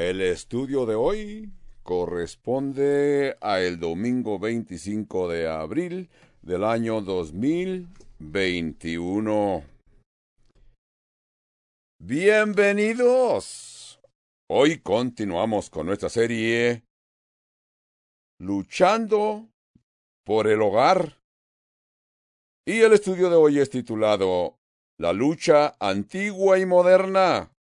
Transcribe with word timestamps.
El 0.00 0.20
estudio 0.22 0.86
de 0.86 0.94
hoy 0.94 1.52
corresponde 1.82 3.36
a 3.42 3.60
el 3.60 3.78
domingo 3.78 4.38
25 4.38 5.28
de 5.28 5.46
abril 5.46 6.08
del 6.40 6.64
año 6.64 7.02
2021. 7.02 9.62
Bienvenidos. 11.98 14.00
Hoy 14.48 14.78
continuamos 14.78 15.68
con 15.68 15.84
nuestra 15.84 16.08
serie 16.08 16.82
Luchando 18.38 19.50
por 20.24 20.46
el 20.46 20.62
hogar. 20.62 21.18
Y 22.64 22.80
el 22.80 22.94
estudio 22.94 23.28
de 23.28 23.36
hoy 23.36 23.58
es 23.58 23.68
titulado 23.68 24.56
La 24.98 25.12
lucha 25.12 25.74
antigua 25.78 26.58
y 26.58 26.64
moderna. 26.64 27.52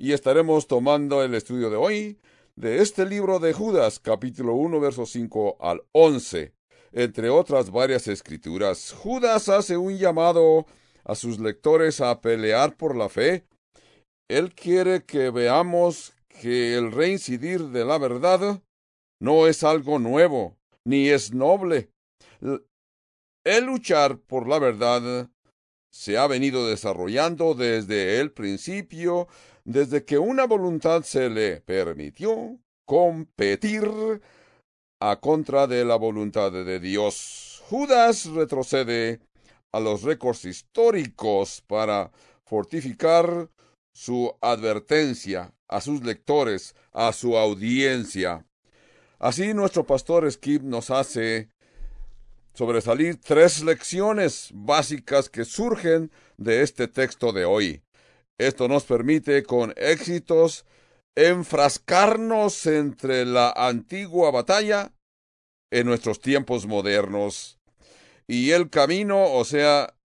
Y 0.00 0.12
estaremos 0.12 0.68
tomando 0.68 1.24
el 1.24 1.34
estudio 1.34 1.70
de 1.70 1.76
hoy 1.76 2.20
de 2.54 2.82
este 2.82 3.04
libro 3.04 3.40
de 3.40 3.52
Judas, 3.52 3.98
capítulo 3.98 4.54
1, 4.54 4.78
versos 4.78 5.10
5 5.10 5.56
al 5.58 5.82
11. 5.90 6.54
Entre 6.92 7.30
otras 7.30 7.72
varias 7.72 8.06
escrituras, 8.06 8.94
Judas 8.96 9.48
hace 9.48 9.76
un 9.76 9.98
llamado 9.98 10.66
a 11.02 11.16
sus 11.16 11.40
lectores 11.40 12.00
a 12.00 12.20
pelear 12.20 12.76
por 12.76 12.94
la 12.94 13.08
fe. 13.08 13.44
Él 14.28 14.54
quiere 14.54 15.04
que 15.04 15.30
veamos 15.30 16.14
que 16.28 16.76
el 16.76 16.92
reincidir 16.92 17.64
de 17.70 17.84
la 17.84 17.98
verdad 17.98 18.62
no 19.20 19.48
es 19.48 19.64
algo 19.64 19.98
nuevo, 19.98 20.56
ni 20.84 21.08
es 21.08 21.34
noble. 21.34 21.90
El 23.44 23.64
luchar 23.64 24.18
por 24.18 24.46
la 24.46 24.60
verdad 24.60 25.28
se 25.90 26.18
ha 26.18 26.28
venido 26.28 26.68
desarrollando 26.68 27.54
desde 27.54 28.20
el 28.20 28.30
principio 28.30 29.26
desde 29.68 30.02
que 30.02 30.16
una 30.16 30.46
voluntad 30.46 31.02
se 31.02 31.28
le 31.28 31.60
permitió 31.60 32.58
competir 32.86 33.86
a 34.98 35.16
contra 35.20 35.66
de 35.66 35.84
la 35.84 35.96
voluntad 35.96 36.50
de 36.50 36.80
Dios. 36.80 37.62
Judas 37.68 38.24
retrocede 38.24 39.20
a 39.70 39.78
los 39.78 40.04
récords 40.04 40.46
históricos 40.46 41.62
para 41.66 42.10
fortificar 42.46 43.50
su 43.94 44.34
advertencia 44.40 45.52
a 45.68 45.82
sus 45.82 46.02
lectores, 46.02 46.74
a 46.92 47.12
su 47.12 47.36
audiencia. 47.36 48.46
Así 49.18 49.52
nuestro 49.52 49.84
pastor 49.84 50.32
Skip 50.32 50.62
nos 50.62 50.90
hace 50.90 51.50
sobresalir 52.54 53.20
tres 53.20 53.62
lecciones 53.62 54.48
básicas 54.54 55.28
que 55.28 55.44
surgen 55.44 56.10
de 56.38 56.62
este 56.62 56.88
texto 56.88 57.32
de 57.32 57.44
hoy. 57.44 57.82
Esto 58.38 58.68
nos 58.68 58.84
permite 58.84 59.42
con 59.42 59.74
éxitos 59.76 60.64
enfrascarnos 61.16 62.66
entre 62.66 63.24
la 63.24 63.50
antigua 63.50 64.30
batalla 64.30 64.94
en 65.72 65.86
nuestros 65.86 66.20
tiempos 66.20 66.66
modernos. 66.66 67.58
Y 68.28 68.52
el 68.52 68.70
camino, 68.70 69.32
o 69.32 69.44
sea, 69.44 69.96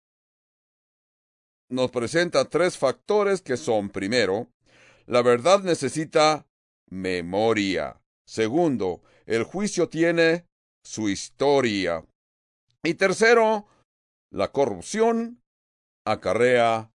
nos 1.69 1.91
presenta 1.91 2.45
tres 2.45 2.77
factores 2.77 3.41
que 3.41 3.57
son, 3.57 3.89
primero, 3.89 4.49
la 5.05 5.21
verdad 5.21 5.61
necesita 5.61 6.47
memoria. 6.89 8.01
Segundo, 8.25 9.01
el 9.25 9.43
juicio 9.43 9.89
tiene 9.89 10.45
su 10.83 11.09
historia. 11.09 12.05
Y 12.83 12.95
tercero, 12.95 13.67
la 14.31 14.51
corrupción 14.51 15.41
acarrea 16.05 16.92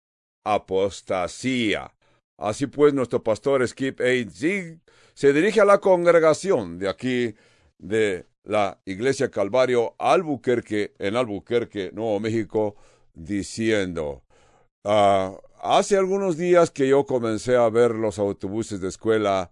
apostasía. 0.46 1.92
Así 2.38 2.66
pues, 2.66 2.94
nuestro 2.94 3.22
pastor 3.22 3.66
Skip 3.66 4.00
A. 4.00 4.30
Zig 4.30 4.78
se 5.14 5.32
dirige 5.32 5.60
a 5.60 5.64
la 5.64 5.78
congregación 5.78 6.78
de 6.78 6.88
aquí, 6.88 7.34
de 7.78 8.26
la 8.44 8.78
Iglesia 8.84 9.30
Calvario 9.30 9.94
Albuquerque, 9.98 10.94
en 10.98 11.16
Albuquerque, 11.16 11.90
Nuevo 11.92 12.20
México, 12.20 12.76
diciendo, 13.14 14.22
uh, 14.84 15.36
hace 15.62 15.96
algunos 15.96 16.36
días 16.36 16.70
que 16.70 16.86
yo 16.86 17.06
comencé 17.06 17.56
a 17.56 17.68
ver 17.68 17.92
los 17.92 18.18
autobuses 18.18 18.80
de 18.80 18.88
escuela 18.88 19.50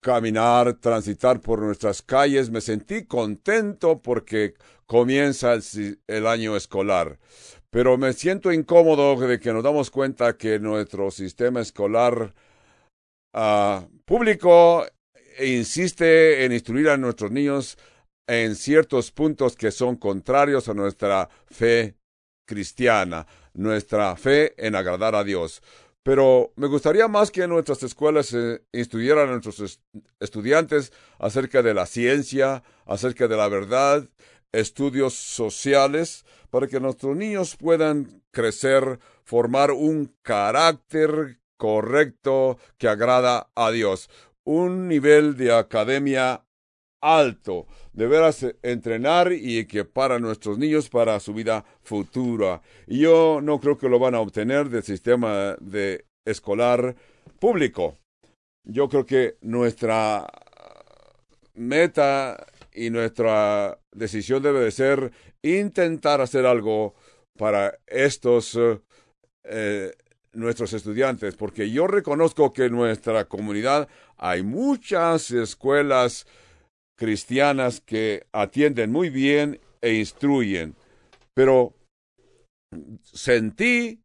caminar, 0.00 0.74
transitar 0.74 1.40
por 1.40 1.60
nuestras 1.60 2.02
calles, 2.02 2.50
me 2.50 2.60
sentí 2.60 3.06
contento 3.06 4.00
porque 4.00 4.54
comienza 4.86 5.54
el 6.06 6.26
año 6.26 6.56
escolar 6.56 7.18
pero 7.70 7.98
me 7.98 8.12
siento 8.12 8.52
incómodo 8.52 9.16
de 9.16 9.38
que 9.38 9.52
nos 9.52 9.62
damos 9.62 9.90
cuenta 9.90 10.36
que 10.36 10.58
nuestro 10.58 11.10
sistema 11.10 11.60
escolar 11.60 12.34
uh, 13.34 13.86
público 14.04 14.86
insiste 15.38 16.44
en 16.44 16.52
instruir 16.52 16.88
a 16.88 16.96
nuestros 16.96 17.30
niños 17.30 17.78
en 18.26 18.56
ciertos 18.56 19.10
puntos 19.10 19.56
que 19.56 19.70
son 19.70 19.96
contrarios 19.96 20.68
a 20.68 20.74
nuestra 20.74 21.28
fe 21.46 21.96
cristiana, 22.46 23.26
nuestra 23.54 24.16
fe 24.16 24.54
en 24.56 24.74
agradar 24.74 25.14
a 25.14 25.24
Dios. 25.24 25.62
Pero 26.02 26.52
me 26.56 26.68
gustaría 26.68 27.06
más 27.08 27.30
que 27.30 27.46
nuestras 27.46 27.82
escuelas 27.82 28.32
eh, 28.32 28.62
instruyeran 28.72 29.28
a 29.28 29.32
nuestros 29.32 29.60
est 29.60 29.80
estudiantes 30.20 30.92
acerca 31.18 31.62
de 31.62 31.74
la 31.74 31.86
ciencia, 31.86 32.62
acerca 32.86 33.28
de 33.28 33.36
la 33.36 33.48
verdad, 33.48 34.08
estudios 34.52 35.14
sociales, 35.14 36.24
para 36.50 36.66
que 36.66 36.80
nuestros 36.80 37.16
niños 37.16 37.56
puedan 37.56 38.22
crecer, 38.30 38.98
formar 39.24 39.70
un 39.70 40.14
carácter 40.22 41.38
correcto 41.56 42.58
que 42.78 42.88
agrada 42.88 43.50
a 43.54 43.70
Dios, 43.70 44.08
un 44.44 44.88
nivel 44.88 45.36
de 45.36 45.52
academia 45.52 46.44
alto, 47.00 47.66
de 47.92 48.06
veras 48.06 48.46
entrenar 48.62 49.32
y 49.32 49.58
equipar 49.58 50.12
a 50.12 50.18
nuestros 50.18 50.58
niños 50.58 50.88
para 50.88 51.20
su 51.20 51.34
vida 51.34 51.64
futura. 51.82 52.62
Y 52.86 53.00
yo 53.00 53.40
no 53.42 53.60
creo 53.60 53.78
que 53.78 53.88
lo 53.88 53.98
van 53.98 54.14
a 54.14 54.20
obtener 54.20 54.68
del 54.68 54.82
sistema 54.82 55.56
de 55.60 56.06
escolar 56.24 56.96
público. 57.38 57.96
Yo 58.64 58.88
creo 58.88 59.06
que 59.06 59.36
nuestra 59.40 60.26
meta 61.54 62.46
y 62.78 62.90
nuestra 62.90 63.78
decisión 63.92 64.42
debe 64.42 64.60
de 64.60 64.70
ser 64.70 65.12
intentar 65.42 66.20
hacer 66.20 66.46
algo 66.46 66.94
para 67.36 67.78
estos 67.86 68.58
eh, 69.44 69.92
nuestros 70.32 70.72
estudiantes, 70.72 71.34
porque 71.34 71.70
yo 71.70 71.86
reconozco 71.86 72.52
que 72.52 72.66
en 72.66 72.72
nuestra 72.72 73.24
comunidad 73.26 73.88
hay 74.16 74.42
muchas 74.42 75.30
escuelas 75.30 76.26
cristianas 76.96 77.80
que 77.80 78.26
atienden 78.32 78.92
muy 78.92 79.10
bien 79.10 79.60
e 79.80 79.94
instruyen, 79.94 80.74
pero 81.34 81.74
sentí 83.02 84.00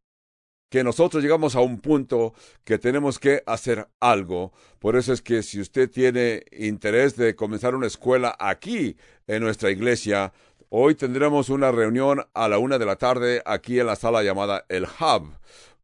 que 0.74 0.82
nosotros 0.82 1.22
llegamos 1.22 1.54
a 1.54 1.60
un 1.60 1.78
punto 1.78 2.34
que 2.64 2.78
tenemos 2.78 3.20
que 3.20 3.44
hacer 3.46 3.86
algo. 4.00 4.52
Por 4.80 4.96
eso 4.96 5.12
es 5.12 5.22
que 5.22 5.44
si 5.44 5.60
usted 5.60 5.88
tiene 5.88 6.42
interés 6.50 7.14
de 7.14 7.36
comenzar 7.36 7.76
una 7.76 7.86
escuela 7.86 8.34
aquí 8.40 8.96
en 9.28 9.44
nuestra 9.44 9.70
iglesia, 9.70 10.32
hoy 10.70 10.96
tendremos 10.96 11.48
una 11.48 11.70
reunión 11.70 12.26
a 12.34 12.48
la 12.48 12.58
una 12.58 12.76
de 12.76 12.86
la 12.86 12.96
tarde 12.96 13.40
aquí 13.46 13.78
en 13.78 13.86
la 13.86 13.94
sala 13.94 14.24
llamada 14.24 14.64
El 14.68 14.82
Hub. 14.82 15.38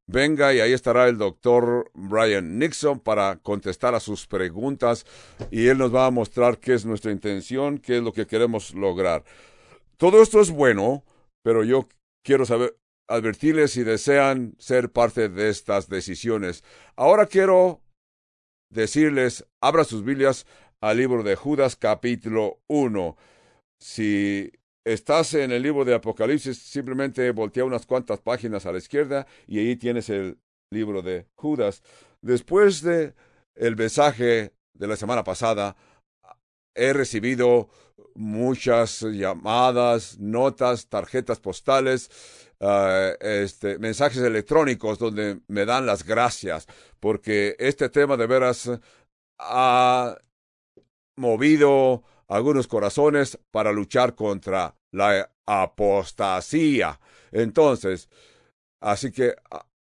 Venga 0.08 0.52
y 0.54 0.58
ahí 0.58 0.72
estará 0.72 1.06
el 1.06 1.18
doctor 1.18 1.88
Brian 1.94 2.58
Nixon 2.58 2.98
para 2.98 3.36
contestar 3.36 3.94
a 3.94 4.00
sus 4.00 4.26
preguntas 4.26 5.06
y 5.52 5.68
él 5.68 5.78
nos 5.78 5.94
va 5.94 6.06
a 6.06 6.10
mostrar 6.10 6.58
qué 6.58 6.74
es 6.74 6.84
nuestra 6.84 7.12
intención, 7.12 7.78
qué 7.78 7.98
es 7.98 8.02
lo 8.02 8.12
que 8.12 8.26
queremos 8.26 8.74
lograr. 8.74 9.22
Todo 9.98 10.20
esto 10.20 10.40
es 10.40 10.50
bueno, 10.50 11.04
pero 11.44 11.62
yo 11.62 11.86
quiero 12.24 12.44
saber, 12.44 12.74
advertirles 13.10 13.72
si 13.72 13.82
desean 13.82 14.54
ser 14.58 14.92
parte 14.92 15.28
de 15.28 15.48
estas 15.48 15.88
decisiones. 15.88 16.62
Ahora 16.94 17.26
quiero 17.26 17.82
decirles, 18.70 19.44
abra 19.60 19.82
sus 19.82 20.04
Biblias 20.04 20.46
al 20.80 20.98
libro 20.98 21.24
de 21.24 21.34
Judas 21.34 21.74
capítulo 21.74 22.60
1. 22.68 23.16
Si 23.80 24.52
estás 24.84 25.34
en 25.34 25.50
el 25.50 25.62
libro 25.62 25.84
de 25.84 25.94
Apocalipsis, 25.94 26.56
simplemente 26.58 27.32
voltea 27.32 27.64
unas 27.64 27.84
cuantas 27.84 28.20
páginas 28.20 28.64
a 28.64 28.72
la 28.72 28.78
izquierda 28.78 29.26
y 29.48 29.58
ahí 29.58 29.74
tienes 29.74 30.08
el 30.08 30.38
libro 30.70 31.02
de 31.02 31.26
Judas. 31.34 31.82
Después 32.22 32.80
de 32.80 33.14
el 33.56 33.74
mensaje 33.74 34.54
de 34.72 34.86
la 34.86 34.94
semana 34.94 35.24
pasada, 35.24 35.76
he 36.76 36.92
recibido 36.92 37.68
muchas 38.14 39.00
llamadas, 39.00 40.16
notas, 40.20 40.88
tarjetas 40.88 41.40
postales 41.40 42.08
uh, 42.60 43.14
este, 43.20 43.78
mensajes 43.78 44.22
electrónicos 44.22 44.98
donde 44.98 45.40
me 45.48 45.64
dan 45.66 45.86
las 45.86 46.04
gracias, 46.04 46.66
porque 47.00 47.56
este 47.58 47.88
tema 47.88 48.16
de 48.16 48.26
veras 48.26 48.70
ha 49.38 50.16
movido 51.16 52.04
algunos 52.28 52.68
corazones 52.68 53.38
para 53.50 53.72
luchar 53.72 54.14
contra 54.14 54.76
la 54.92 55.30
apostasía. 55.46 57.00
Entonces, 57.32 58.08
así 58.80 59.10
que, 59.10 59.34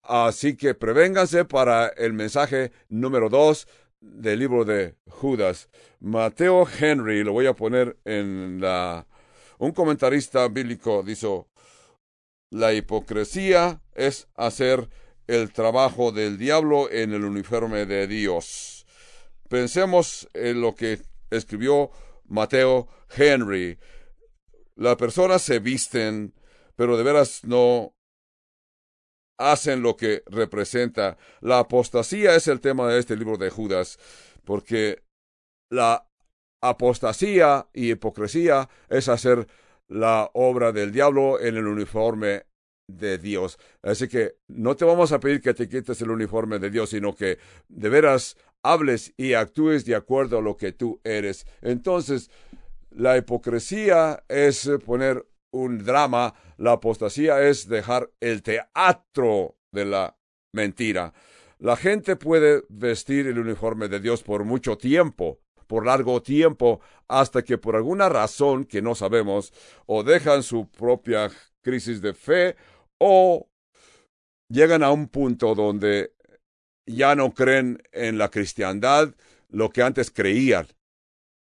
así 0.04 0.58
que 0.58 0.74
prevénganse 0.74 1.46
para 1.46 1.88
el 1.88 2.14
mensaje 2.14 2.72
número 2.90 3.30
dos 3.30 3.68
del 4.02 4.40
libro 4.40 4.66
de 4.66 4.96
Judas. 5.10 5.70
Mateo 6.00 6.68
Henry, 6.80 7.24
lo 7.24 7.32
voy 7.34 7.48
a 7.48 7.54
poner 7.54 7.98
en 8.06 8.60
la... 8.62 9.08
Un 9.58 9.72
comentarista 9.72 10.48
bíblico 10.50 11.02
dijo, 11.02 11.48
la 12.50 12.74
hipocresía 12.74 13.82
es 13.94 14.28
hacer 14.36 14.90
el 15.28 15.52
trabajo 15.52 16.12
del 16.12 16.38
diablo 16.38 16.90
en 16.92 17.14
el 17.14 17.24
uniforme 17.24 17.86
de 17.86 18.08
Dios. 18.08 18.86
Pensemos 19.50 20.28
en 20.34 20.62
lo 20.62 20.76
que 20.76 21.02
escribió 21.30 21.92
Mateo 22.26 22.88
Henry. 23.16 23.80
Las 24.76 24.96
personas 24.96 25.42
se 25.42 25.60
visten, 25.60 26.34
pero 26.76 26.98
de 26.98 27.04
veras 27.04 27.44
no 27.44 27.96
hacen 29.38 29.82
lo 29.82 29.96
que 29.96 30.24
representa. 30.28 31.18
La 31.42 31.60
apostasía 31.60 32.36
es 32.36 32.48
el 32.48 32.62
tema 32.62 32.88
de 32.88 33.00
este 33.00 33.16
libro 33.16 33.38
de 33.38 33.50
Judas, 33.50 34.00
porque 34.44 35.04
la 35.70 36.08
apostasía 36.62 37.68
y 37.74 37.92
hipocresía 37.92 38.70
es 38.90 39.10
hacer 39.10 39.48
la 39.88 40.30
obra 40.34 40.72
del 40.72 40.92
diablo 40.92 41.40
en 41.40 41.58
el 41.58 41.68
uniforme 41.68 42.46
de 42.88 43.18
Dios. 43.18 43.58
Así 43.82 44.08
que 44.08 44.36
no 44.48 44.76
te 44.76 44.86
vamos 44.86 45.12
a 45.12 45.20
pedir 45.20 45.42
que 45.42 45.54
te 45.54 45.68
quites 45.68 46.02
el 46.02 46.12
uniforme 46.12 46.60
de 46.60 46.70
Dios, 46.70 46.92
sino 46.92 47.16
que 47.16 47.38
de 47.68 47.90
veras 47.90 48.38
hables 48.64 49.14
y 49.18 49.34
actúes 49.34 49.86
de 49.86 49.96
acuerdo 49.96 50.40
a 50.40 50.42
lo 50.42 50.58
que 50.58 50.72
tú 50.72 51.00
eres. 51.04 51.46
Entonces, 51.62 52.30
la 52.90 53.18
hipocresía 53.18 54.24
es 54.28 54.70
poner 54.86 55.26
un 55.52 55.84
drama, 55.84 56.34
la 56.58 56.74
apostasía 56.74 57.48
es 57.48 57.68
dejar 57.68 58.12
el 58.20 58.42
teatro 58.42 59.58
de 59.72 59.86
la 59.86 60.18
mentira. 60.54 61.14
La 61.60 61.78
gente 61.78 62.16
puede 62.16 62.64
vestir 62.70 63.28
el 63.28 63.40
uniforme 63.40 63.88
de 63.88 64.00
Dios 64.00 64.24
por 64.24 64.44
mucho 64.44 64.78
tiempo, 64.78 65.40
por 65.68 65.86
largo 65.86 66.22
tiempo, 66.22 66.82
hasta 67.08 67.44
que 67.44 67.58
por 67.58 67.76
alguna 67.76 68.10
razón 68.10 68.66
que 68.66 68.82
no 68.82 68.96
sabemos, 68.96 69.54
o 69.86 70.04
dejan 70.04 70.44
su 70.44 70.70
propia 70.70 71.32
crisis 71.62 72.02
de 72.02 72.14
fe, 72.14 72.56
o 72.98 73.50
llegan 74.50 74.84
a 74.84 74.92
un 74.92 75.08
punto 75.08 75.56
donde 75.56 76.14
ya 76.86 77.16
no 77.16 77.34
creen 77.34 77.82
en 77.92 78.18
la 78.18 78.30
cristiandad 78.30 79.16
lo 79.50 79.70
que 79.70 79.82
antes 79.82 80.12
creían. 80.12 80.68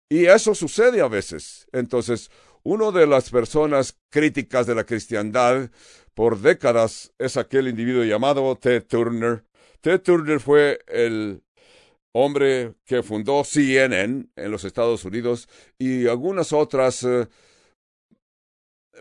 Y 0.09 0.27
eso 0.27 0.55
sucede 0.55 1.01
a 1.01 1.09
veces. 1.09 1.67
Entonces, 1.73 2.31
una 2.63 2.91
de 2.91 3.07
las 3.07 3.31
personas 3.31 3.99
críticas 4.11 4.67
de 4.67 4.75
la 4.75 4.85
cristiandad 4.85 5.71
por 6.15 6.41
décadas 6.41 7.13
es 7.19 7.37
aquel 7.37 7.69
individuo 7.69 8.05
llamado 8.05 8.57
Ted 8.57 8.85
Turner. 8.87 9.45
Ted 9.81 10.01
Turner 10.01 10.41
fue 10.41 10.81
el 10.87 11.43
hombre 12.17 12.75
que 12.85 13.03
fundó 13.03 13.45
CNN 13.45 14.27
en 14.35 14.51
los 14.51 14.65
Estados 14.65 15.05
Unidos 15.05 15.49
y 15.79 16.07
algunas 16.07 16.53
otras 16.53 17.03
eh, 17.03 17.29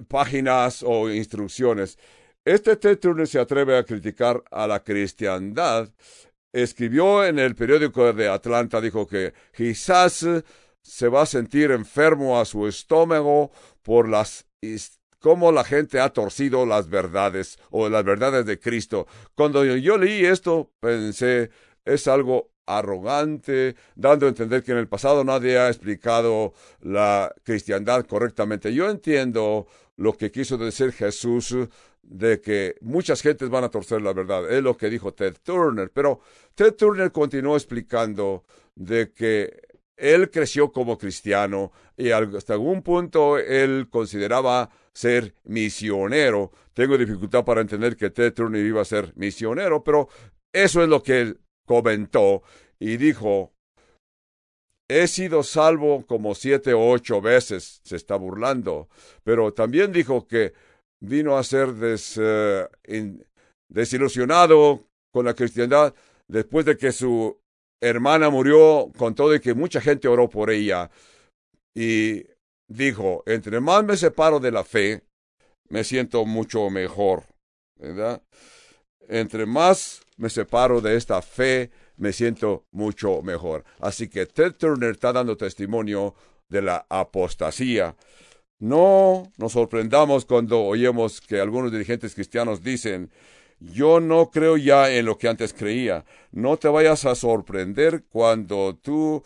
páginas 0.08 0.84
o 0.86 1.10
instrucciones. 1.10 1.98
Este 2.44 2.76
Ted 2.76 3.00
Turner 3.00 3.28
se 3.28 3.40
atreve 3.40 3.78
a 3.78 3.84
criticar 3.84 4.44
a 4.52 4.68
la 4.68 4.84
cristiandad. 4.84 5.90
Escribió 6.54 7.26
en 7.26 7.40
el 7.40 7.56
periódico 7.56 8.12
de 8.14 8.28
Atlanta, 8.28 8.82
dijo 8.82 9.08
que 9.08 9.34
quizás 9.56 10.26
se 10.82 11.08
va 11.08 11.24
a 11.24 11.26
sentir 11.26 11.72
enfermo 11.72 12.40
a 12.40 12.46
su 12.46 12.68
estómago 12.68 13.52
por 13.82 14.08
las 14.08 14.46
cómo 15.20 15.52
la 15.52 15.64
gente 15.64 16.00
ha 16.00 16.10
torcido 16.10 16.66
las 16.66 16.88
verdades 16.88 17.58
o 17.72 17.90
las 17.90 18.04
verdades 18.04 18.46
de 18.46 18.60
Cristo. 18.60 19.08
Cuando 19.34 19.66
yo 19.66 19.98
leí 19.98 20.24
esto, 20.26 20.72
pensé, 20.80 21.50
es 21.84 22.08
algo 22.08 22.52
arrogante, 22.66 23.76
dando 23.96 24.26
a 24.26 24.30
entender 24.30 24.64
que 24.64 24.72
en 24.72 24.78
el 24.78 24.88
pasado 24.88 25.24
nadie 25.24 25.58
ha 25.58 25.68
explicado 25.68 26.54
la 26.82 27.34
cristiandad 27.44 28.06
correctamente. 28.06 28.74
Yo 28.74 28.90
entiendo 28.90 29.68
lo 29.98 30.14
que 30.14 30.32
quiso 30.32 30.58
decir 30.58 30.92
Jesús 30.92 31.56
de 32.02 32.40
que 32.42 32.76
muchas 32.82 33.22
gentes 33.22 33.50
van 33.50 33.64
a 33.64 33.70
torcer 33.70 34.02
la 34.02 34.14
verdad. 34.14 34.52
Es 34.52 34.62
lo 34.62 34.78
que 34.78 34.90
dijo 34.90 35.14
Ted 35.14 35.36
Turner. 35.44 35.92
Pero 35.92 36.20
Ted 36.54 36.74
Turner 36.74 37.12
continuó 37.12 37.56
explicando 37.56 38.44
de 38.76 39.12
que 39.12 39.62
él 39.98 40.30
creció 40.30 40.72
como 40.72 40.98
cristiano 40.98 41.72
y 41.98 42.12
hasta 42.12 42.54
algún 42.54 42.82
punto 42.82 43.38
él 43.38 43.88
consideraba 43.90 44.70
ser 44.94 45.34
misionero. 45.46 46.52
Tengo 46.74 46.98
dificultad 46.98 47.46
para 47.46 47.62
entender 47.62 47.96
que 47.96 48.10
Ted 48.10 48.34
Turner 48.34 48.66
iba 48.66 48.82
a 48.82 48.86
ser 48.86 49.14
misionero, 49.16 49.84
pero 49.84 50.10
eso 50.52 50.84
es 50.84 50.90
lo 50.90 51.02
que 51.02 51.22
él 51.22 51.40
comentó 51.66 52.44
y 52.80 52.98
dijo, 52.98 53.52
he 54.90 55.08
sido 55.08 55.44
salvo 55.44 56.06
como 56.06 56.36
siete 56.36 56.74
o 56.74 56.90
ocho 56.90 57.22
veces, 57.22 57.82
se 57.84 57.96
está 57.96 58.16
burlando, 58.16 58.88
pero 59.24 59.54
también 59.54 59.92
dijo 59.92 60.28
que 60.28 60.54
vino 61.02 61.38
a 61.38 61.44
ser 61.44 61.70
eh, 61.82 63.18
desilusionado 63.70 64.88
con 65.12 65.26
la 65.26 65.34
cristiandad 65.34 65.94
después 66.28 66.66
de 66.66 66.78
que 66.78 66.92
su 66.92 67.40
hermana 67.82 68.30
murió 68.30 68.92
con 68.98 69.16
todo 69.16 69.36
y 69.36 69.40
que 69.40 69.54
mucha 69.54 69.82
gente 69.82 70.08
oró 70.08 70.30
por 70.30 70.50
ella. 70.50 70.90
Y 71.76 72.26
dijo, 72.68 73.24
entre 73.26 73.60
más 73.60 73.84
me 73.84 73.98
separo 73.98 74.40
de 74.40 74.52
la 74.52 74.64
fe, 74.64 75.04
me 75.70 75.84
siento 75.84 76.26
mucho 76.26 76.70
mejor. 76.70 77.24
¿Verdad? 77.78 78.22
Entre 79.10 79.46
más 79.46 80.05
me 80.18 80.30
separo 80.30 80.82
de 80.82 80.96
esta 80.96 81.22
fe, 81.22 81.72
me 81.98 82.14
siento 82.14 82.66
mucho 82.72 83.22
mejor. 83.22 83.64
Así 83.80 84.08
que 84.08 84.26
Ted 84.26 84.54
Turner 84.54 84.92
está 84.92 85.14
dando 85.14 85.38
testimonio 85.38 86.16
de 86.50 86.62
la 86.62 86.86
apostasía. 86.90 87.96
No 88.60 89.32
nos 89.38 89.54
sorprendamos 89.54 90.26
cuando 90.26 90.62
oímos 90.62 91.20
que 91.20 91.40
algunos 91.40 91.72
dirigentes 91.72 92.16
cristianos 92.16 92.64
dicen 92.64 93.12
yo 93.60 94.00
no 94.00 94.30
creo 94.32 94.58
ya 94.58 94.92
en 94.92 95.06
lo 95.06 95.18
que 95.18 95.28
antes 95.28 95.54
creía. 95.54 96.06
No 96.32 96.58
te 96.58 96.68
vayas 96.68 97.06
a 97.06 97.16
sorprender 97.16 98.04
cuando 98.10 98.76
tú 98.76 99.24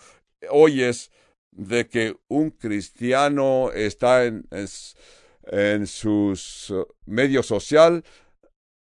oyes 0.49 1.11
de 1.51 1.87
que 1.87 2.15
un 2.27 2.51
cristiano 2.51 3.71
está 3.73 4.25
en, 4.25 4.47
en, 4.51 5.87
su 5.87 6.87
medio 7.05 7.43
social 7.43 8.03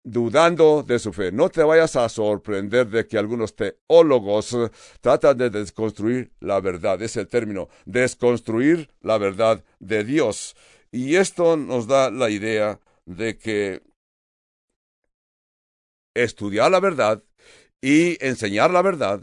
dudando 0.06 0.84
de 0.84 1.00
su 1.00 1.12
fe. 1.12 1.32
No 1.32 1.48
te 1.50 1.64
vayas 1.64 1.96
a 1.96 2.08
sorprender 2.08 2.86
de 2.88 3.06
que 3.08 3.18
algunos 3.18 3.56
teólogos 3.56 4.56
tratan 5.00 5.36
de 5.36 5.50
desconstruir 5.50 6.30
la 6.38 6.60
verdad. 6.60 7.02
Es 7.02 7.16
el 7.16 7.26
término, 7.26 7.68
desconstruir 7.84 8.88
la 9.00 9.18
verdad 9.18 9.64
de 9.80 10.04
Dios. 10.04 10.54
Y 10.92 11.16
esto 11.16 11.56
nos 11.56 11.88
da 11.88 12.10
la 12.10 12.30
idea 12.30 12.80
de 13.04 13.36
que 13.36 13.82
estudiar 16.14 16.70
la 16.70 16.80
verdad 16.80 17.22
y 17.82 18.24
enseñar 18.24 18.70
la 18.70 18.82
verdad 18.82 19.22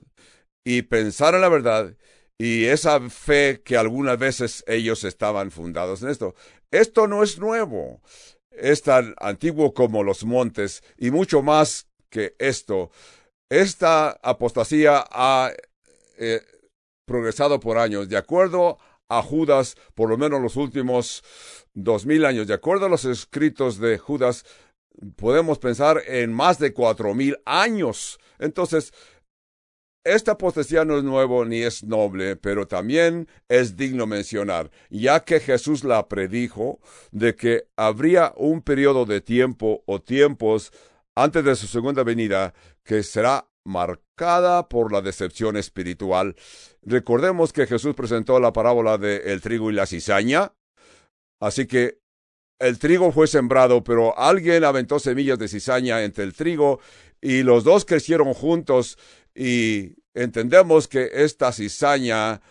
y 0.66 0.82
pensar 0.84 1.34
en 1.34 1.42
la 1.42 1.50
verdad 1.50 1.96
y 2.38 2.66
esa 2.66 3.00
fe 3.10 3.62
que 3.64 3.78
algunas 3.78 4.20
veces 4.20 4.66
ellos 4.68 5.06
estaban 5.06 5.50
fundados 5.50 6.04
en 6.04 6.10
esto. 6.10 6.36
Esto 6.72 7.08
no 7.08 7.24
es 7.24 7.40
nuevo, 7.40 8.02
es 8.58 8.82
tan 8.84 9.16
antiguo 9.20 9.74
como 9.74 10.04
los 10.04 10.26
montes 10.26 10.84
y 10.98 11.12
mucho 11.12 11.42
más 11.42 11.88
que 12.10 12.36
esto. 12.40 12.92
Esta 13.50 14.12
apostasía 14.22 15.04
ha 15.12 15.52
eh, 16.18 16.42
progresado 17.06 17.60
por 17.60 17.78
años, 17.78 18.10
de 18.10 18.18
acuerdo 18.18 18.78
a 19.10 19.22
Judas, 19.22 19.76
por 19.94 20.10
lo 20.10 20.18
menos 20.18 20.42
los 20.42 20.56
últimos 20.56 21.24
dos 21.74 22.06
mil 22.06 22.26
años, 22.26 22.48
de 22.48 22.54
acuerdo 22.54 22.86
a 22.86 22.90
los 22.90 23.06
escritos 23.06 23.80
de 23.80 23.98
Judas, 23.98 24.46
podemos 25.16 25.60
pensar 25.60 26.02
en 26.08 26.32
más 26.32 26.60
de 26.60 26.74
cuatro 26.74 27.14
mil 27.14 27.38
años. 27.46 28.20
Entonces, 28.40 28.94
esta 30.04 30.34
apostasía 30.34 30.86
no 30.86 30.98
es 30.98 31.04
nuevo 31.04 31.46
ni 31.46 31.62
es 31.62 31.84
noble, 31.84 32.36
pero 32.36 32.68
también 32.68 33.28
es 33.48 33.78
digno 33.78 34.06
mencionar, 34.06 34.70
ya 34.90 35.22
que 35.22 35.40
Jesús 35.40 35.84
la 35.84 36.08
predijo 36.08 36.80
de 37.12 37.36
que 37.36 37.68
habría 37.78 38.34
un 38.36 38.62
periodo 38.62 39.06
de 39.06 39.22
tiempo 39.22 39.84
o 39.86 40.02
tiempos 40.02 40.72
antes 41.16 41.44
de 41.46 41.56
su 41.56 41.68
segunda 41.68 42.04
venida 42.04 42.54
que 42.84 43.04
será 43.04 43.48
marcada 43.64 44.68
por 44.68 44.92
la 44.92 45.02
decepción 45.02 45.56
espiritual. 45.56 46.36
Recordemos 46.82 47.54
que 47.54 47.66
Jesús 47.66 47.96
presentó 47.96 48.40
la 48.40 48.52
parábola 48.52 48.98
de 48.98 49.18
el 49.32 49.42
trigo 49.42 49.72
y 49.72 49.74
la 49.74 49.86
cizaña, 49.86 50.54
así 51.40 51.66
que 51.66 52.00
el 52.60 52.78
trigo 52.78 53.12
fue 53.12 53.28
sembrado, 53.28 53.84
pero 53.84 54.18
alguien 54.18 54.64
aventó 54.64 55.00
semillas 55.00 55.40
de 55.40 55.48
cizaña 55.48 56.04
entre 56.04 56.24
el 56.24 56.34
trigo 56.34 56.80
y 57.22 57.44
los 57.44 57.64
dos 57.64 57.86
crecieron 57.86 58.34
juntos 58.34 58.98
y 59.36 59.96
entendemos 60.14 60.88
que 60.88 61.10
esta 61.12 61.52
cizaña 61.52 62.42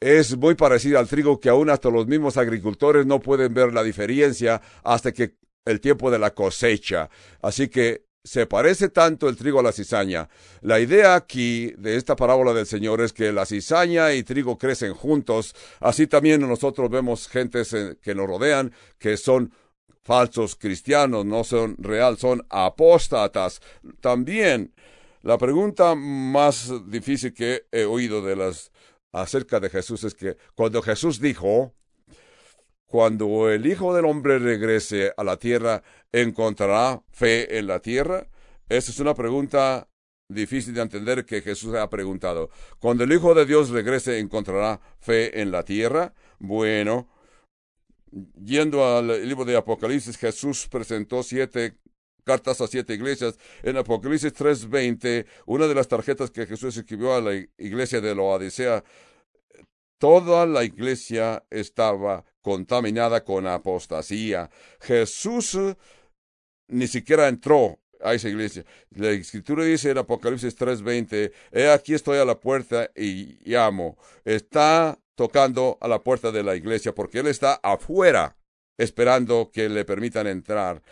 es 0.00 0.36
muy 0.36 0.54
parecida 0.54 0.98
al 0.98 1.08
trigo 1.08 1.38
que 1.38 1.48
aún 1.48 1.70
hasta 1.70 1.90
los 1.90 2.06
mismos 2.06 2.36
agricultores 2.36 3.06
no 3.06 3.20
pueden 3.20 3.54
ver 3.54 3.72
la 3.72 3.82
diferencia 3.82 4.60
hasta 4.82 5.12
que 5.12 5.36
el 5.64 5.80
tiempo 5.80 6.10
de 6.10 6.18
la 6.18 6.34
cosecha. 6.34 7.08
Así 7.40 7.68
que 7.68 8.06
se 8.24 8.46
parece 8.46 8.88
tanto 8.88 9.28
el 9.28 9.36
trigo 9.36 9.60
a 9.60 9.62
la 9.62 9.72
cizaña. 9.72 10.28
La 10.60 10.80
idea 10.80 11.14
aquí 11.14 11.72
de 11.78 11.96
esta 11.96 12.16
parábola 12.16 12.52
del 12.52 12.66
Señor 12.66 13.00
es 13.00 13.12
que 13.12 13.32
la 13.32 13.46
cizaña 13.46 14.12
y 14.12 14.22
trigo 14.22 14.58
crecen 14.58 14.94
juntos. 14.94 15.54
Así 15.80 16.06
también 16.06 16.40
nosotros 16.40 16.88
vemos 16.90 17.28
gentes 17.28 17.74
que 18.00 18.14
nos 18.14 18.26
rodean 18.26 18.72
que 18.98 19.16
son 19.16 19.52
falsos 20.02 20.56
cristianos, 20.56 21.24
no 21.24 21.44
son 21.44 21.76
real, 21.78 22.16
son 22.18 22.44
apóstatas. 22.48 23.60
También 24.00 24.72
la 25.22 25.38
pregunta 25.38 25.94
más 25.94 26.72
difícil 26.86 27.32
que 27.32 27.66
he 27.70 27.84
oído 27.84 28.22
de 28.22 28.36
las 28.36 28.72
acerca 29.12 29.60
de 29.60 29.70
Jesús 29.70 30.04
es 30.04 30.14
que 30.14 30.36
cuando 30.54 30.82
Jesús 30.82 31.20
dijo, 31.20 31.74
cuando 32.86 33.50
el 33.50 33.66
Hijo 33.66 33.94
del 33.94 34.04
Hombre 34.04 34.38
regrese 34.38 35.12
a 35.16 35.24
la 35.24 35.36
tierra, 35.36 35.82
¿encontrará 36.12 37.02
fe 37.10 37.58
en 37.58 37.66
la 37.66 37.80
tierra? 37.80 38.28
Esa 38.68 38.90
es 38.90 38.98
una 38.98 39.14
pregunta 39.14 39.88
difícil 40.28 40.74
de 40.74 40.82
entender 40.82 41.24
que 41.24 41.42
Jesús 41.42 41.74
ha 41.74 41.88
preguntado. 41.88 42.50
Cuando 42.78 43.04
el 43.04 43.12
Hijo 43.12 43.34
de 43.34 43.46
Dios 43.46 43.70
regrese, 43.70 44.18
¿encontrará 44.18 44.80
fe 44.98 45.40
en 45.40 45.50
la 45.50 45.62
tierra? 45.62 46.14
Bueno, 46.38 47.08
yendo 48.44 48.84
al 48.84 49.26
libro 49.28 49.44
de 49.44 49.56
Apocalipsis, 49.56 50.16
Jesús 50.16 50.68
presentó 50.68 51.22
siete 51.22 51.78
cartas 52.24 52.60
a 52.60 52.66
siete 52.66 52.94
iglesias. 52.94 53.38
En 53.62 53.76
Apocalipsis 53.76 54.32
3:20, 54.32 55.26
una 55.46 55.66
de 55.66 55.74
las 55.74 55.88
tarjetas 55.88 56.30
que 56.30 56.46
Jesús 56.46 56.76
escribió 56.76 57.14
a 57.14 57.20
la 57.20 57.34
iglesia 57.58 58.00
de 58.00 58.14
la 58.14 58.22
Odisea, 58.22 58.84
toda 59.98 60.46
la 60.46 60.64
iglesia 60.64 61.44
estaba 61.50 62.24
contaminada 62.40 63.24
con 63.24 63.46
apostasía. 63.46 64.50
Jesús 64.80 65.56
ni 66.68 66.86
siquiera 66.86 67.28
entró 67.28 67.78
a 68.00 68.14
esa 68.14 68.28
iglesia. 68.28 68.64
La 68.90 69.10
escritura 69.10 69.64
dice 69.64 69.90
en 69.90 69.98
Apocalipsis 69.98 70.56
3:20, 70.56 71.32
he 71.52 71.70
aquí 71.70 71.94
estoy 71.94 72.18
a 72.18 72.24
la 72.24 72.38
puerta 72.40 72.90
y 72.96 73.38
llamo. 73.48 73.96
Está 74.24 74.98
tocando 75.14 75.78
a 75.80 75.88
la 75.88 76.02
puerta 76.02 76.32
de 76.32 76.42
la 76.42 76.56
iglesia 76.56 76.94
porque 76.94 77.20
él 77.20 77.28
está 77.28 77.60
afuera 77.62 78.36
esperando 78.78 79.50
que 79.52 79.68
le 79.68 79.84
permitan 79.84 80.26
entrar. 80.26 80.82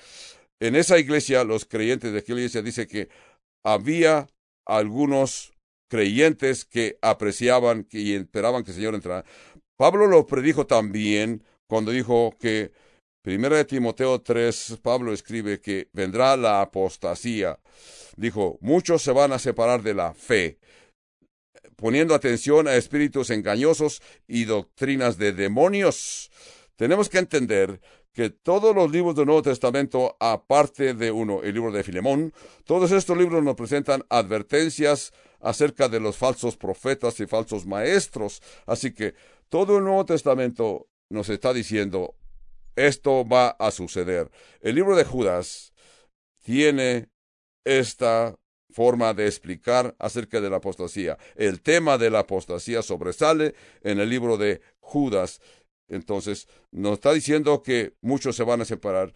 En 0.61 0.77
esa 0.77 0.99
iglesia, 0.99 1.45
los 1.45 1.65
creyentes 1.65 2.13
de 2.13 2.19
aquella 2.19 2.39
iglesia 2.39 2.63
dice 2.63 2.87
que 2.87 3.09
había 3.65 4.29
algunos 4.67 5.53
creyentes 5.91 6.65
que 6.65 6.99
apreciaban 7.03 7.87
y 7.91 8.15
esperaban 8.15 8.63
que 8.63 8.71
el 8.71 8.77
Señor 8.77 8.95
entrara. 8.95 9.25
Pablo 9.77 10.07
lo 10.07 10.27
predijo 10.27 10.67
también 10.67 11.43
cuando 11.69 11.91
dijo 11.91 12.37
que 12.39 12.73
Primera 13.23 13.59
de 13.59 13.67
Timoteo 13.67 14.23
3, 14.23 14.79
Pablo 14.83 15.13
escribe 15.13 15.61
que 15.61 15.89
vendrá 15.93 16.39
la 16.39 16.63
apostasía. 16.63 17.59
Dijo, 18.17 18.57
muchos 18.63 19.03
se 19.03 19.13
van 19.13 19.33
a 19.33 19.39
separar 19.39 19.83
de 19.83 19.93
la 19.93 20.15
fe, 20.15 20.59
poniendo 21.77 22.15
atención 22.15 22.67
a 22.67 22.77
espíritus 22.77 23.29
engañosos 23.29 24.01
y 24.27 24.45
doctrinas 24.45 25.19
de 25.19 25.33
demonios. 25.33 26.31
Tenemos 26.77 27.11
que 27.11 27.19
entender 27.19 27.83
que 28.13 28.31
todos 28.31 28.75
los 28.75 28.91
libros 28.91 29.15
del 29.15 29.27
Nuevo 29.27 29.43
Testamento, 29.43 30.17
aparte 30.19 30.95
de 30.95 31.11
uno, 31.11 31.43
el 31.43 31.55
libro 31.55 31.71
de 31.71 31.85
Filemón, 31.85 32.33
todos 32.65 32.91
estos 32.93 33.17
libros 33.17 33.43
nos 33.43 33.55
presentan 33.55 34.05
advertencias 34.09 35.13
acerca 35.41 35.89
de 35.89 36.01
los 36.01 36.17
falsos 36.17 36.57
profetas 36.57 37.19
y 37.21 37.27
falsos 37.27 37.67
maestros. 37.67 38.43
Así 38.67 38.93
que 38.93 39.15
todo 39.49 39.79
el 39.79 39.85
Nuevo 39.85 40.05
Testamento 40.05 40.89
nos 41.09 41.29
está 41.29 41.53
diciendo, 41.53 42.15
esto 42.77 43.27
va 43.27 43.51
a 43.51 43.71
suceder. 43.71 44.31
El 44.61 44.75
libro 44.77 44.97
de 44.97 45.05
Judas 45.05 45.73
tiene 46.43 47.09
esta 47.65 48.37
forma 48.71 49.15
de 49.15 49.27
explicar 49.27 49.95
acerca 49.99 50.41
de 50.41 50.51
la 50.51 50.57
apostasía. 50.57 51.19
El 51.35 51.61
tema 51.61 51.99
de 51.99 52.11
la 52.11 52.21
apostasía 52.21 52.83
sobresale 52.83 53.55
en 53.83 53.99
el 54.01 54.09
libro 54.09 54.37
de 54.37 54.61
Judas. 54.81 55.41
Entonces, 55.91 56.49
nos 56.71 56.95
está 56.95 57.13
diciendo 57.13 57.63
que 57.63 57.95
muchos 58.01 58.37
se 58.37 58.45
van 58.45 58.63
a 58.63 58.65
separar. 58.65 59.13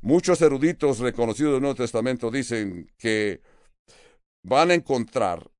Muchos 0.00 0.42
eruditos 0.42 0.98
reconocidos 0.98 1.52
del 1.52 1.60
Nuevo 1.62 1.76
Testamento 1.76 2.30
dicen 2.30 2.90
que 2.98 3.40
van 4.42 4.70
a 4.70 4.74
encontrar 4.74 5.50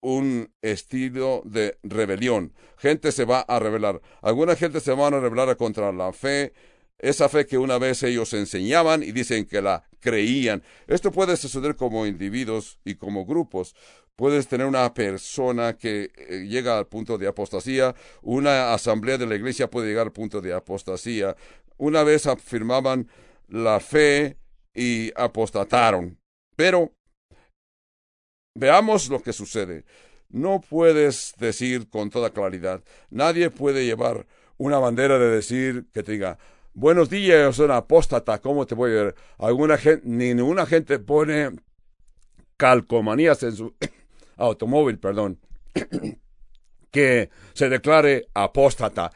un 0.00 0.52
estilo 0.62 1.42
de 1.44 1.78
rebelión. 1.82 2.52
Gente 2.76 3.10
se 3.12 3.24
va 3.24 3.40
a 3.40 3.58
rebelar. 3.58 4.00
Alguna 4.22 4.54
gente 4.54 4.80
se 4.80 4.92
van 4.92 5.14
a 5.14 5.20
rebelar 5.20 5.56
contra 5.56 5.92
la 5.92 6.12
fe, 6.12 6.52
esa 6.98 7.28
fe 7.28 7.46
que 7.46 7.58
una 7.58 7.78
vez 7.78 8.02
ellos 8.02 8.32
enseñaban 8.34 9.02
y 9.02 9.12
dicen 9.12 9.46
que 9.46 9.62
la 9.62 9.88
creían. 10.00 10.62
Esto 10.86 11.12
puede 11.12 11.36
suceder 11.36 11.76
como 11.76 12.06
individuos 12.06 12.78
y 12.84 12.96
como 12.96 13.24
grupos. 13.24 13.74
Puedes 14.16 14.48
tener 14.48 14.66
una 14.66 14.92
persona 14.94 15.76
que 15.76 16.10
eh, 16.16 16.46
llega 16.48 16.76
al 16.76 16.86
punto 16.88 17.18
de 17.18 17.28
apostasía, 17.28 17.94
una 18.22 18.74
asamblea 18.74 19.16
de 19.16 19.26
la 19.26 19.36
iglesia 19.36 19.70
puede 19.70 19.88
llegar 19.88 20.06
al 20.06 20.12
punto 20.12 20.40
de 20.40 20.52
apostasía. 20.52 21.36
Una 21.76 22.02
vez 22.02 22.26
afirmaban 22.26 23.08
la 23.48 23.78
fe 23.78 24.36
y 24.74 25.12
apostataron. 25.14 26.18
Pero 26.56 26.92
Veamos 28.58 29.08
lo 29.08 29.22
que 29.22 29.32
sucede. 29.32 29.84
No 30.30 30.60
puedes 30.60 31.34
decir 31.38 31.88
con 31.88 32.10
toda 32.10 32.30
claridad, 32.30 32.82
nadie 33.08 33.50
puede 33.50 33.84
llevar 33.84 34.26
una 34.56 34.80
bandera 34.80 35.16
de 35.16 35.30
decir 35.30 35.86
que 35.92 36.02
te 36.02 36.12
diga, 36.12 36.38
buenos 36.78 37.10
días, 37.10 37.56
soy 37.56 37.64
una 37.64 37.78
apóstata, 37.78 38.40
¿cómo 38.40 38.64
te 38.64 38.76
voy 38.76 38.92
a 38.92 39.02
ver? 39.02 39.14
Ninguna 40.04 40.64
gente 40.64 40.98
pone 41.00 41.50
calcomanías 42.56 43.42
en 43.42 43.56
su 43.56 43.74
automóvil, 44.36 44.98
perdón, 44.98 45.40
que 46.92 47.30
se 47.52 47.68
declare 47.68 48.28
apóstata. 48.32 49.10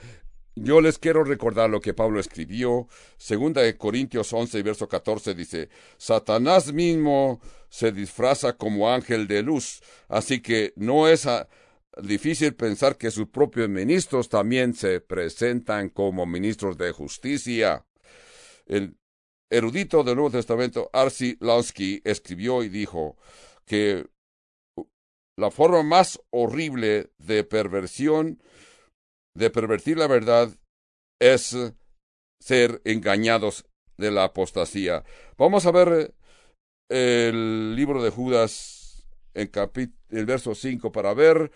Yo 0.55 0.81
les 0.81 0.99
quiero 0.99 1.23
recordar 1.25 1.71
lo 1.71 1.81
que 1.81 1.95
Pablo 1.95 2.21
escribió. 2.21 2.89
Segunda 3.17 3.63
de 3.63 3.79
Corintios 3.79 4.33
11, 4.33 4.63
verso 4.63 4.89
14 4.89 5.35
dice, 5.35 5.71
Satanás 5.97 6.73
mismo 6.73 7.41
se 7.71 7.93
disfraza 7.93 8.55
como 8.55 8.91
ángel 8.91 9.29
de 9.29 9.43
luz, 9.43 9.83
así 10.09 10.43
que 10.43 10.73
no 10.77 11.09
es 11.09 11.27
ah, 11.27 11.49
difícil 12.01 12.55
pensar 12.55 12.97
que 12.97 13.11
sus 13.11 13.29
propios 13.29 13.69
ministros 13.69 14.29
también 14.29 14.75
se 14.75 15.01
presentan 15.01 15.91
como 15.91 16.27
ministros 16.27 16.79
de 16.79 16.93
justicia. 16.93 17.85
El 18.67 18.97
erudito 19.51 20.03
del 20.03 20.17
Nuevo 20.17 20.31
Testamento, 20.31 20.89
Arsi 20.93 21.37
Lansky, 21.41 22.01
escribió 22.05 22.63
y 22.63 22.69
dijo 22.69 23.17
que 23.67 24.07
la 25.39 25.51
forma 25.51 25.83
más 25.83 26.21
horrible 26.31 27.11
de 27.19 27.45
perversión 27.45 28.43
de 29.35 29.51
pervertir 29.51 29.99
la 29.99 30.07
verdad 30.07 30.51
es 31.21 31.57
ser 32.41 32.81
engañados 32.85 33.67
de 33.97 34.11
la 34.11 34.25
apostasía. 34.25 35.05
Vamos 35.39 35.67
a 35.67 35.71
ver 35.71 36.15
el 36.91 37.75
libro 37.77 38.03
de 38.03 38.11
Judas 38.11 39.07
en 39.35 39.51
el 40.11 40.27
verso 40.27 40.55
5 40.55 40.93
para 40.93 41.15
ver 41.15 41.51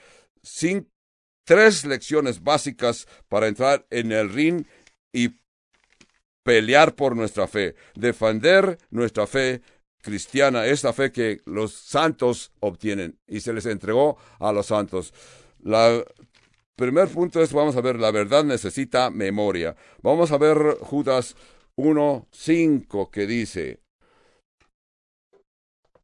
tres 1.44 1.84
lecciones 1.84 2.42
básicas 2.42 3.06
para 3.28 3.48
entrar 3.48 3.86
en 3.90 4.12
el 4.12 4.32
ring 4.32 4.64
y 5.12 5.30
pelear 6.42 6.94
por 6.94 7.16
nuestra 7.16 7.48
fe, 7.48 7.74
defender 7.94 8.78
nuestra 8.90 9.26
fe 9.26 9.62
cristiana, 10.02 10.66
esta 10.66 10.92
fe 10.92 11.10
que 11.10 11.40
los 11.46 11.72
santos 11.72 12.52
obtienen 12.60 13.18
y 13.26 13.40
se 13.40 13.52
les 13.52 13.66
entregó 13.66 14.16
a 14.38 14.52
los 14.52 14.66
santos. 14.66 15.12
La 15.60 16.04
Primer 16.76 17.08
punto 17.08 17.40
es, 17.40 17.54
vamos 17.54 17.74
a 17.76 17.80
ver, 17.80 17.98
la 17.98 18.10
verdad 18.10 18.44
necesita 18.44 19.08
memoria. 19.08 19.74
Vamos 20.02 20.30
a 20.30 20.36
ver 20.36 20.76
Judas 20.82 21.34
1.5 21.76 23.10
que 23.10 23.26
dice, 23.26 23.80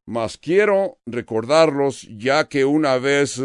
mas 0.07 0.39
quiero 0.39 0.97
recordarlos 1.05 2.07
ya 2.17 2.49
que 2.49 2.65
una 2.65 2.97
vez 2.97 3.39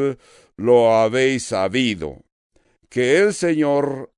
lo 0.59 0.95
habéis 0.95 1.45
sabido, 1.45 2.25
que 2.91 3.19
el 3.19 3.33
Señor 3.33 4.13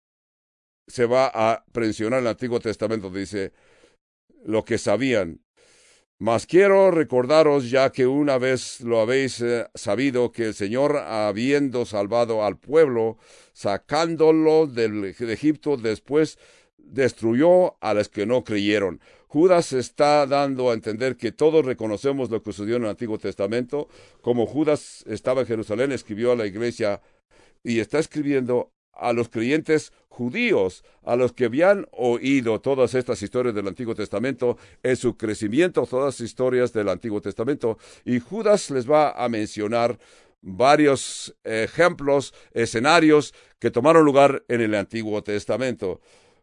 se 0.89 1.07
va 1.07 1.31
a 1.33 1.65
mencionar 1.73 2.19
en 2.19 2.25
el 2.25 2.31
Antiguo 2.31 2.59
Testamento, 2.59 3.11
dice, 3.11 3.53
lo 4.45 4.65
que 4.65 4.79
sabían, 4.79 5.43
mas 6.19 6.47
quiero 6.47 6.91
recordaros 6.91 7.71
ya 7.71 7.93
que 7.93 8.07
una 8.07 8.39
vez 8.39 8.81
lo 8.81 9.01
habéis 9.01 9.41
eh, 9.43 9.67
sabido 9.75 10.33
que 10.33 10.47
el 10.47 10.55
Señor, 10.55 10.97
habiendo 10.97 11.85
salvado 11.85 12.45
al 12.45 12.59
pueblo, 12.59 13.19
sacándolo 13.53 14.67
del, 14.67 15.15
de 15.15 15.33
Egipto, 15.33 15.77
después 15.77 16.39
destruyó 16.79 17.77
a 17.83 17.95
los 17.95 18.09
que 18.09 18.27
no 18.27 18.45
creyeron. 18.45 19.01
Judas 19.31 19.73
está 19.73 20.27
dando 20.27 20.71
a 20.71 20.75
entender 20.75 21.17
que 21.17 21.31
todos 21.31 21.65
reconocemos 21.65 22.31
lo 22.31 22.43
que 22.43 22.53
sucedió 22.53 22.75
en 22.75 22.83
el 22.83 22.91
Antiguo 22.91 23.17
Testamento, 23.17 23.87
como 24.23 24.45
Judas 24.45 25.05
estaba 25.07 25.43
en 25.43 25.47
Jerusalén, 25.47 25.93
escribió 25.93 26.33
a 26.33 26.37
la 26.37 26.47
iglesia 26.47 27.01
y 27.63 27.79
está 27.79 28.01
escribiendo 28.01 28.73
a 28.93 29.13
los 29.13 29.29
creyentes 29.29 29.93
judíos, 30.09 30.83
a 31.05 31.15
los 31.15 31.33
que 31.33 31.45
habían 31.45 31.87
oído 31.93 32.61
todas 32.61 32.95
estas 32.95 33.23
historias 33.23 33.55
del 33.55 33.69
Antiguo 33.69 33.95
Testamento, 33.95 34.59
en 34.83 34.97
su 34.97 35.17
crecimiento, 35.17 35.87
todas 35.87 36.19
las 36.19 36.29
historias 36.29 36.73
del 36.73 36.89
Antiguo 36.89 37.21
Testamento, 37.21 37.79
y 38.05 38.19
Judas 38.19 38.69
les 38.71 38.91
va 38.91 39.13
a 39.13 39.29
mencionar 39.29 39.97
varios 40.43 41.37
ejemplos, 41.45 42.35
escenarios 42.53 43.33
que 43.61 43.71
tomaron 43.71 44.05
lugar 44.05 44.43
en 44.49 44.61
el 44.61 44.75
Antiguo 44.75 45.23
Testamento. 45.23 46.01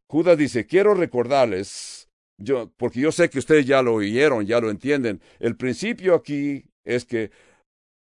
Judas 0.08 0.38
dice, 0.38 0.66
quiero 0.66 0.94
recordarles, 0.94 2.07
yo, 2.38 2.72
porque 2.78 3.00
yo 3.00 3.12
sé 3.12 3.30
que 3.30 3.40
ustedes 3.40 3.66
ya 3.66 3.82
lo 3.82 3.96
oyeron, 3.96 4.46
ya 4.46 4.60
lo 4.60 4.70
entienden. 4.70 5.22
El 5.40 5.56
principio 5.56 6.16
aquí 6.16 6.66
es 6.84 7.06
que 7.06 7.32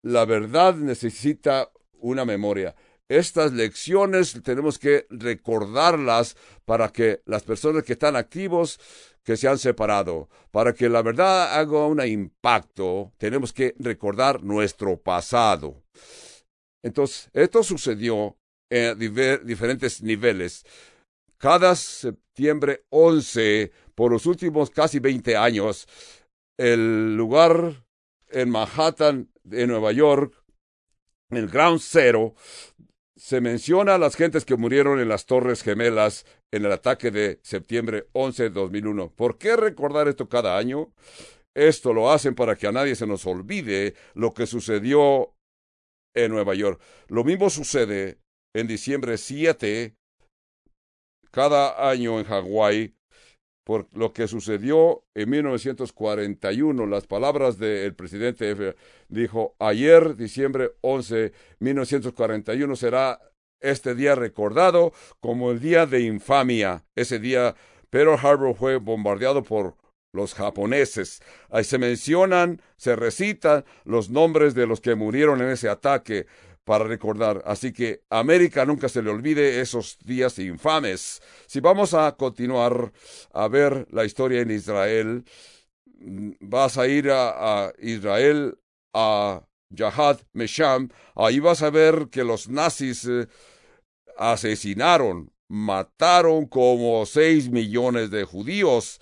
la 0.01 0.25
verdad 0.25 0.75
necesita 0.75 1.71
una 1.93 2.25
memoria. 2.25 2.75
Estas 3.09 3.53
lecciones 3.53 4.41
tenemos 4.43 4.79
que 4.79 5.05
recordarlas 5.09 6.35
para 6.65 6.89
que 6.89 7.21
las 7.25 7.43
personas 7.43 7.83
que 7.83 7.93
están 7.93 8.15
activos, 8.15 8.79
que 9.23 9.37
se 9.37 9.47
han 9.47 9.57
separado, 9.57 10.29
para 10.51 10.73
que 10.73 10.89
la 10.89 11.01
verdad 11.01 11.59
haga 11.59 11.85
un 11.85 12.01
impacto, 12.05 13.11
tenemos 13.17 13.53
que 13.53 13.75
recordar 13.77 14.43
nuestro 14.43 14.97
pasado. 14.97 15.83
Entonces, 16.81 17.29
esto 17.33 17.63
sucedió 17.63 18.37
en 18.69 18.97
diferentes 19.45 20.01
niveles. 20.01 20.65
Cada 21.43 21.75
septiembre 21.75 22.85
11, 22.87 23.73
por 23.95 24.13
los 24.13 24.25
últimos 24.27 24.69
casi 24.69 24.99
20 24.99 25.35
años, 25.35 25.89
el 26.57 27.17
lugar 27.17 27.85
en 28.29 28.49
Manhattan, 28.49 29.29
de 29.43 29.67
Nueva 29.67 29.91
York, 29.91 30.41
el 31.31 31.49
Ground 31.49 31.81
Zero, 31.81 32.33
se 33.17 33.41
menciona 33.41 33.95
a 33.95 33.97
las 33.97 34.15
gentes 34.15 34.45
que 34.45 34.55
murieron 34.55 35.01
en 35.01 35.09
las 35.09 35.25
Torres 35.25 35.63
Gemelas 35.63 36.25
en 36.49 36.63
el 36.63 36.71
ataque 36.71 37.11
de 37.11 37.41
septiembre 37.43 38.07
11 38.13 38.43
de 38.43 38.49
2001. 38.51 39.11
¿Por 39.13 39.37
qué 39.37 39.57
recordar 39.57 40.07
esto 40.07 40.29
cada 40.29 40.57
año? 40.57 40.93
Esto 41.53 41.91
lo 41.91 42.09
hacen 42.09 42.35
para 42.35 42.55
que 42.55 42.67
a 42.67 42.71
nadie 42.71 42.95
se 42.95 43.05
nos 43.05 43.25
olvide 43.25 43.95
lo 44.13 44.33
que 44.33 44.47
sucedió 44.47 45.35
en 46.15 46.31
Nueva 46.31 46.55
York. 46.55 46.81
Lo 47.09 47.25
mismo 47.25 47.49
sucede 47.49 48.21
en 48.55 48.67
diciembre 48.67 49.17
7 49.17 49.97
cada 51.33 51.89
año 51.89 52.19
en 52.19 52.25
Hawái 52.25 52.93
por 53.63 53.87
lo 53.93 54.13
que 54.13 54.27
sucedió 54.27 55.03
en 55.15 55.29
1941. 55.31 56.85
Las 56.85 57.07
palabras 57.07 57.57
del 57.57 57.95
presidente 57.95 58.51
F. 58.51 58.75
dijo, 59.09 59.55
ayer, 59.59 60.15
diciembre 60.15 60.71
11, 60.81 61.31
1941, 61.59 62.75
será 62.75 63.19
este 63.61 63.95
día 63.95 64.15
recordado 64.15 64.93
como 65.21 65.51
el 65.51 65.59
día 65.59 65.85
de 65.85 66.01
infamia. 66.01 66.85
Ese 66.95 67.19
día 67.19 67.55
Pearl 67.89 68.17
Harbor 68.21 68.55
fue 68.55 68.75
bombardeado 68.75 69.43
por 69.43 69.75
los 70.13 70.35
japoneses. 70.35 71.21
Ahí 71.49 71.63
se 71.63 71.79
mencionan, 71.79 72.61
se 72.77 72.95
recitan 72.95 73.65
los 73.85 74.09
nombres 74.09 74.53
de 74.53 74.67
los 74.67 74.81
que 74.81 74.93
murieron 74.93 75.41
en 75.41 75.49
ese 75.49 75.69
ataque 75.69 76.27
para 76.63 76.85
recordar. 76.85 77.41
Así 77.45 77.73
que 77.73 78.01
América 78.09 78.65
nunca 78.65 78.89
se 78.89 79.01
le 79.01 79.09
olvide 79.09 79.61
esos 79.61 79.97
días 79.99 80.39
infames. 80.39 81.21
Si 81.47 81.59
vamos 81.59 81.93
a 81.93 82.15
continuar 82.15 82.91
a 83.33 83.47
ver 83.47 83.87
la 83.91 84.05
historia 84.05 84.41
en 84.41 84.51
Israel, 84.51 85.25
vas 86.39 86.77
a 86.77 86.87
ir 86.87 87.09
a, 87.11 87.73
Israel, 87.79 88.57
a 88.93 89.41
Yahad 89.69 90.19
Mesham, 90.33 90.89
ahí 91.15 91.39
vas 91.39 91.61
a 91.63 91.69
ver 91.69 92.09
que 92.09 92.23
los 92.23 92.49
nazis 92.49 93.05
eh, 93.05 93.27
asesinaron, 94.17 95.31
mataron 95.47 96.45
como 96.45 97.05
seis 97.05 97.49
millones 97.49 98.11
de 98.11 98.23
judíos 98.23 98.99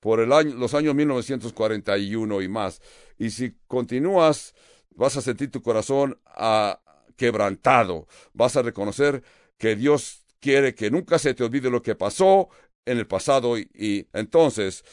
por 0.00 0.26
los 0.26 0.74
años 0.74 0.94
1941 0.94 2.42
y 2.42 2.48
más. 2.48 2.80
Y 3.18 3.30
si 3.30 3.56
continúas, 3.66 4.54
vas 4.90 5.16
a 5.16 5.22
sentir 5.22 5.50
tu 5.50 5.60
corazón 5.62 6.20
a, 6.26 6.80
quebrantado. 7.18 8.06
Vas 8.32 8.56
a 8.56 8.62
reconocer 8.62 9.22
que 9.58 9.76
Dios 9.76 10.24
quiere 10.40 10.74
que 10.74 10.90
nunca 10.90 11.18
se 11.18 11.34
te 11.34 11.44
olvide 11.44 11.68
lo 11.68 11.82
que 11.82 11.94
pasó 11.94 12.48
en 12.86 12.96
el 12.96 13.06
pasado 13.06 13.58
y, 13.58 14.08
entonces, 14.14 14.84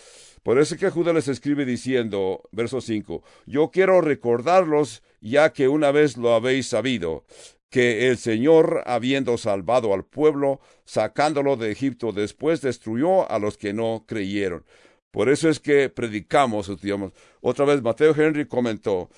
por 0.44 0.60
eso 0.60 0.76
que 0.76 0.90
Judas 0.90 1.16
les 1.16 1.28
escribe 1.30 1.64
diciendo, 1.64 2.42
verso 2.52 2.82
5, 2.82 3.24
yo 3.46 3.72
quiero 3.72 4.02
recordarlos 4.02 5.02
ya 5.22 5.54
que 5.54 5.70
una 5.70 5.92
vez 5.92 6.18
lo 6.18 6.34
habéis 6.34 6.68
sabido, 6.68 7.26
que 7.70 8.10
el 8.10 8.18
Señor, 8.18 8.84
habiendo 8.86 9.38
salvado 9.38 9.94
al 9.94 10.06
pueblo, 10.06 10.60
sacándolo 10.84 11.56
de 11.56 11.72
Egipto, 11.72 12.12
después 12.12 12.62
destruyó 12.62 13.30
a 13.32 13.40
los 13.40 13.58
que 13.58 13.74
no 13.74 14.06
creyeron. 14.08 14.66
Por 15.16 15.30
eso 15.30 15.48
es 15.48 15.62
que 15.62 15.88
predicamos, 15.88 16.70
digamos. 16.82 17.14
Otra 17.40 17.64
vez 17.64 17.82
Mateo 17.82 18.14
Henry 18.14 18.50
comentó, 18.50 19.10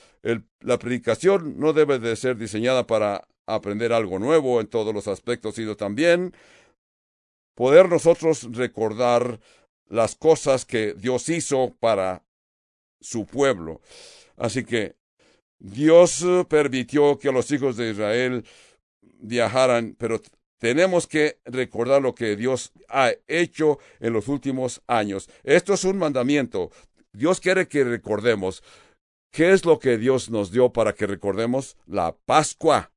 la 0.60 0.77
predicación 0.77 1.60
no 1.60 1.73
debe 1.73 1.97
de 1.97 2.15
ser 2.15 2.38
diseñada 2.38 2.86
para 2.86 3.27
aprender 3.47 3.91
algo 3.91 4.19
nuevo 4.19 4.62
en 4.62 4.67
todos 4.67 4.93
los 4.93 5.07
aspectos, 5.07 5.55
sino 5.55 5.75
también 5.75 6.36
poder 7.55 7.89
nosotros 7.89 8.47
recordar 8.55 9.39
las 9.89 10.13
cosas 10.13 10.65
que 10.65 10.93
Dios 10.93 11.29
hizo 11.29 11.75
para 11.79 12.23
su 13.01 13.25
pueblo. 13.25 13.81
Así 14.36 14.63
que 14.63 14.97
Dios 15.57 16.23
permitió 16.47 17.17
que 17.17 17.31
los 17.31 17.49
hijos 17.51 17.75
de 17.75 17.89
Israel 17.89 18.45
viajaran, 19.01 19.95
pero 19.97 20.21
tenemos 20.58 21.08
que 21.08 21.39
recordar 21.46 22.02
lo 22.02 22.15
que 22.15 22.36
Dios 22.36 22.72
ha 22.89 23.12
hecho 23.28 23.80
en 24.00 24.13
los 24.13 24.28
últimos 24.28 24.82
años. 24.88 25.30
Esto 25.43 25.74
es 25.74 25.84
un 25.84 25.98
mandamiento. 25.98 26.72
Dios 27.13 27.39
quiere 27.39 27.67
que 27.67 27.84
recordemos. 27.84 28.63
¿Qué 29.32 29.52
es 29.52 29.65
lo 29.65 29.80
que 29.80 29.98
Dios 29.98 30.30
nos 30.30 30.52
dio 30.52 30.74
para 30.74 30.93
que 30.93 31.08
recordemos? 31.08 31.78
La 31.86 32.15
Pascua. 32.26 32.91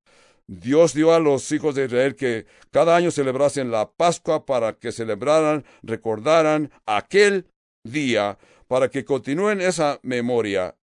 Dios 0.46 0.94
dio 0.94 1.12
a 1.12 1.20
los 1.20 1.52
hijos 1.52 1.74
de 1.74 1.84
Israel 1.84 2.16
que 2.16 2.46
cada 2.70 2.96
año 2.96 3.10
celebrasen 3.10 3.70
la 3.70 3.90
Pascua 3.92 4.46
para 4.46 4.72
que 4.72 4.90
celebraran, 4.90 5.64
recordaran 5.82 6.72
aquel 6.86 7.46
día, 7.84 8.38
para 8.66 8.88
que 8.90 9.04
continúen 9.04 9.60
esa 9.60 10.00
memoria 10.02 10.76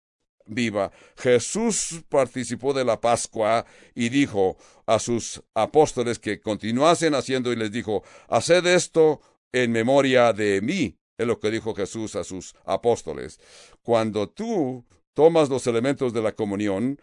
viva. 0.46 0.92
Jesús 1.18 2.04
participó 2.10 2.74
de 2.74 2.86
la 2.86 3.00
Pascua 3.00 3.66
y 3.94 4.10
dijo 4.10 4.58
a 4.86 5.00
sus 5.00 5.42
apóstoles 5.54 6.20
que 6.20 6.40
continuasen 6.40 7.16
haciendo 7.16 7.52
y 7.52 7.56
les 7.56 7.72
dijo, 7.72 8.04
haced 8.28 8.66
esto 8.66 9.22
en 9.52 9.72
memoria 9.72 10.34
de 10.34 10.62
mí. 10.62 10.98
Es 11.18 11.26
lo 11.26 11.40
que 11.40 11.52
dijo 11.52 11.74
Jesús 11.74 12.16
a 12.16 12.24
sus 12.24 12.56
apóstoles. 12.66 13.40
Cuando 13.82 14.30
tú 14.30 14.86
tomas 15.14 15.50
los 15.50 15.66
elementos 15.68 16.14
de 16.14 16.22
la 16.22 16.34
comunión, 16.34 17.00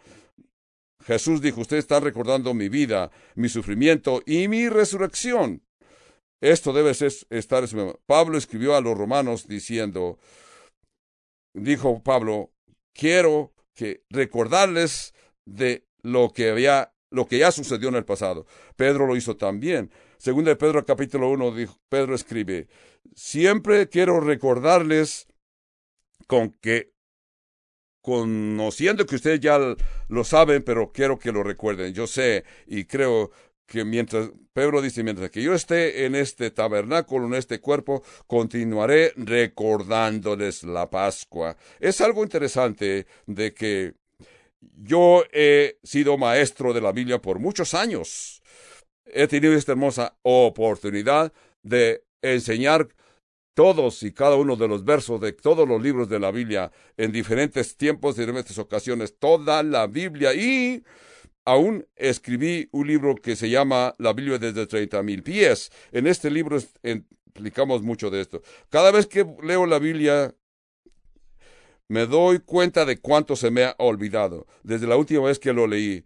Jesús 1.05 1.41
dijo, 1.41 1.63
usted 1.63 1.79
está 1.79 1.99
recordando 1.99 2.55
mi 2.55 2.69
vida, 2.69 3.11
mi 3.35 3.49
sufrimiento 3.49 4.23
y 4.27 4.49
mi 4.49 4.69
resurrección. 4.69 5.63
Esto 6.41 6.73
debe 6.73 6.95
ser, 6.95 7.13
estar 7.31 7.65
Pablo 8.07 8.37
escribió 8.37 8.77
a 8.77 8.81
los 8.81 8.97
romanos 8.97 9.47
diciendo, 9.47 10.19
dijo 11.55 12.03
Pablo, 12.03 12.52
quiero 12.93 13.53
que 13.75 14.05
recordarles 14.11 15.15
de 15.45 15.87
lo 16.03 16.33
que 16.33 16.51
había, 16.51 16.95
lo 17.11 17.27
que 17.27 17.39
ya 17.39 17.53
sucedió 17.53 17.89
en 17.89 17.97
el 17.97 18.05
pasado. 18.05 18.47
Pedro 18.77 19.07
lo 19.07 19.17
hizo 19.17 19.37
también. 19.37 19.91
Según 20.19 20.45
de 20.45 20.57
Pedro 20.57 20.85
capítulo 20.85 21.31
1, 21.31 21.55
dijo, 21.55 21.79
Pedro 21.89 22.15
escribe, 22.15 22.69
siempre 23.15 23.89
quiero 23.89 24.21
recordarles 24.21 25.27
con 26.27 26.51
que, 26.53 26.93
conociendo 28.01 29.07
que 29.07 29.17
ustedes 29.17 29.41
ya 29.41 29.59
lo 30.09 30.25
saben, 30.25 30.63
pero 30.63 30.93
quiero 30.93 31.19
que 31.19 31.33
lo 31.33 31.43
recuerden. 31.43 31.93
Yo 31.93 32.07
sé 32.07 32.45
y 32.67 32.85
creo 32.85 33.33
que 33.66 33.85
mientras, 33.85 34.31
Pedro 34.53 34.83
dice, 34.83 35.03
mientras 35.03 35.31
que 35.31 35.42
yo 35.42 35.55
esté 35.55 36.05
en 36.05 36.14
este 36.14 36.51
tabernáculo, 36.51 37.27
en 37.27 37.35
este 37.35 37.61
cuerpo, 37.61 38.03
continuaré 38.27 39.12
recordándoles 39.16 40.62
la 40.64 40.90
Pascua. 40.90 41.57
Es 41.81 42.01
algo 42.01 42.22
interesante 42.22 43.07
de 43.27 43.55
que 43.55 43.94
yo 44.77 45.25
he 45.33 45.79
sido 45.83 46.18
maestro 46.18 46.72
de 46.72 46.81
la 46.81 46.92
Biblia 46.92 47.20
por 47.20 47.38
muchos 47.38 47.75
años. 47.75 48.42
He 49.07 49.27
tenido 49.27 49.55
esta 49.55 49.72
hermosa 49.72 50.16
oportunidad 50.22 51.33
de 51.62 52.05
enseñar 52.22 52.88
todos 53.55 54.03
y 54.03 54.12
cada 54.12 54.37
uno 54.37 54.57
de 54.57 54.68
los 54.68 54.85
versos 54.85 55.20
de 55.20 55.33
todos 55.33 55.68
los 55.68 55.83
libros 55.83 56.09
de 56.09 56.18
la 56.18 56.31
Biblia 56.31 56.72
en 56.96 57.12
diferentes 57.12 57.77
tiempos, 57.77 58.16
en 58.16 58.27
diferentes 58.27 58.59
ocasiones, 58.59 59.18
toda 59.18 59.62
la 59.62 59.87
Biblia 59.87 60.33
y 60.35 60.83
aún 61.45 61.87
escribí 61.97 62.69
un 62.73 62.87
libro 62.87 63.15
que 63.17 63.37
se 63.37 63.51
llama 63.51 63.95
La 63.99 64.13
Biblia 64.13 64.39
desde 64.39 64.67
treinta 64.67 65.03
mil 65.03 65.23
pies. 65.23 65.71
En 65.91 66.07
este 66.07 66.31
libro 66.31 66.57
explicamos 66.57 67.83
mucho 67.83 68.11
de 68.11 68.21
esto. 68.21 68.43
Cada 68.69 68.91
vez 68.91 69.07
que 69.07 69.27
leo 69.43 69.67
la 69.67 69.79
Biblia, 69.79 70.35
me 71.89 72.07
doy 72.07 72.39
cuenta 72.41 72.85
de 72.85 72.99
cuánto 72.99 73.37
se 73.37 73.51
me 73.51 73.65
ha 73.65 73.75
olvidado 73.79 74.47
desde 74.63 74.87
la 74.87 74.97
última 74.97 75.27
vez 75.27 75.39
que 75.39 75.53
lo 75.53 75.67
leí. 75.67 76.05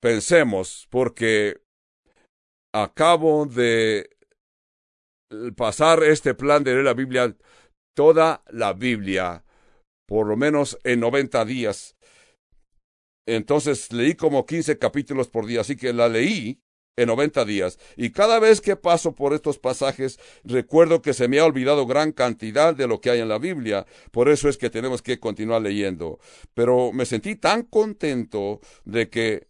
Pensemos, 0.00 0.86
porque 0.90 1.60
acabo 2.72 3.46
de 3.46 4.10
pasar 5.56 6.02
este 6.02 6.34
plan 6.34 6.64
de 6.64 6.72
leer 6.72 6.84
la 6.84 6.94
Biblia, 6.94 7.36
toda 7.94 8.42
la 8.48 8.72
Biblia, 8.72 9.44
por 10.06 10.26
lo 10.26 10.36
menos 10.36 10.78
en 10.84 11.00
90 11.00 11.44
días. 11.44 11.97
Entonces 13.28 13.92
leí 13.92 14.14
como 14.14 14.46
15 14.46 14.78
capítulos 14.78 15.28
por 15.28 15.44
día, 15.44 15.60
así 15.60 15.76
que 15.76 15.92
la 15.92 16.08
leí 16.08 16.62
en 16.96 17.08
90 17.08 17.44
días. 17.44 17.78
Y 17.94 18.08
cada 18.10 18.38
vez 18.38 18.62
que 18.62 18.74
paso 18.74 19.14
por 19.14 19.34
estos 19.34 19.58
pasajes, 19.58 20.18
recuerdo 20.44 21.02
que 21.02 21.12
se 21.12 21.28
me 21.28 21.38
ha 21.38 21.44
olvidado 21.44 21.86
gran 21.86 22.12
cantidad 22.12 22.74
de 22.74 22.86
lo 22.86 23.02
que 23.02 23.10
hay 23.10 23.20
en 23.20 23.28
la 23.28 23.38
Biblia. 23.38 23.84
Por 24.12 24.30
eso 24.30 24.48
es 24.48 24.56
que 24.56 24.70
tenemos 24.70 25.02
que 25.02 25.20
continuar 25.20 25.60
leyendo. 25.60 26.18
Pero 26.54 26.90
me 26.90 27.04
sentí 27.04 27.36
tan 27.36 27.64
contento 27.64 28.60
de 28.86 29.10
que 29.10 29.48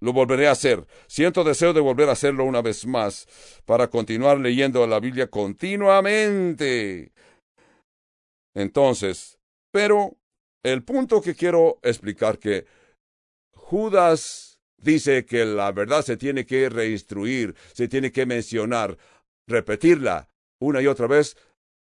lo 0.00 0.14
volveré 0.14 0.48
a 0.48 0.52
hacer. 0.52 0.86
Siento 1.06 1.44
deseo 1.44 1.74
de 1.74 1.82
volver 1.82 2.08
a 2.08 2.12
hacerlo 2.12 2.44
una 2.44 2.62
vez 2.62 2.86
más 2.86 3.26
para 3.66 3.90
continuar 3.90 4.38
leyendo 4.40 4.86
la 4.86 5.00
Biblia 5.00 5.28
continuamente. 5.28 7.12
Entonces, 8.54 9.38
pero 9.70 10.16
el 10.62 10.82
punto 10.82 11.20
que 11.20 11.34
quiero 11.34 11.78
explicar 11.82 12.38
que 12.38 12.77
Judas 13.68 14.62
dice 14.78 15.26
que 15.26 15.44
la 15.44 15.72
verdad 15.72 16.00
se 16.00 16.16
tiene 16.16 16.46
que 16.46 16.70
reinstruir, 16.70 17.54
se 17.74 17.86
tiene 17.86 18.10
que 18.10 18.24
mencionar, 18.24 18.96
repetirla 19.46 20.30
una 20.58 20.80
y 20.80 20.86
otra 20.86 21.06
vez 21.06 21.36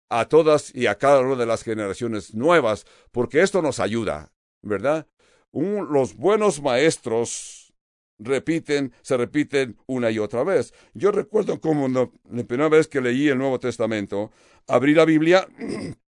a 0.10 0.26
todas 0.26 0.74
y 0.74 0.88
a 0.88 0.98
cada 0.98 1.20
una 1.20 1.36
de 1.36 1.46
las 1.46 1.62
generaciones 1.62 2.34
nuevas, 2.34 2.88
porque 3.12 3.44
esto 3.44 3.62
nos 3.62 3.80
ayuda, 3.80 4.34
¿verdad? 4.64 5.08
los 5.54 6.16
buenos 6.16 6.60
maestros 6.60 7.72
repiten, 8.18 8.92
se 9.04 9.16
repiten 9.16 9.78
una 9.86 10.10
y 10.10 10.18
otra 10.18 10.44
vez. 10.44 10.74
Yo 10.96 11.12
recuerdo 11.12 11.62
como 11.62 11.88
la 11.88 12.10
primera 12.46 12.68
vez 12.68 12.88
que 12.88 13.00
leí 13.00 13.30
el 13.30 13.38
Nuevo 13.38 13.60
Testamento, 13.60 14.32
abrí 14.68 14.96
la 14.96 15.06
Biblia 15.06 15.48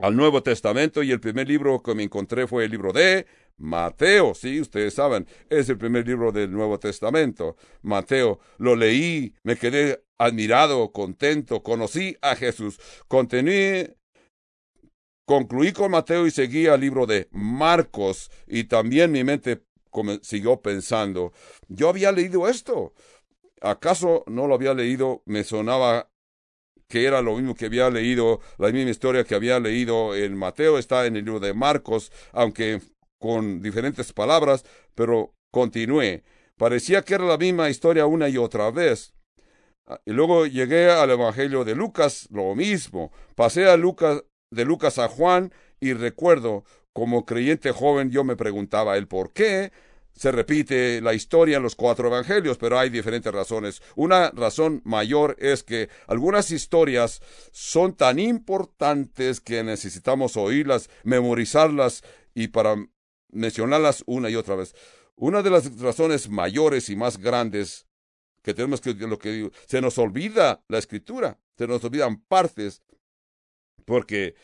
al 0.00 0.16
Nuevo 0.16 0.42
Testamento 0.42 1.02
y 1.02 1.12
el 1.12 1.20
primer 1.20 1.48
libro 1.48 1.82
que 1.82 1.94
me 1.94 2.02
encontré 2.02 2.46
fue 2.46 2.64
el 2.64 2.70
libro 2.70 2.92
de 2.92 3.26
Mateo, 3.58 4.34
sí, 4.34 4.60
ustedes 4.60 4.94
saben, 4.94 5.26
es 5.50 5.68
el 5.68 5.76
primer 5.76 6.06
libro 6.06 6.32
del 6.32 6.50
Nuevo 6.50 6.78
Testamento. 6.78 7.56
Mateo, 7.82 8.40
lo 8.56 8.74
leí, 8.74 9.34
me 9.42 9.56
quedé 9.56 10.02
admirado, 10.16 10.92
contento, 10.92 11.62
conocí 11.62 12.16
a 12.22 12.36
Jesús, 12.36 12.80
concluí 15.26 15.72
con 15.72 15.90
Mateo 15.90 16.26
y 16.26 16.30
seguí 16.30 16.66
al 16.66 16.80
libro 16.80 17.06
de 17.06 17.28
Marcos 17.32 18.30
y 18.46 18.64
también 18.64 19.12
mi 19.12 19.24
mente 19.24 19.62
siguió 20.22 20.62
pensando, 20.62 21.32
yo 21.68 21.90
había 21.90 22.12
leído 22.12 22.48
esto. 22.48 22.94
¿Acaso 23.60 24.24
no 24.26 24.46
lo 24.46 24.54
había 24.54 24.72
leído? 24.72 25.22
Me 25.26 25.44
sonaba 25.44 26.10
que 26.90 27.06
era 27.06 27.22
lo 27.22 27.36
mismo 27.36 27.54
que 27.54 27.66
había 27.66 27.88
leído, 27.88 28.40
la 28.58 28.70
misma 28.70 28.90
historia 28.90 29.24
que 29.24 29.36
había 29.36 29.60
leído 29.60 30.14
en 30.16 30.36
Mateo, 30.36 30.76
está 30.76 31.06
en 31.06 31.16
el 31.16 31.24
libro 31.24 31.40
de 31.40 31.54
Marcos, 31.54 32.10
aunque 32.32 32.80
con 33.18 33.62
diferentes 33.62 34.12
palabras, 34.12 34.64
pero 34.96 35.32
continué. 35.52 36.24
Parecía 36.56 37.02
que 37.02 37.14
era 37.14 37.24
la 37.24 37.38
misma 37.38 37.70
historia 37.70 38.06
una 38.06 38.28
y 38.28 38.36
otra 38.36 38.72
vez. 38.72 39.14
Ah, 39.86 40.00
y 40.04 40.10
luego 40.10 40.46
llegué 40.46 40.90
al 40.90 41.10
Evangelio 41.10 41.64
de 41.64 41.76
Lucas, 41.76 42.26
lo 42.32 42.56
mismo. 42.56 43.12
Pasé 43.36 43.74
Lucas, 43.76 44.24
de 44.50 44.64
Lucas 44.64 44.98
a 44.98 45.06
Juan 45.08 45.52
y 45.78 45.92
recuerdo, 45.92 46.64
como 46.92 47.24
creyente 47.24 47.70
joven, 47.70 48.10
yo 48.10 48.24
me 48.24 48.34
preguntaba 48.34 48.96
el 48.96 49.06
por 49.06 49.32
qué 49.32 49.70
se 50.20 50.30
repite 50.30 51.00
la 51.00 51.14
historia 51.14 51.56
en 51.56 51.62
los 51.62 51.74
cuatro 51.74 52.08
evangelios, 52.08 52.58
pero 52.58 52.78
hay 52.78 52.90
diferentes 52.90 53.32
razones. 53.32 53.80
Una 53.96 54.28
razón 54.32 54.82
mayor 54.84 55.34
es 55.38 55.62
que 55.62 55.88
algunas 56.06 56.50
historias 56.50 57.22
son 57.52 57.96
tan 57.96 58.18
importantes 58.18 59.40
que 59.40 59.64
necesitamos 59.64 60.36
oírlas, 60.36 60.90
memorizarlas 61.04 62.04
y 62.34 62.48
para 62.48 62.76
mencionarlas 63.30 64.04
una 64.04 64.28
y 64.28 64.36
otra 64.36 64.56
vez. 64.56 64.74
Una 65.16 65.40
de 65.40 65.48
las 65.48 65.80
razones 65.80 66.28
mayores 66.28 66.90
y 66.90 66.96
más 66.96 67.16
grandes 67.16 67.86
que 68.42 68.52
tenemos 68.52 68.82
que 68.82 68.92
lo 68.92 69.18
que 69.18 69.32
digo, 69.32 69.50
se 69.66 69.80
nos 69.80 69.96
olvida 69.96 70.62
la 70.68 70.76
escritura, 70.76 71.40
se 71.56 71.66
nos 71.66 71.82
olvidan 71.82 72.20
partes, 72.20 72.82
porque 73.86 74.34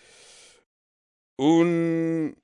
un 1.37 2.43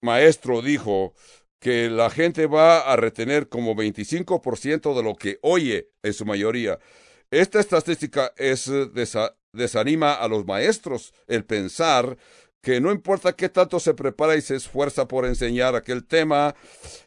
maestro 0.00 0.60
dijo 0.60 1.14
que 1.58 1.90
la 1.90 2.10
gente 2.10 2.46
va 2.46 2.80
a 2.80 2.96
retener 2.96 3.48
como 3.48 3.74
25% 3.74 4.94
de 4.94 5.02
lo 5.02 5.16
que 5.16 5.38
oye 5.42 5.90
en 6.02 6.12
su 6.12 6.24
mayoría. 6.24 6.78
Esta 7.30 7.60
estadística 7.60 8.32
es 8.36 8.70
desanima 9.52 10.14
a 10.14 10.28
los 10.28 10.46
maestros 10.46 11.12
el 11.26 11.44
pensar 11.44 12.16
que 12.60 12.80
no 12.80 12.90
importa 12.90 13.34
qué 13.34 13.48
tanto 13.48 13.80
se 13.80 13.94
prepara 13.94 14.36
y 14.36 14.40
se 14.40 14.56
esfuerza 14.56 15.06
por 15.06 15.26
enseñar 15.26 15.74
aquel 15.74 16.04
tema, 16.04 16.54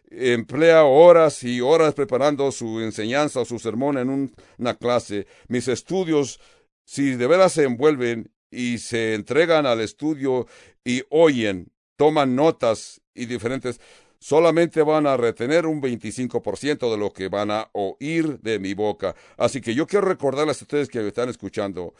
emplea 0.10 0.84
horas 0.84 1.44
y 1.44 1.62
horas 1.62 1.94
preparando 1.94 2.52
su 2.52 2.82
enseñanza 2.82 3.42
o 3.42 3.46
su 3.46 3.60
sermón 3.60 3.98
en 3.98 4.34
una 4.58 4.76
clase. 4.76 5.28
Mis 5.48 5.68
estudios, 5.68 6.40
si 6.86 7.16
de 7.16 7.28
veras 7.28 7.54
se 7.54 7.64
envuelven 7.64 8.32
y 8.50 8.78
se 8.78 9.14
entregan 9.14 9.66
al 9.66 9.82
estudio 9.82 10.48
y 10.84 11.04
oyen, 11.10 11.72
toman 11.96 12.36
notas 12.36 13.02
y 13.14 13.26
diferentes, 13.26 13.80
solamente 14.22 14.84
van 14.84 15.08
a 15.08 15.18
retener 15.18 15.66
un 15.66 15.82
25% 15.82 16.92
de 16.92 16.98
lo 16.98 17.12
que 17.12 17.28
van 17.28 17.50
a 17.50 17.70
oír 17.74 18.40
de 18.40 18.60
mi 18.60 18.76
boca. 18.76 19.16
Así 19.36 19.60
que 19.60 19.74
yo 19.74 19.88
quiero 19.88 20.08
recordarles 20.08 20.62
a 20.62 20.66
ustedes 20.66 20.88
que 20.88 21.00
me 21.00 21.08
están 21.08 21.28
escuchando 21.28 21.96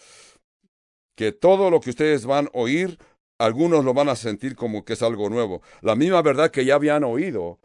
que 1.18 1.32
todo 1.32 1.70
lo 1.72 1.82
que 1.82 1.90
ustedes 1.90 2.26
van 2.26 2.46
a 2.46 2.50
oír, 2.54 3.00
algunos 3.40 3.84
lo 3.84 3.94
van 3.94 4.08
a 4.08 4.16
sentir 4.16 4.56
como 4.56 4.86
que 4.86 4.94
es 4.94 5.02
algo 5.02 5.30
nuevo. 5.30 5.64
La 5.82 5.96
misma 5.96 6.22
verdad 6.22 6.52
que 6.52 6.64
ya 6.64 6.76
habían 6.76 7.04
oído. 7.04 7.60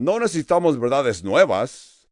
No 0.00 0.18
necesitamos 0.18 0.80
verdades 0.80 1.22
nuevas. 1.22 2.10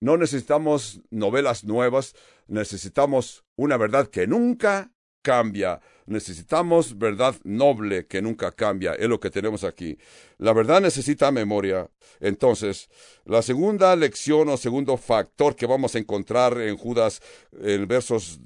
No 0.00 0.16
necesitamos 0.16 1.00
novelas 1.10 1.64
nuevas. 1.64 2.14
Necesitamos 2.46 3.44
una 3.56 3.76
verdad 3.76 4.06
que 4.06 4.28
nunca 4.28 4.92
cambia. 5.22 5.80
Necesitamos 6.10 6.98
verdad 6.98 7.36
noble 7.44 8.08
que 8.08 8.20
nunca 8.20 8.50
cambia. 8.50 8.94
Es 8.94 9.08
lo 9.08 9.20
que 9.20 9.30
tenemos 9.30 9.62
aquí. 9.62 9.96
La 10.38 10.52
verdad 10.52 10.80
necesita 10.80 11.30
memoria. 11.30 11.88
Entonces, 12.18 12.88
la 13.24 13.42
segunda 13.42 13.94
lección 13.94 14.48
o 14.48 14.56
segundo 14.56 14.96
factor 14.96 15.54
que 15.54 15.66
vamos 15.66 15.94
a 15.94 16.00
encontrar 16.00 16.60
en 16.60 16.76
Judas, 16.76 17.22
en 17.52 17.86
versos 17.86 18.40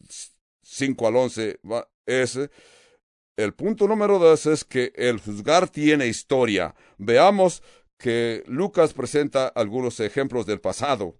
5 0.63 1.09
al 1.09 1.17
11, 1.17 1.61
es 2.05 2.39
el 3.37 3.55
punto 3.55 3.89
número 3.89 4.19
dos 4.19 4.45
es 4.45 4.63
que 4.63 4.93
el 4.95 5.19
juzgar 5.19 5.71
tiene 5.71 6.07
historia. 6.07 6.75
Veamos 6.99 7.63
que 7.97 8.45
Lucas 8.47 8.93
presenta 8.93 9.49
algunos 9.49 10.01
ejemplos 10.01 10.45
del 10.45 10.61
pasado. 10.61 11.17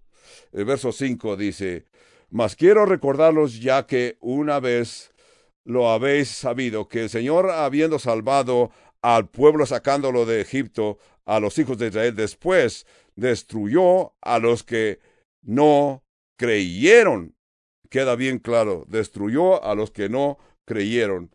El 0.51 0.65
verso 0.65 0.91
5 0.91 1.35
dice, 1.37 1.85
Mas 2.29 2.55
quiero 2.55 2.85
recordarlos 2.85 3.59
ya 3.59 3.87
que 3.87 4.17
una 4.21 4.59
vez 4.59 5.14
lo 5.65 5.89
habéis 5.89 6.29
sabido, 6.29 6.87
que 6.87 7.01
el 7.01 7.09
Señor, 7.09 7.49
habiendo 7.49 7.99
salvado 7.99 8.71
al 9.01 9.27
pueblo 9.29 9.65
sacándolo 9.65 10.25
de 10.25 10.41
Egipto, 10.41 10.99
a 11.25 11.39
los 11.39 11.57
hijos 11.57 11.77
de 11.77 11.87
Israel, 11.87 12.15
después 12.15 12.85
destruyó 13.15 14.13
a 14.21 14.39
los 14.39 14.63
que 14.63 14.99
no 15.41 16.03
creyeron. 16.37 17.35
Queda 17.89 18.15
bien 18.15 18.39
claro, 18.39 18.85
destruyó 18.87 19.63
a 19.63 19.75
los 19.75 19.91
que 19.91 20.07
no 20.07 20.37
creyeron. 20.65 21.31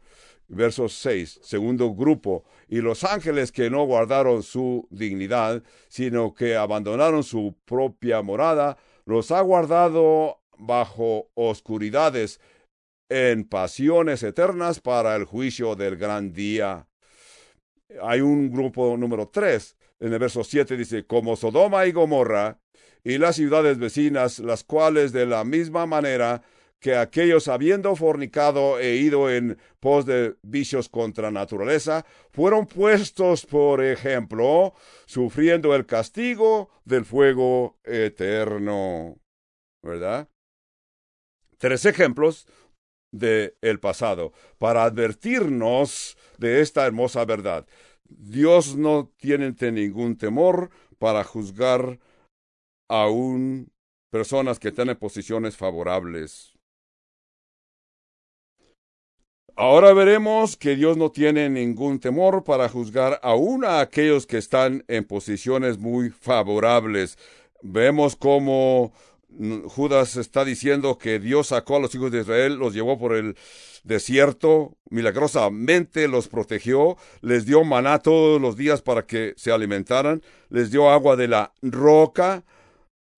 Verso 0.47 0.88
6, 0.88 1.40
segundo 1.43 1.95
grupo, 1.95 2.45
y 2.69 2.81
los 2.81 3.05
ángeles 3.05 3.53
que 3.53 3.71
no 3.71 3.85
guardaron 3.85 4.43
su 4.43 4.88
dignidad, 4.90 5.62
sino 5.88 6.35
que 6.35 6.57
abandonaron 6.57 7.23
su 7.23 7.57
propia 7.64 8.21
morada, 8.23 8.77
los 9.05 9.31
ha 9.31 9.40
guardado 9.43 10.40
bajo 10.59 11.31
oscuridades 11.35 12.40
en 13.11 13.44
pasiones 13.44 14.23
eternas 14.23 14.81
para 14.81 15.16
el 15.16 15.25
juicio 15.25 15.75
del 15.75 15.96
gran 15.96 16.33
día. 16.33 16.87
Hay 18.03 18.20
un 18.20 18.51
grupo 18.51 18.96
número 18.96 19.29
tres. 19.29 19.77
En 19.99 20.12
el 20.12 20.18
verso 20.18 20.44
siete 20.44 20.77
dice, 20.77 21.05
como 21.05 21.37
Sodoma 21.37 21.85
y 21.87 21.92
Gomorra 21.92 22.59
y 23.03 23.18
las 23.18 23.37
ciudades 23.37 23.79
vecinas, 23.79 24.38
las 24.38 24.64
cuales 24.64 25.12
de 25.12 25.27
la 25.27 25.44
misma 25.44 25.87
manera 25.87 26.42
que 26.79 26.96
aquellos 26.96 27.49
habiendo 27.49 27.94
fornicado 27.94 28.79
e 28.79 28.96
ido 28.96 29.29
en 29.29 29.59
pos 29.81 30.07
de 30.07 30.37
vicios 30.42 30.88
contra 30.88 31.31
naturaleza, 31.31 32.07
fueron 32.31 32.66
puestos 32.66 33.44
por 33.44 33.85
ejemplo, 33.85 34.73
sufriendo 35.05 35.75
el 35.75 35.85
castigo 35.85 36.70
del 36.85 37.05
fuego 37.05 37.79
eterno. 37.85 39.18
¿Verdad? 39.83 40.29
Tres 41.59 41.85
ejemplos 41.85 42.46
de 43.12 43.57
el 43.61 43.81
pasado 43.81 44.33
para 44.59 44.85
advertirnos 44.85 46.16
de 46.38 46.61
esta 46.61 46.87
hermosa 46.87 47.25
verdad. 47.25 47.66
Dios 48.09 48.77
no 48.77 49.12
tiene 49.16 49.55
ningún 49.70 50.16
temor 50.16 50.70
para 50.99 51.25
juzgar 51.25 51.99
a 52.88 53.09
un 53.09 53.70
personas 54.11 54.59
que 54.59 54.68
están 54.68 54.88
en 54.88 54.96
posiciones 54.96 55.57
favorables. 55.57 56.53
Ahora 59.57 59.92
veremos 59.92 60.57
que 60.57 60.75
Dios 60.75 60.96
no 60.96 61.11
tiene 61.11 61.49
ningún 61.51 62.01
temor 62.01 62.44
para 62.44 62.68
juzgar 62.68 63.20
aún 63.23 63.64
a 63.64 63.81
aquellos 63.81 64.27
que 64.27 64.38
están 64.38 64.85
en 64.88 65.05
posiciones 65.05 65.79
muy 65.79 66.11
favorables. 66.11 67.18
Vemos 67.62 68.16
cómo 68.16 68.92
Judas 69.66 70.16
está 70.16 70.45
diciendo 70.45 70.99
que 70.99 71.19
Dios 71.19 71.49
sacó 71.49 71.77
a 71.77 71.81
los 71.81 71.95
hijos 71.95 72.11
de 72.11 72.21
Israel, 72.21 72.57
los 72.57 72.75
llevó 72.75 72.99
por 72.99 73.14
el 73.14 73.37
desierto, 73.85 74.77
milagrosamente 74.90 76.09
los 76.09 76.29
protegió, 76.29 76.97
les 77.23 77.47
dio 77.47 77.64
maná 77.64 78.01
todos 78.01 78.40
los 78.40 78.57
días 78.57 78.83
para 78.83 79.07
que 79.07 79.35
se 79.37 79.53
alimentaran, 79.53 80.23
les 80.49 80.71
dio 80.71 80.90
agua 80.90 81.16
de 81.16 81.29
la 81.29 81.53
roca, 81.62 82.45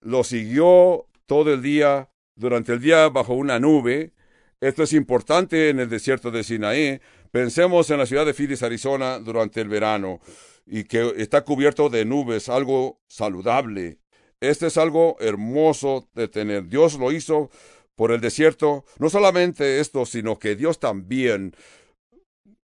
los 0.01 0.29
siguió 0.29 1.07
todo 1.27 1.53
el 1.53 1.62
día, 1.62 2.11
durante 2.35 2.72
el 2.72 2.81
día 2.81 3.09
bajo 3.09 3.35
una 3.35 3.59
nube. 3.59 4.12
Esto 4.61 4.83
es 4.83 4.92
importante 4.92 5.70
en 5.70 5.81
el 5.81 5.88
desierto 5.88 6.31
de 6.31 6.44
Sinaí. 6.44 7.01
Pensemos 7.31 7.90
en 7.90 7.98
la 7.98 8.07
ciudad 8.07 8.27
de 8.27 8.35
Phoenix, 8.35 8.62
Arizona, 8.62 9.18
durante 9.18 9.61
el 9.61 9.68
verano, 9.68 10.20
y 10.66 10.85
que 10.85 11.14
está 11.16 11.42
cubierto 11.42 11.88
de 11.88 12.05
nubes, 12.05 12.48
algo 12.48 13.01
saludable. 13.09 14.01
Este 14.42 14.66
es 14.66 14.76
algo 14.76 15.16
hermoso 15.20 16.09
de 16.14 16.26
tener. 16.26 16.66
Dios 16.66 16.98
lo 16.98 17.12
hizo 17.12 17.48
por 17.94 18.11
el 18.11 18.20
desierto. 18.20 18.85
No 18.98 19.09
solamente 19.09 19.78
esto, 19.78 20.05
sino 20.05 20.40
que 20.40 20.57
Dios 20.57 20.81
también 20.81 21.55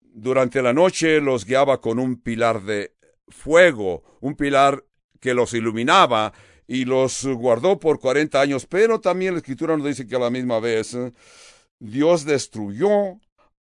durante 0.02 0.62
la 0.62 0.74
noche 0.74 1.22
los 1.22 1.46
guiaba 1.46 1.80
con 1.80 1.98
un 1.98 2.22
pilar 2.22 2.64
de 2.64 2.94
fuego, 3.30 4.04
un 4.20 4.36
pilar 4.36 4.84
que 5.22 5.34
los 5.34 5.54
iluminaba 5.54 6.34
y 6.68 6.84
los 6.84 7.26
guardó 7.26 7.80
por 7.80 8.02
cuarenta 8.02 8.42
años. 8.42 8.66
Pero 8.66 9.00
también 9.00 9.36
la 9.36 9.40
escritura 9.40 9.78
nos 9.78 9.88
dice 9.88 10.06
que 10.06 10.18
a 10.18 10.20
la 10.20 10.30
misma 10.30 10.60
vez 10.60 10.98
Dios 11.80 12.26
destruyó 12.26 13.14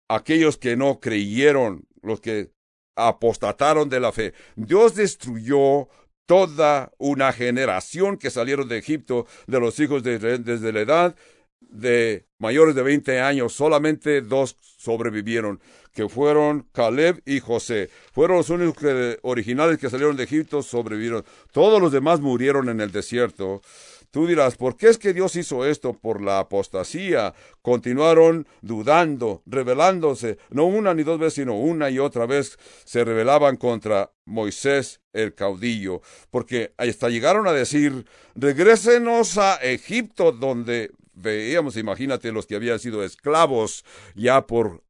a 0.07 0.15
aquellos 0.15 0.57
que 0.57 0.75
no 0.75 0.99
creyeron, 0.99 1.85
los 2.01 2.21
que 2.21 2.49
apostataron 2.95 3.87
de 3.87 3.99
la 3.99 4.11
fe. 4.11 4.33
Dios 4.55 4.95
destruyó 4.95 5.89
toda 6.29 6.91
una 6.99 7.33
generación 7.33 8.15
que 8.15 8.29
salieron 8.29 8.69
de 8.69 8.77
Egipto, 8.77 9.25
de 9.47 9.59
los 9.59 9.79
hijos 9.79 10.03
de 10.03 10.19
desde 10.19 10.71
la 10.71 10.81
edad 10.81 11.15
de 11.59 12.27
mayores 12.37 12.75
de 12.75 12.83
20 12.83 13.19
años, 13.19 13.53
solamente 13.53 14.21
dos 14.21 14.55
sobrevivieron, 14.77 15.59
que 15.91 16.07
fueron 16.07 16.67
Caleb 16.71 17.23
y 17.25 17.39
José. 17.39 17.89
Fueron 18.13 18.37
los 18.37 18.51
únicos 18.51 18.85
originales 19.23 19.79
que 19.79 19.89
salieron 19.89 20.15
de 20.17 20.25
Egipto, 20.25 20.61
sobrevivieron. 20.61 21.25
Todos 21.51 21.81
los 21.81 21.91
demás 21.91 22.19
murieron 22.19 22.69
en 22.69 22.79
el 22.79 22.91
desierto. 22.91 23.63
Tú 24.11 24.25
dirás, 24.25 24.55
¿por 24.55 24.75
qué 24.75 24.87
es 24.87 24.97
que 24.97 25.13
Dios 25.13 25.35
hizo 25.35 25.65
esto? 25.65 25.93
Por 25.93 26.21
la 26.21 26.39
apostasía. 26.39 27.35
Continuaron 27.61 28.47
dudando, 28.61 29.43
rebelándose, 29.45 30.39
no 30.49 30.65
una 30.65 30.95
ni 30.95 31.03
dos 31.03 31.19
veces, 31.19 31.35
sino 31.35 31.59
una 31.59 31.89
y 31.91 31.99
otra 31.99 32.25
vez 32.25 32.57
se 32.85 33.03
rebelaban 33.03 33.57
contra 33.57 34.11
Moisés 34.25 35.01
el 35.13 35.35
caudillo, 35.35 36.01
porque 36.31 36.73
hasta 36.77 37.09
llegaron 37.09 37.47
a 37.47 37.51
decir, 37.51 38.05
regrésenos 38.35 39.37
a 39.37 39.55
Egipto, 39.55 40.31
donde 40.31 40.91
veíamos, 41.13 41.77
imagínate, 41.77 42.31
los 42.31 42.45
que 42.45 42.55
habían 42.55 42.79
sido 42.79 43.03
esclavos 43.03 43.83
ya 44.15 44.47
por 44.47 44.83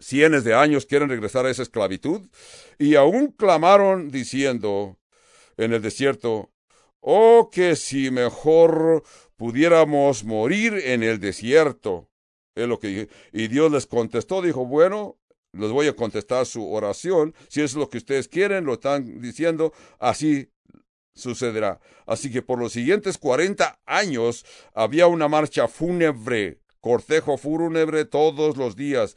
cientos 0.00 0.44
de 0.44 0.54
años 0.54 0.86
quieren 0.86 1.08
regresar 1.08 1.44
a 1.46 1.50
esa 1.50 1.62
esclavitud, 1.62 2.28
y 2.78 2.94
aún 2.94 3.32
clamaron 3.32 4.10
diciendo 4.10 4.96
en 5.56 5.72
el 5.72 5.82
desierto, 5.82 6.50
Oh, 7.00 7.50
que 7.52 7.76
si 7.76 8.10
mejor 8.10 9.02
pudiéramos 9.36 10.24
morir 10.24 10.74
en 10.74 11.02
el 11.02 11.20
desierto. 11.20 12.10
Es 12.54 12.66
lo 12.66 12.78
que 12.78 13.08
Y 13.32 13.48
Dios 13.48 13.70
les 13.70 13.86
contestó, 13.86 14.42
dijo, 14.42 14.66
bueno, 14.66 15.16
les 15.52 15.70
voy 15.70 15.86
a 15.86 15.96
contestar 15.96 16.44
su 16.44 16.70
oración. 16.70 17.34
Si 17.48 17.62
es 17.62 17.74
lo 17.74 17.88
que 17.88 17.98
ustedes 17.98 18.28
quieren, 18.28 18.64
lo 18.64 18.74
están 18.74 19.20
diciendo, 19.20 19.72
así 19.98 20.50
sucederá. 21.14 21.80
Así 22.06 22.30
que 22.30 22.42
por 22.42 22.58
los 22.58 22.72
siguientes 22.72 23.18
cuarenta 23.18 23.80
años 23.86 24.44
había 24.74 25.06
una 25.06 25.28
marcha 25.28 25.68
fúnebre, 25.68 26.60
cortejo 26.80 27.38
fúnebre 27.38 28.04
todos 28.04 28.56
los 28.56 28.76
días. 28.76 29.16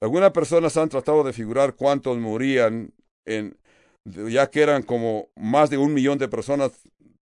Algunas 0.00 0.32
personas 0.32 0.76
han 0.76 0.88
tratado 0.88 1.24
de 1.24 1.32
figurar 1.32 1.74
cuántos 1.74 2.18
morían 2.18 2.92
en 3.24 3.58
ya 4.28 4.50
que 4.50 4.62
eran 4.62 4.82
como 4.82 5.28
más 5.36 5.70
de 5.70 5.78
un 5.78 5.92
millón 5.92 6.18
de 6.18 6.28
personas 6.28 6.72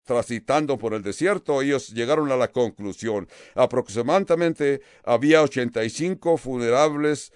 transitando 0.04 0.78
por 0.78 0.94
el 0.94 1.02
desierto, 1.02 1.62
ellos 1.62 1.88
llegaron 1.90 2.32
a 2.32 2.36
la 2.36 2.48
conclusión. 2.48 3.28
Aproximadamente 3.54 4.80
había 5.04 5.42
85 5.42 6.36
funerables, 6.36 7.32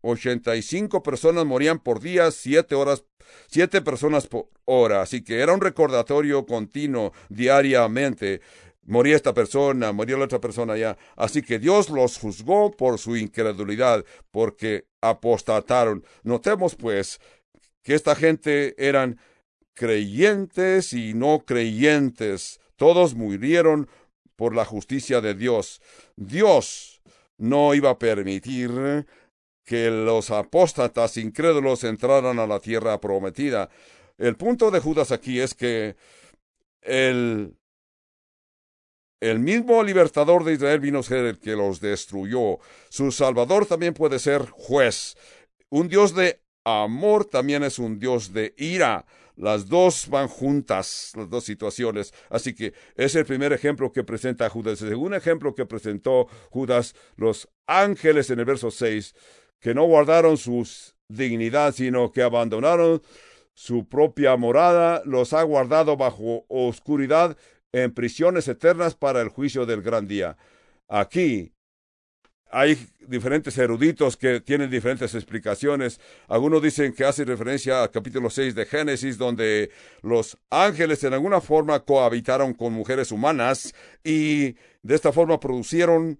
85 0.00 1.02
personas 1.02 1.44
morían 1.44 1.78
por 1.80 2.00
día, 2.00 2.30
7 2.30 2.74
horas, 2.74 3.04
7 3.48 3.82
personas 3.82 4.26
por 4.26 4.48
hora. 4.64 5.02
Así 5.02 5.22
que 5.22 5.40
era 5.40 5.52
un 5.52 5.60
recordatorio 5.60 6.46
continuo 6.46 7.12
diariamente. 7.28 8.40
Moría 8.86 9.16
esta 9.16 9.32
persona, 9.32 9.92
moría 9.92 10.18
la 10.18 10.26
otra 10.26 10.40
persona 10.40 10.76
ya. 10.76 10.96
Así 11.16 11.42
que 11.42 11.58
Dios 11.58 11.88
los 11.88 12.18
juzgó 12.18 12.70
por 12.70 12.98
su 12.98 13.16
incredulidad, 13.16 14.04
porque 14.30 14.86
apostataron. 15.00 16.04
Notemos 16.22 16.74
pues 16.74 17.18
que 17.84 17.94
esta 17.94 18.16
gente 18.16 18.74
eran 18.84 19.20
creyentes 19.74 20.92
y 20.92 21.14
no 21.14 21.44
creyentes. 21.46 22.60
Todos 22.76 23.14
murieron 23.14 23.88
por 24.34 24.54
la 24.54 24.64
justicia 24.64 25.20
de 25.20 25.34
Dios. 25.34 25.80
Dios 26.16 27.02
no 27.38 27.74
iba 27.74 27.90
a 27.90 27.98
permitir 27.98 29.06
que 29.64 29.90
los 29.90 30.30
apóstatas 30.30 31.16
incrédulos 31.16 31.84
entraran 31.84 32.38
a 32.38 32.46
la 32.46 32.58
tierra 32.58 33.00
prometida. 33.00 33.70
El 34.18 34.36
punto 34.36 34.70
de 34.70 34.80
Judas 34.80 35.12
aquí 35.12 35.40
es 35.40 35.54
que 35.54 35.96
el, 36.82 37.56
el 39.20 39.38
mismo 39.38 39.82
libertador 39.82 40.44
de 40.44 40.54
Israel 40.54 40.80
vino 40.80 41.00
a 41.00 41.02
ser 41.02 41.24
el 41.24 41.38
que 41.38 41.56
los 41.56 41.80
destruyó. 41.80 42.58
Su 42.88 43.10
Salvador 43.10 43.66
también 43.66 43.94
puede 43.94 44.18
ser 44.18 44.42
juez. 44.50 45.16
Un 45.70 45.88
Dios 45.88 46.14
de 46.14 46.43
amor 46.64 47.24
también 47.24 47.62
es 47.62 47.78
un 47.78 47.98
Dios 47.98 48.32
de 48.32 48.54
ira. 48.56 49.06
Las 49.36 49.68
dos 49.68 50.08
van 50.08 50.28
juntas, 50.28 51.12
las 51.16 51.28
dos 51.28 51.44
situaciones. 51.44 52.14
Así 52.30 52.54
que 52.54 52.72
es 52.96 53.14
el 53.16 53.26
primer 53.26 53.52
ejemplo 53.52 53.92
que 53.92 54.04
presenta 54.04 54.48
Judas. 54.48 54.80
El 54.82 54.90
segundo 54.90 55.16
ejemplo 55.16 55.54
que 55.54 55.66
presentó 55.66 56.28
Judas, 56.50 56.94
los 57.16 57.48
ángeles 57.66 58.30
en 58.30 58.38
el 58.38 58.44
verso 58.44 58.70
6, 58.70 59.14
que 59.60 59.74
no 59.74 59.84
guardaron 59.84 60.36
su 60.36 60.68
dignidad, 61.08 61.74
sino 61.74 62.12
que 62.12 62.22
abandonaron 62.22 63.02
su 63.54 63.88
propia 63.88 64.36
morada, 64.36 65.02
los 65.04 65.32
ha 65.32 65.42
guardado 65.42 65.96
bajo 65.96 66.44
oscuridad 66.48 67.36
en 67.72 67.92
prisiones 67.92 68.46
eternas 68.48 68.94
para 68.94 69.20
el 69.20 69.28
juicio 69.28 69.66
del 69.66 69.82
gran 69.82 70.06
día. 70.06 70.36
Aquí 70.88 71.53
hay 72.54 72.78
diferentes 73.08 73.58
eruditos 73.58 74.16
que 74.16 74.40
tienen 74.40 74.70
diferentes 74.70 75.12
explicaciones. 75.16 76.00
Algunos 76.28 76.62
dicen 76.62 76.92
que 76.92 77.04
hace 77.04 77.24
referencia 77.24 77.82
al 77.82 77.90
capítulo 77.90 78.30
6 78.30 78.54
de 78.54 78.64
Génesis, 78.64 79.18
donde 79.18 79.70
los 80.02 80.38
ángeles 80.50 81.02
en 81.02 81.14
alguna 81.14 81.40
forma 81.40 81.80
cohabitaron 81.80 82.54
con 82.54 82.72
mujeres 82.72 83.10
humanas 83.10 83.74
y 84.04 84.52
de 84.82 84.94
esta 84.94 85.10
forma 85.10 85.40
producieron 85.40 86.16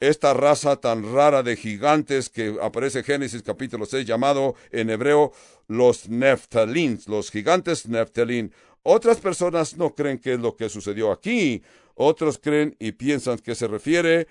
esta 0.00 0.34
raza 0.34 0.74
tan 0.76 1.14
rara 1.14 1.44
de 1.44 1.54
gigantes 1.54 2.28
que 2.28 2.56
aparece 2.60 2.98
en 2.98 3.04
Génesis 3.04 3.42
capítulo 3.44 3.86
6 3.86 4.04
llamado 4.04 4.56
en 4.72 4.90
hebreo 4.90 5.32
los 5.68 6.08
Neftalins, 6.08 7.06
los 7.06 7.30
gigantes 7.30 7.88
Neftalín. 7.88 8.52
Otras 8.82 9.18
personas 9.18 9.76
no 9.76 9.94
creen 9.94 10.18
que 10.18 10.32
es 10.32 10.40
lo 10.40 10.56
que 10.56 10.68
sucedió 10.68 11.12
aquí. 11.12 11.62
Otros 11.94 12.38
creen 12.38 12.74
y 12.80 12.92
piensan 12.92 13.38
que 13.38 13.54
se 13.54 13.68
refiere 13.68 14.26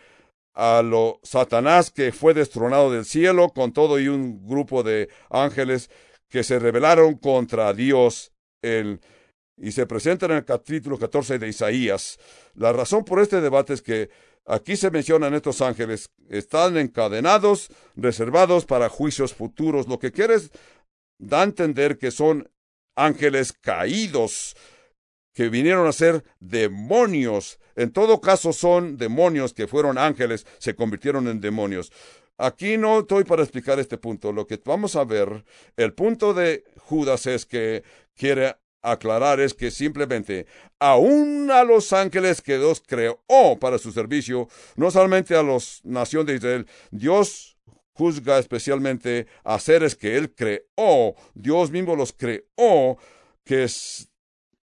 a 0.58 0.82
lo 0.82 1.20
Satanás 1.22 1.91
que 1.91 2.12
fue 2.12 2.34
destronado 2.34 2.91
del 2.91 3.06
cielo 3.06 3.50
con 3.50 3.74
todo 3.74 4.00
y 4.00 4.08
un 4.08 4.43
grupo 4.48 4.82
de 4.82 5.08
ángeles 5.30 5.91
que 6.30 6.43
se 6.43 6.58
rebelaron 6.58 7.15
contra 7.17 7.72
Dios 7.74 8.34
y 8.63 9.72
se 9.72 9.86
presentan 9.86 10.32
en 10.32 10.38
el 10.38 10.46
capítulo 10.46 10.98
14 10.98 11.38
de 11.38 11.48
Isaías. 11.48 12.17
La 12.56 12.74
razón 12.74 13.06
por 13.06 13.20
este 13.20 13.39
debate 13.39 13.74
es 13.74 13.84
que 13.84 14.10
aquí 14.48 14.76
se 14.76 14.89
mencionan 14.89 15.36
estos 15.36 15.62
ángeles, 15.62 16.10
están 16.28 16.76
encadenados, 16.76 17.70
reservados 17.96 18.65
para 18.65 18.89
juicios 18.89 19.36
futuros. 19.36 19.88
Lo 19.88 20.00
que 20.00 20.12
quieres 20.12 20.50
da 21.20 21.41
a 21.41 21.43
entender 21.43 22.00
que 22.00 22.10
son 22.10 22.50
ángeles 22.96 23.54
caídos, 23.54 24.56
que 25.36 25.50
vinieron 25.50 25.86
a 25.86 25.91
ser 25.91 26.24
demonios. 26.39 27.60
En 27.77 27.91
todo 27.91 28.19
caso 28.19 28.51
son 28.51 28.97
demonios 28.97 29.53
que 29.53 29.67
fueron 29.67 29.97
ángeles, 29.97 30.45
se 30.57 30.75
convirtieron 30.75 31.27
en 31.27 31.39
demonios. 31.39 31.93
Aquí 32.37 32.75
no 32.77 32.99
estoy 32.99 33.23
para 33.23 33.43
explicar 33.43 33.79
este 33.79 33.97
punto. 33.97 34.33
Lo 34.33 34.45
que 34.45 34.59
vamos 34.65 34.95
a 34.95 35.05
ver, 35.05 35.45
el 35.77 35.93
punto 35.93 36.33
de 36.33 36.65
Judas 36.77 37.25
es 37.27 37.45
que 37.45 37.83
quiere 38.15 38.55
aclarar 38.81 39.39
es 39.39 39.53
que 39.53 39.71
simplemente 39.71 40.45
aún 40.79 41.49
a 41.51 41.63
los 41.63 41.93
ángeles 41.93 42.41
que 42.41 42.57
Dios 42.57 42.81
creó 42.85 43.19
para 43.59 43.77
su 43.77 43.91
servicio, 43.91 44.47
no 44.75 44.91
solamente 44.91 45.35
a 45.35 45.43
los 45.43 45.81
nación 45.83 46.25
de 46.25 46.35
Israel, 46.35 46.67
Dios 46.91 47.57
juzga 47.93 48.37
especialmente 48.39 49.27
a 49.43 49.59
seres 49.59 49.95
que 49.95 50.15
Él 50.15 50.33
creó, 50.33 51.15
Dios 51.33 51.71
mismo 51.71 51.95
los 51.95 52.13
creó, 52.13 52.97
que 53.43 53.67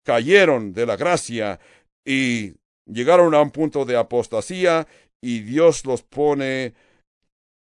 cayeron 0.03 0.73
de 0.73 0.85
la 0.85 0.95
gracia 0.95 1.59
y 2.05 2.53
llegaron 2.85 3.33
a 3.33 3.41
un 3.41 3.51
punto 3.51 3.85
de 3.85 3.97
apostasía 3.97 4.87
y 5.21 5.39
Dios 5.41 5.85
los 5.85 6.03
pone, 6.03 6.73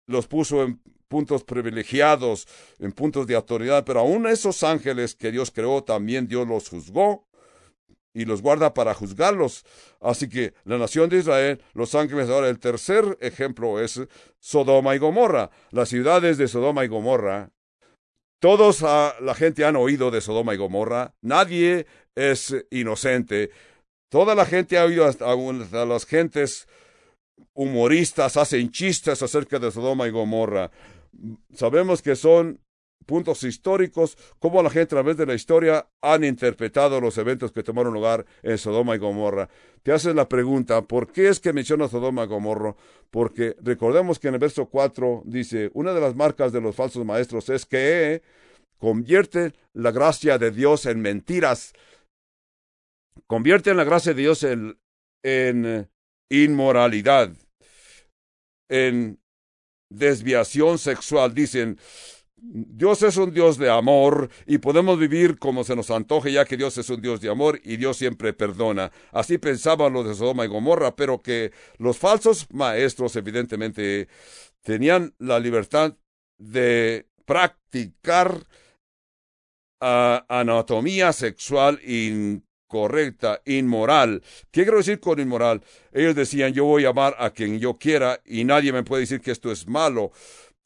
los 0.07 0.27
puso 0.27 0.63
en 0.63 0.81
puntos 1.09 1.45
privilegiados, 1.45 2.47
en 2.79 2.93
puntos 2.93 3.27
de 3.27 3.37
autoridad, 3.37 3.85
pero 3.85 4.01
aún 4.01 4.27
esos 4.27 4.63
ángeles 4.63 5.15
que 5.15 5.31
Dios 5.31 5.51
creó, 5.51 5.85
también 5.85 6.27
Dios 6.27 6.47
los 6.47 6.69
juzgó 6.69 7.27
y 8.13 8.25
los 8.25 8.43
guarda 8.43 8.73
para 8.75 8.95
juzgarlos. 8.95 9.65
Así 10.01 10.29
que 10.29 10.55
la 10.65 10.79
nación 10.79 11.11
de 11.11 11.19
Israel, 11.19 11.63
los 11.75 11.95
ángeles, 11.95 12.31
ahora 12.31 12.49
el 12.49 12.59
tercer 12.59 13.17
ejemplo 13.21 13.81
es 13.81 14.01
Sodoma 14.41 14.97
y 14.97 14.99
Gomorra. 14.99 15.51
Las 15.71 15.91
ciudades 15.91 16.39
de 16.39 16.49
Sodoma 16.49 16.85
y 16.85 16.89
Gomorra, 16.89 17.51
todos 18.41 18.83
ah, 18.83 19.15
la 19.21 19.35
gente 19.35 19.65
han 19.65 19.77
oído 19.77 20.11
de 20.11 20.21
Sodoma 20.21 20.55
y 20.55 20.57
Gomorra, 20.57 21.15
nadie 21.21 21.87
es 22.15 22.55
inocente. 22.71 23.51
Toda 24.09 24.35
la 24.35 24.47
gente 24.47 24.79
ha 24.79 24.85
oído 24.85 25.05
hasta, 25.05 25.35
las 25.85 26.07
gentes 26.07 26.69
humoristas 27.55 28.37
hacen 28.37 28.71
chistes 28.71 29.23
acerca 29.23 29.59
de 29.59 29.71
Sodoma 29.71 30.07
y 30.07 30.11
Gomorra 30.11 30.71
sabemos 31.55 32.03
que 32.03 32.17
son 32.17 32.61
puntos 33.05 33.45
históricos, 33.45 34.19
cómo 34.41 34.63
la 34.63 34.71
gente 34.71 34.95
a 34.95 34.99
través 34.99 35.17
de 35.17 35.27
la 35.27 35.35
historia 35.35 35.87
han 36.03 36.25
interpretado 36.25 37.01
los 37.01 37.17
eventos 37.19 37.53
que 37.53 37.63
tomaron 37.63 37.95
lugar 37.95 38.27
en 38.43 38.59
Sodoma 38.59 38.97
y 38.97 38.99
Gomorra. 38.99 39.49
Te 39.85 39.93
haces 39.93 40.15
la 40.15 40.29
pregunta, 40.29 40.83
¿por 40.83 41.13
qué 41.13 41.29
es 41.29 41.39
que 41.39 41.53
menciona 41.53 41.87
Sodoma 41.87 42.25
y 42.25 42.27
Gomorra? 42.27 42.75
Porque 43.11 43.55
recordemos 43.63 44.19
que 44.19 44.29
en 44.29 44.35
el 44.35 44.41
verso 44.41 44.67
4 44.67 45.23
dice, 45.25 45.71
una 45.75 45.93
de 45.93 46.01
las 46.01 46.17
marcas 46.17 46.53
de 46.53 46.61
los 46.61 46.75
falsos 46.75 47.05
maestros 47.05 47.49
es 47.49 47.65
que 47.65 48.23
convierte 48.79 49.53
la 49.73 49.93
gracia 49.93 50.37
de 50.39 50.51
Dios 50.51 50.85
en 50.87 51.01
mentiras, 51.01 51.75
convierten 53.27 53.77
la 53.77 53.85
gracia 53.85 54.15
de 54.15 54.23
Dios 54.23 54.43
en, 54.43 54.79
en 55.23 55.91
inmoralidad, 56.31 57.33
en 58.69 59.21
desviación 59.91 60.79
sexual. 60.79 61.35
Dicen, 61.35 61.79
Dios 62.39 63.03
es 63.03 63.17
un 63.17 63.33
Dios 63.33 63.57
de 63.57 63.71
amor 63.71 64.31
y 64.47 64.59
podemos 64.59 64.99
vivir 64.99 65.39
como 65.39 65.65
se 65.65 65.75
nos 65.75 65.91
antoje 65.91 66.33
ya 66.33 66.45
que 66.45 66.57
Dios 66.57 66.77
es 66.79 66.91
un 66.91 67.01
Dios 67.01 67.21
de 67.21 67.31
amor 67.31 67.61
y 67.65 67.77
Dios 67.77 67.97
siempre 67.97 68.33
perdona. 68.33 68.93
Así 69.11 69.39
pensaban 69.39 69.93
los 69.93 70.07
de 70.07 70.15
Sodoma 70.15 70.45
y 70.45 70.49
Gomorra, 70.49 70.95
pero 70.95 71.23
que 71.23 71.53
los 71.79 71.99
falsos 71.99 72.47
maestros 72.53 73.17
evidentemente 73.17 74.09
tenían 74.63 75.15
la 75.19 75.41
libertad 75.41 75.97
de 76.39 77.07
practicar 77.25 78.47
ah, 79.81 80.25
anatomía 80.29 81.13
sexual 81.13 81.81
correcta, 82.67 83.41
inmoral. 83.45 84.23
¿Qué 84.51 84.63
quiero 84.63 84.79
decir 84.79 85.01
con 85.01 85.21
inmoral? 85.21 85.63
Ellos 85.93 86.15
decían, 86.15 86.53
yo 86.53 86.65
voy 86.65 86.85
a 86.85 86.91
amar 86.91 87.15
a 87.19 87.31
quien 87.31 87.59
yo 87.59 87.79
quiera 87.79 88.21
y 88.25 88.45
nadie 88.45 88.73
me 88.73 88.83
puede 88.83 89.03
decir 89.03 89.21
que 89.21 89.31
esto 89.31 89.51
es 89.51 89.67
malo. 89.67 90.13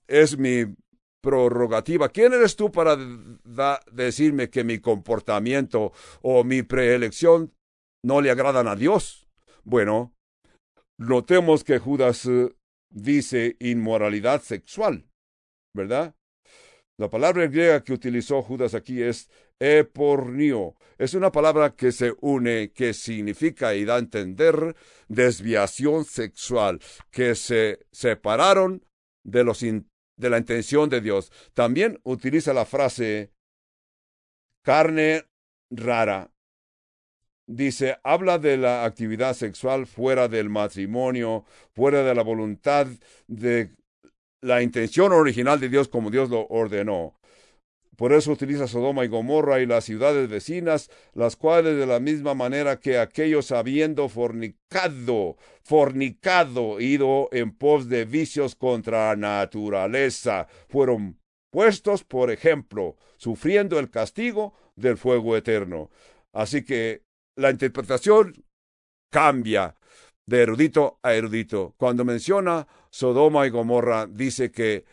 Es 0.07 0.39
mi 0.39 0.65
prerrogativa. 1.21 2.09
¿Quién 2.09 2.33
eres 2.33 2.57
tú 2.57 2.73
para 2.73 2.97
decirme 3.93 4.51
que 4.51 4.65
mi 4.65 4.79
comportamiento 4.79 5.93
o 6.23 6.45
mi 6.45 6.63
preelección 6.63 7.53
no 8.03 8.21
le 8.21 8.31
agradan 8.31 8.69
a 8.69 8.77
Dios? 8.77 9.29
Bueno, 9.65 10.15
notemos 10.99 11.65
que 11.65 11.79
Judas 11.79 12.27
eh, 12.27 12.55
dice 12.91 13.57
inmoralidad 13.61 14.43
sexual, 14.43 15.07
¿verdad? 15.75 16.15
La 16.99 17.09
palabra 17.09 17.47
griega 17.47 17.83
que 17.83 17.93
utilizó 17.93 18.43
Judas 18.43 18.75
aquí 18.75 19.03
es 19.03 19.31
epornio. 19.61 20.75
Es 20.99 21.15
una 21.15 21.31
palabra 21.31 21.77
que 21.77 21.93
se 21.93 22.15
une, 22.21 22.73
que 22.73 22.93
significa 22.93 23.75
y 23.75 23.85
da 23.85 23.97
a 23.97 23.99
entender 23.99 24.75
desviación 25.09 26.05
sexual, 26.05 26.81
que 27.11 27.35
se 27.35 27.87
separaron 27.93 28.85
de, 29.23 29.45
los 29.45 29.61
de 29.61 30.31
la 30.31 30.39
intención 30.39 30.91
de 30.91 31.01
Dios. 31.01 31.31
También 31.55 32.01
utiliza 32.03 32.53
la 32.53 32.65
frase 32.65 33.33
carne 34.63 35.25
rara. 35.71 36.33
Dice, 37.47 37.99
habla 38.05 38.39
de 38.39 38.57
la 38.57 38.85
actividad 38.85 39.35
sexual 39.35 39.87
fuera 39.87 40.29
del 40.29 40.49
matrimonio, 40.49 41.45
fuera 41.73 42.03
de 42.03 42.15
la 42.15 42.23
voluntad 42.23 42.87
de 43.27 43.75
la 44.41 44.63
intención 44.63 45.13
original 45.13 45.61
de 45.61 45.69
Dios 45.69 45.89
como 45.89 46.11
Dios 46.11 46.31
lo 46.31 46.47
ordenó. 46.47 47.20
Por 48.01 48.15
eso 48.15 48.33
utiliza 48.33 48.67
Sodoma 48.67 49.05
y 49.05 49.09
Gomorra 49.09 49.61
y 49.61 49.67
las 49.67 49.85
ciudades 49.85 50.27
vecinas, 50.27 50.89
las 51.13 51.37
cuales 51.37 51.77
de 51.77 51.85
la 51.85 52.01
misma 52.01 52.33
manera 52.33 52.81
que 52.81 52.97
aquellos 52.97 53.53
habiendo 53.53 54.09
fornicado, 54.09 55.37
fornicado, 55.65 56.81
ido 56.81 57.29
en 57.31 57.53
pos 57.53 57.91
de 57.91 58.07
vicios 58.07 58.55
contra 58.55 59.09
la 59.09 59.17
naturaleza, 59.17 60.49
fueron 60.71 61.21
puestos, 61.51 62.03
por 62.03 62.31
ejemplo, 62.31 62.97
sufriendo 63.19 63.79
el 63.79 63.91
castigo 63.91 64.55
del 64.77 64.97
fuego 64.97 65.37
eterno. 65.37 65.91
Así 66.33 66.65
que 66.65 67.03
la 67.37 67.51
interpretación 67.51 68.47
cambia 69.13 69.77
de 70.25 70.41
erudito 70.41 71.01
a 71.03 71.13
erudito. 71.13 71.75
Cuando 71.77 72.07
menciona 72.07 72.67
Sodoma 72.89 73.47
y 73.47 73.51
Gomorra, 73.51 74.07
dice 74.07 74.51
que 74.51 74.87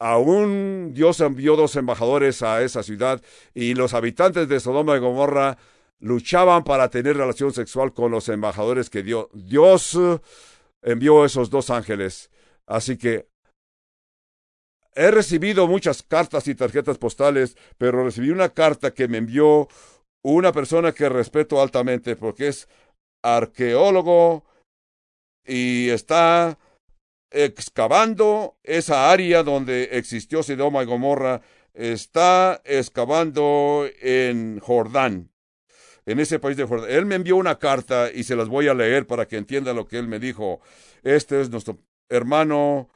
aún 0.00 0.92
Dios 0.94 1.20
envió 1.20 1.54
dos 1.54 1.76
embajadores 1.76 2.42
a 2.42 2.62
esa 2.62 2.82
ciudad 2.82 3.22
y 3.54 3.74
los 3.74 3.94
habitantes 3.94 4.48
de 4.48 4.58
Sodoma 4.58 4.96
y 4.96 4.98
Gomorra 4.98 5.58
luchaban 6.00 6.64
para 6.64 6.88
tener 6.88 7.16
relación 7.16 7.52
sexual 7.52 7.92
con 7.92 8.10
los 8.10 8.28
embajadores 8.30 8.88
que 8.88 9.02
dio. 9.02 9.28
Dios 9.34 9.96
envió 10.82 11.24
esos 11.24 11.50
dos 11.50 11.68
ángeles. 11.68 12.30
Así 12.66 12.96
que 12.96 13.28
he 14.94 15.10
recibido 15.10 15.66
muchas 15.66 16.02
cartas 16.02 16.48
y 16.48 16.54
tarjetas 16.54 16.96
postales, 16.96 17.56
pero 17.76 18.02
recibí 18.02 18.30
una 18.30 18.48
carta 18.48 18.92
que 18.92 19.06
me 19.06 19.18
envió 19.18 19.68
una 20.22 20.52
persona 20.52 20.92
que 20.92 21.08
respeto 21.10 21.60
altamente 21.60 22.16
porque 22.16 22.48
es 22.48 22.68
arqueólogo 23.22 24.44
y 25.44 25.90
está 25.90 26.58
excavando 27.30 28.56
esa 28.62 29.10
área 29.10 29.42
donde 29.42 29.90
existió 29.92 30.42
Sodoma 30.42 30.82
y 30.82 30.86
Gomorra, 30.86 31.42
está 31.74 32.60
excavando 32.64 33.88
en 34.00 34.58
Jordán, 34.60 35.30
en 36.06 36.20
ese 36.20 36.38
país 36.38 36.56
de 36.56 36.64
Jordán. 36.64 36.90
Él 36.90 37.06
me 37.06 37.14
envió 37.14 37.36
una 37.36 37.58
carta 37.58 38.10
y 38.12 38.24
se 38.24 38.36
las 38.36 38.48
voy 38.48 38.68
a 38.68 38.74
leer 38.74 39.06
para 39.06 39.26
que 39.26 39.36
entienda 39.36 39.72
lo 39.72 39.86
que 39.86 39.98
él 39.98 40.08
me 40.08 40.18
dijo. 40.18 40.60
Este 41.02 41.40
es 41.40 41.50
nuestro 41.50 41.78
hermano 42.08 42.90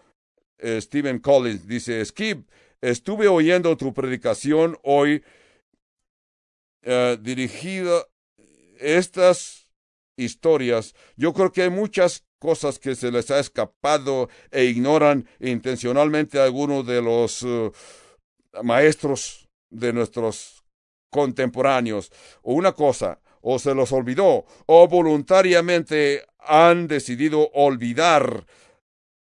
eh, 0.59 0.81
Stephen 0.81 1.21
Collins. 1.21 1.67
Dice, 1.67 2.05
Skip, 2.05 2.49
estuve 2.81 3.29
oyendo 3.29 3.77
tu 3.77 3.95
predicación 3.95 4.79
hoy 4.83 5.23
eh, 6.83 7.17
dirigida 7.21 8.05
estas 8.79 9.71
historias. 10.17 10.95
Yo 11.17 11.33
creo 11.33 11.53
que 11.53 11.63
hay 11.63 11.71
muchas 11.71 12.24
cosas 12.39 12.79
que 12.79 12.95
se 12.95 13.11
les 13.11 13.31
ha 13.31 13.39
escapado 13.39 14.29
e 14.51 14.65
ignoran 14.65 15.29
intencionalmente 15.41 16.41
algunos 16.41 16.87
de 16.87 17.01
los 17.01 17.43
uh, 17.43 17.73
maestros 18.63 19.49
de 19.71 19.93
nuestros 19.93 20.65
contemporáneos. 21.11 22.11
O 22.43 22.55
una 22.55 22.73
cosa, 22.73 23.21
o 23.41 23.59
se 23.59 23.75
los 23.75 23.93
olvidó, 23.93 24.45
o 24.67 24.89
voluntariamente 24.89 26.25
han 26.39 26.87
decidido 26.89 27.51
olvidar. 27.53 28.47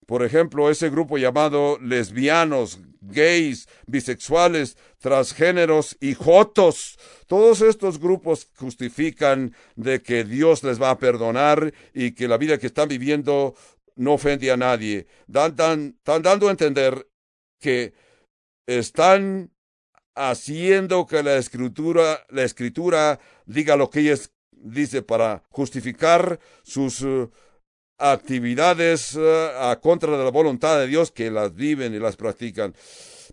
Por 0.06 0.24
ejemplo, 0.24 0.70
ese 0.70 0.90
grupo 0.90 1.18
llamado 1.18 1.78
lesbianos, 1.80 2.78
gays, 3.08 3.68
bisexuales, 3.86 4.76
transgéneros 4.98 5.96
y 6.00 6.14
jotos. 6.14 6.98
Todos 7.26 7.60
estos 7.60 7.98
grupos 7.98 8.48
justifican 8.56 9.54
de 9.74 10.02
que 10.02 10.24
Dios 10.24 10.62
les 10.62 10.80
va 10.80 10.90
a 10.90 10.98
perdonar 10.98 11.72
y 11.94 12.12
que 12.12 12.28
la 12.28 12.38
vida 12.38 12.58
que 12.58 12.66
están 12.66 12.88
viviendo 12.88 13.54
no 13.96 14.14
ofende 14.14 14.50
a 14.50 14.56
nadie. 14.56 15.06
Dan, 15.26 15.96
están 15.98 16.22
dando 16.22 16.48
a 16.48 16.50
entender 16.50 17.08
que 17.60 17.94
están 18.66 19.50
haciendo 20.14 21.06
que 21.06 21.22
la 21.22 21.36
escritura, 21.36 22.24
la 22.30 22.42
escritura 22.42 23.20
diga 23.44 23.76
lo 23.76 23.90
que 23.90 24.00
ella 24.00 24.16
dice 24.50 25.02
para 25.02 25.42
justificar 25.50 26.40
sus 26.62 27.02
uh, 27.02 27.30
actividades 27.98 29.14
uh, 29.14 29.70
a 29.70 29.80
contra 29.80 30.16
de 30.16 30.24
la 30.24 30.30
voluntad 30.30 30.78
de 30.78 30.86
Dios 30.86 31.10
que 31.10 31.30
las 31.30 31.54
viven 31.54 31.94
y 31.94 31.98
las 31.98 32.16
practican. 32.16 32.74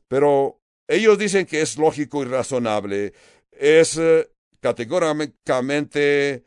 Pero 0.07 0.61
ellos 0.87 1.17
dicen 1.17 1.45
que 1.45 1.61
es 1.61 1.77
lógico 1.77 2.21
y 2.23 2.25
razonable 2.25 3.13
es 3.51 3.97
eh, 3.97 4.29
categóricamente 4.59 6.45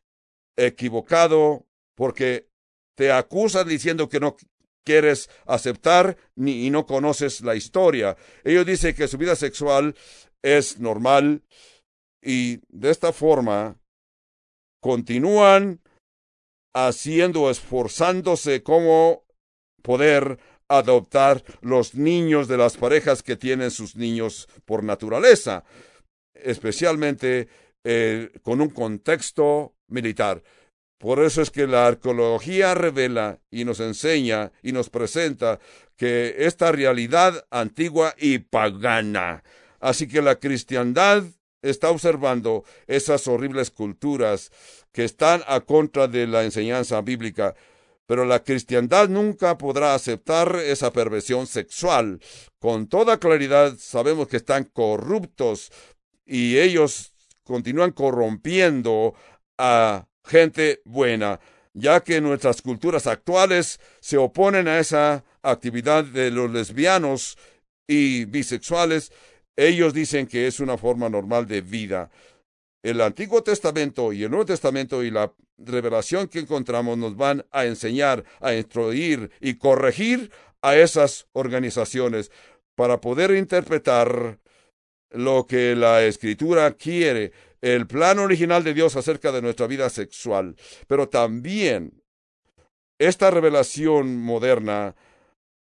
equivocado 0.56 1.66
porque 1.94 2.48
te 2.94 3.12
acusan 3.12 3.68
diciendo 3.68 4.08
que 4.08 4.20
no 4.20 4.36
quieres 4.84 5.28
aceptar 5.46 6.16
ni 6.34 6.66
y 6.66 6.70
no 6.70 6.86
conoces 6.86 7.40
la 7.42 7.54
historia. 7.54 8.16
Ellos 8.44 8.64
dicen 8.64 8.94
que 8.94 9.08
su 9.08 9.18
vida 9.18 9.36
sexual 9.36 9.94
es 10.42 10.78
normal 10.78 11.42
y 12.22 12.60
de 12.68 12.90
esta 12.90 13.12
forma 13.12 13.76
continúan 14.80 15.80
haciendo, 16.76 17.50
esforzándose 17.50 18.62
como 18.62 19.24
poder 19.82 20.38
adoptar 20.68 21.42
los 21.62 21.94
niños 21.94 22.48
de 22.48 22.58
las 22.58 22.76
parejas 22.76 23.22
que 23.22 23.36
tienen 23.36 23.70
sus 23.70 23.96
niños 23.96 24.46
por 24.66 24.84
naturaleza, 24.84 25.64
especialmente 26.34 27.48
eh, 27.82 28.30
con 28.42 28.60
un 28.60 28.68
contexto 28.68 29.74
militar. 29.88 30.42
Por 30.98 31.20
eso 31.20 31.40
es 31.40 31.50
que 31.50 31.66
la 31.66 31.86
arqueología 31.86 32.74
revela 32.74 33.40
y 33.50 33.64
nos 33.64 33.80
enseña 33.80 34.52
y 34.62 34.72
nos 34.72 34.90
presenta 34.90 35.60
que 35.96 36.34
esta 36.38 36.72
realidad 36.72 37.46
antigua 37.50 38.14
y 38.18 38.38
pagana. 38.38 39.44
Así 39.80 40.08
que 40.08 40.20
la 40.20 40.36
cristiandad 40.36 41.24
está 41.62 41.90
observando 41.90 42.64
esas 42.86 43.26
horribles 43.28 43.70
culturas 43.70 44.50
que 44.92 45.04
están 45.04 45.42
a 45.46 45.60
contra 45.60 46.08
de 46.08 46.26
la 46.26 46.44
enseñanza 46.44 47.00
bíblica. 47.00 47.54
Pero 48.06 48.24
la 48.24 48.44
cristiandad 48.44 49.08
nunca 49.08 49.58
podrá 49.58 49.94
aceptar 49.94 50.56
esa 50.56 50.92
perversión 50.92 51.46
sexual. 51.46 52.20
Con 52.60 52.86
toda 52.86 53.18
claridad 53.18 53.74
sabemos 53.78 54.28
que 54.28 54.36
están 54.36 54.64
corruptos 54.64 55.72
y 56.24 56.58
ellos 56.58 57.12
continúan 57.42 57.92
corrompiendo 57.92 59.14
a 59.58 60.06
gente 60.24 60.82
buena, 60.84 61.40
ya 61.72 62.00
que 62.00 62.20
nuestras 62.20 62.62
culturas 62.62 63.06
actuales 63.06 63.80
se 64.00 64.16
oponen 64.16 64.68
a 64.68 64.78
esa 64.78 65.24
actividad 65.42 66.04
de 66.04 66.30
los 66.30 66.50
lesbianos 66.50 67.38
y 67.86 68.24
bisexuales. 68.24 69.12
Ellos 69.56 69.94
dicen 69.94 70.26
que 70.26 70.46
es 70.46 70.60
una 70.60 70.76
forma 70.76 71.08
normal 71.08 71.46
de 71.46 71.62
vida. 71.62 72.10
El 72.82 73.00
Antiguo 73.00 73.42
Testamento 73.42 74.12
y 74.12 74.22
el 74.22 74.30
Nuevo 74.30 74.46
Testamento 74.46 75.02
y 75.02 75.10
la 75.10 75.32
revelación 75.58 76.28
que 76.28 76.38
encontramos 76.38 76.98
nos 76.98 77.16
van 77.16 77.44
a 77.50 77.64
enseñar, 77.64 78.24
a 78.40 78.54
instruir 78.54 79.30
y 79.40 79.54
corregir 79.54 80.30
a 80.62 80.76
esas 80.76 81.26
organizaciones 81.32 82.30
para 82.74 83.00
poder 83.00 83.30
interpretar 83.32 84.38
lo 85.10 85.46
que 85.46 85.74
la 85.74 86.04
Escritura 86.04 86.72
quiere, 86.72 87.32
el 87.62 87.86
plan 87.86 88.18
original 88.18 88.62
de 88.62 88.74
Dios 88.74 88.96
acerca 88.96 89.32
de 89.32 89.42
nuestra 89.42 89.66
vida 89.66 89.88
sexual. 89.88 90.56
Pero 90.86 91.08
también 91.08 92.02
esta 92.98 93.30
revelación 93.30 94.18
moderna 94.18 94.94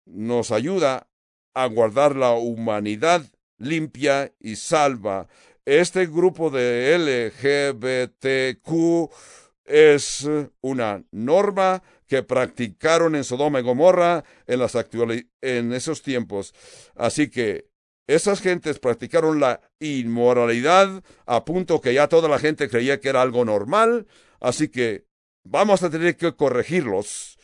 nos 0.06 0.50
ayuda 0.52 1.08
a 1.54 1.66
guardar 1.66 2.16
la 2.16 2.32
humanidad 2.32 3.26
limpia 3.62 4.32
y 4.40 4.56
salva 4.56 5.28
este 5.64 6.06
grupo 6.06 6.50
de 6.50 7.38
LGBTQ 7.44 9.10
es 9.64 10.28
una 10.60 11.04
norma 11.12 11.82
que 12.08 12.22
practicaron 12.22 13.14
en 13.14 13.24
Sodoma 13.24 13.60
y 13.60 13.62
Gomorra 13.62 14.24
en, 14.46 14.58
las 14.58 14.76
en 15.40 15.72
esos 15.72 16.02
tiempos. 16.02 16.52
Así 16.96 17.30
que 17.30 17.68
esas 18.08 18.40
gentes 18.40 18.80
practicaron 18.80 19.38
la 19.38 19.60
inmoralidad 19.78 21.02
a 21.26 21.44
punto 21.44 21.80
que 21.80 21.94
ya 21.94 22.08
toda 22.08 22.28
la 22.28 22.40
gente 22.40 22.68
creía 22.68 23.00
que 23.00 23.08
era 23.08 23.22
algo 23.22 23.44
normal. 23.44 24.08
Así 24.40 24.68
que 24.68 25.06
vamos 25.44 25.84
a 25.84 25.90
tener 25.90 26.16
que 26.16 26.34
corregirlos. 26.34 27.38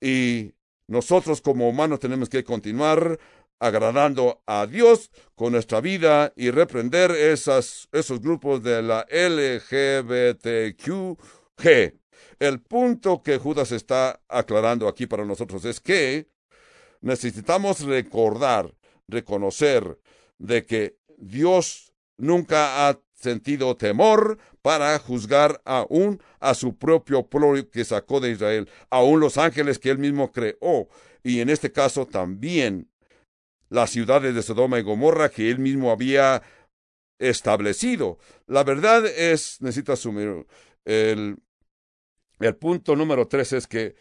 Y 0.00 0.52
nosotros 0.88 1.40
como 1.40 1.68
humanos 1.68 2.00
tenemos 2.00 2.28
que 2.28 2.44
continuar 2.44 3.18
agradando 3.58 4.42
a 4.46 4.66
Dios 4.66 5.10
con 5.34 5.52
nuestra 5.52 5.80
vida 5.80 6.32
y 6.36 6.50
reprender 6.50 7.10
esos 7.12 7.88
grupos 8.20 8.62
de 8.62 8.82
la 8.82 9.06
LGBTQG. 9.10 10.36
El 12.38 12.60
punto 12.60 13.22
que 13.22 13.38
Judas 13.38 13.72
está 13.72 14.20
aclarando 14.28 14.88
aquí 14.88 15.06
para 15.06 15.24
nosotros 15.24 15.64
es 15.64 15.80
que 15.80 16.28
necesitamos 17.00 17.80
recordar, 17.80 18.74
reconocer 19.08 19.98
de 20.38 20.66
que 20.66 20.98
Dios 21.16 21.94
nunca 22.18 22.88
ha 22.88 23.00
sentido 23.14 23.76
temor 23.76 24.38
para 24.60 24.98
juzgar 24.98 25.62
aún 25.64 26.20
a 26.40 26.54
su 26.54 26.76
propio 26.76 27.26
pueblo 27.26 27.70
que 27.70 27.84
sacó 27.84 28.20
de 28.20 28.32
Israel, 28.32 28.68
aún 28.90 29.20
los 29.20 29.38
ángeles 29.38 29.78
que 29.78 29.88
él 29.90 29.98
mismo 29.98 30.30
creó, 30.32 30.88
y 31.22 31.40
en 31.40 31.48
este 31.48 31.72
caso 31.72 32.06
también 32.06 32.90
las 33.68 33.90
ciudades 33.90 34.34
de 34.34 34.42
Sodoma 34.42 34.78
y 34.78 34.82
Gomorra 34.82 35.28
que 35.28 35.50
él 35.50 35.58
mismo 35.58 35.90
había 35.90 36.42
establecido. 37.18 38.18
La 38.46 38.64
verdad 38.64 39.06
es, 39.06 39.60
necesito 39.60 39.92
asumir, 39.92 40.46
el, 40.84 41.38
el 42.40 42.56
punto 42.56 42.94
número 42.94 43.26
tres 43.26 43.52
es 43.52 43.66
que 43.66 43.96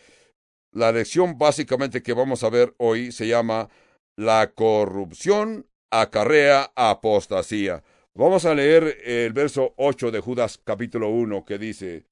la 0.71 0.91
lección 0.91 1.37
básicamente 1.37 2.03
que 2.03 2.13
vamos 2.13 2.43
a 2.43 2.49
ver 2.49 2.75
hoy 2.77 3.11
se 3.11 3.27
llama 3.27 3.69
la 4.17 4.51
corrupción 4.53 5.67
acarrea 5.89 6.71
apostasía. 6.75 7.83
Vamos 8.13 8.45
a 8.45 8.53
leer 8.53 8.97
el 9.03 9.33
verso 9.33 9.73
8 9.77 10.11
de 10.11 10.19
Judas 10.19 10.59
capítulo 10.63 11.09
1 11.09 11.45
que 11.45 11.57
dice, 11.57 12.05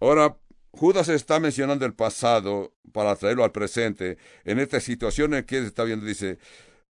Ahora 0.00 0.38
Judas 0.72 1.08
está 1.08 1.40
mencionando 1.40 1.84
el 1.84 1.94
pasado 1.94 2.74
para 2.92 3.16
traerlo 3.16 3.44
al 3.44 3.52
presente. 3.52 4.18
En 4.44 4.58
esta 4.58 4.80
situación 4.80 5.34
en 5.34 5.44
que 5.44 5.58
está 5.58 5.84
viendo, 5.84 6.06
dice, 6.06 6.38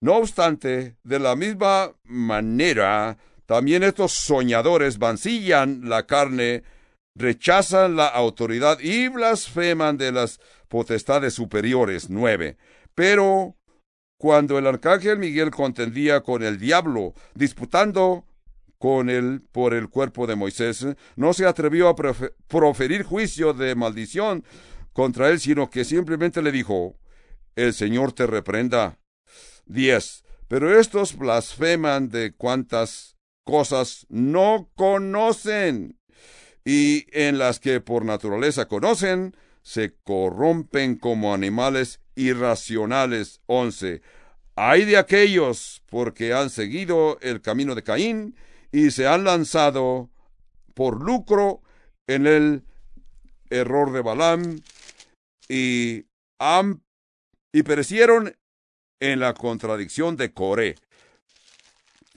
no 0.01 0.15
obstante, 0.17 0.97
de 1.03 1.19
la 1.19 1.35
misma 1.35 1.93
manera, 2.03 3.17
también 3.45 3.83
estos 3.83 4.13
soñadores 4.13 4.97
vancillan 4.97 5.89
la 5.89 6.05
carne, 6.05 6.63
rechazan 7.15 7.95
la 7.95 8.07
autoridad 8.07 8.79
y 8.79 9.07
blasfeman 9.09 9.97
de 9.97 10.11
las 10.11 10.39
potestades 10.67 11.33
superiores. 11.33 12.09
Nueve. 12.09 12.57
Pero 12.95 13.55
cuando 14.17 14.57
el 14.57 14.67
arcángel 14.67 15.17
Miguel 15.17 15.51
contendía 15.51 16.21
con 16.21 16.43
el 16.43 16.59
diablo, 16.59 17.13
disputando 17.33 18.25
con 18.81 19.11
él 19.11 19.43
por 19.51 19.75
el 19.75 19.89
cuerpo 19.89 20.25
de 20.25 20.35
Moisés, 20.35 20.87
no 21.15 21.33
se 21.33 21.45
atrevió 21.45 21.87
a 21.87 21.95
proferir 22.47 23.03
juicio 23.03 23.53
de 23.53 23.75
maldición 23.75 24.43
contra 24.91 25.29
él, 25.29 25.39
sino 25.39 25.69
que 25.69 25.85
simplemente 25.85 26.41
le 26.41 26.51
dijo, 26.51 26.97
el 27.55 27.75
Señor 27.75 28.11
te 28.11 28.25
reprenda. 28.25 28.97
10. 29.67 30.23
Pero 30.47 30.79
estos 30.79 31.15
blasfeman 31.15 32.09
de 32.09 32.33
cuantas 32.33 33.17
cosas 33.43 34.07
no 34.09 34.71
conocen 34.75 35.99
y 36.65 37.05
en 37.11 37.37
las 37.37 37.59
que 37.59 37.81
por 37.81 38.03
naturaleza 38.03 38.67
conocen, 38.67 39.35
se 39.61 39.93
corrompen 40.03 40.95
como 40.95 41.35
animales 41.35 42.01
irracionales. 42.15 43.41
11. 43.45 44.01
Hay 44.55 44.85
de 44.85 44.97
aquellos 44.97 45.83
porque 45.85 46.33
han 46.33 46.49
seguido 46.49 47.19
el 47.21 47.41
camino 47.41 47.75
de 47.75 47.83
Caín 47.83 48.35
y 48.71 48.91
se 48.91 49.07
han 49.07 49.23
lanzado 49.23 50.09
por 50.73 51.03
lucro 51.03 51.61
en 52.07 52.27
el 52.27 52.63
error 53.49 53.91
de 53.91 54.01
Balaam 54.01 54.61
y, 55.49 56.05
han, 56.39 56.83
y 57.53 57.63
perecieron 57.63 58.35
en 58.99 59.19
la 59.19 59.33
contradicción 59.33 60.15
de 60.15 60.33
Coré. 60.33 60.75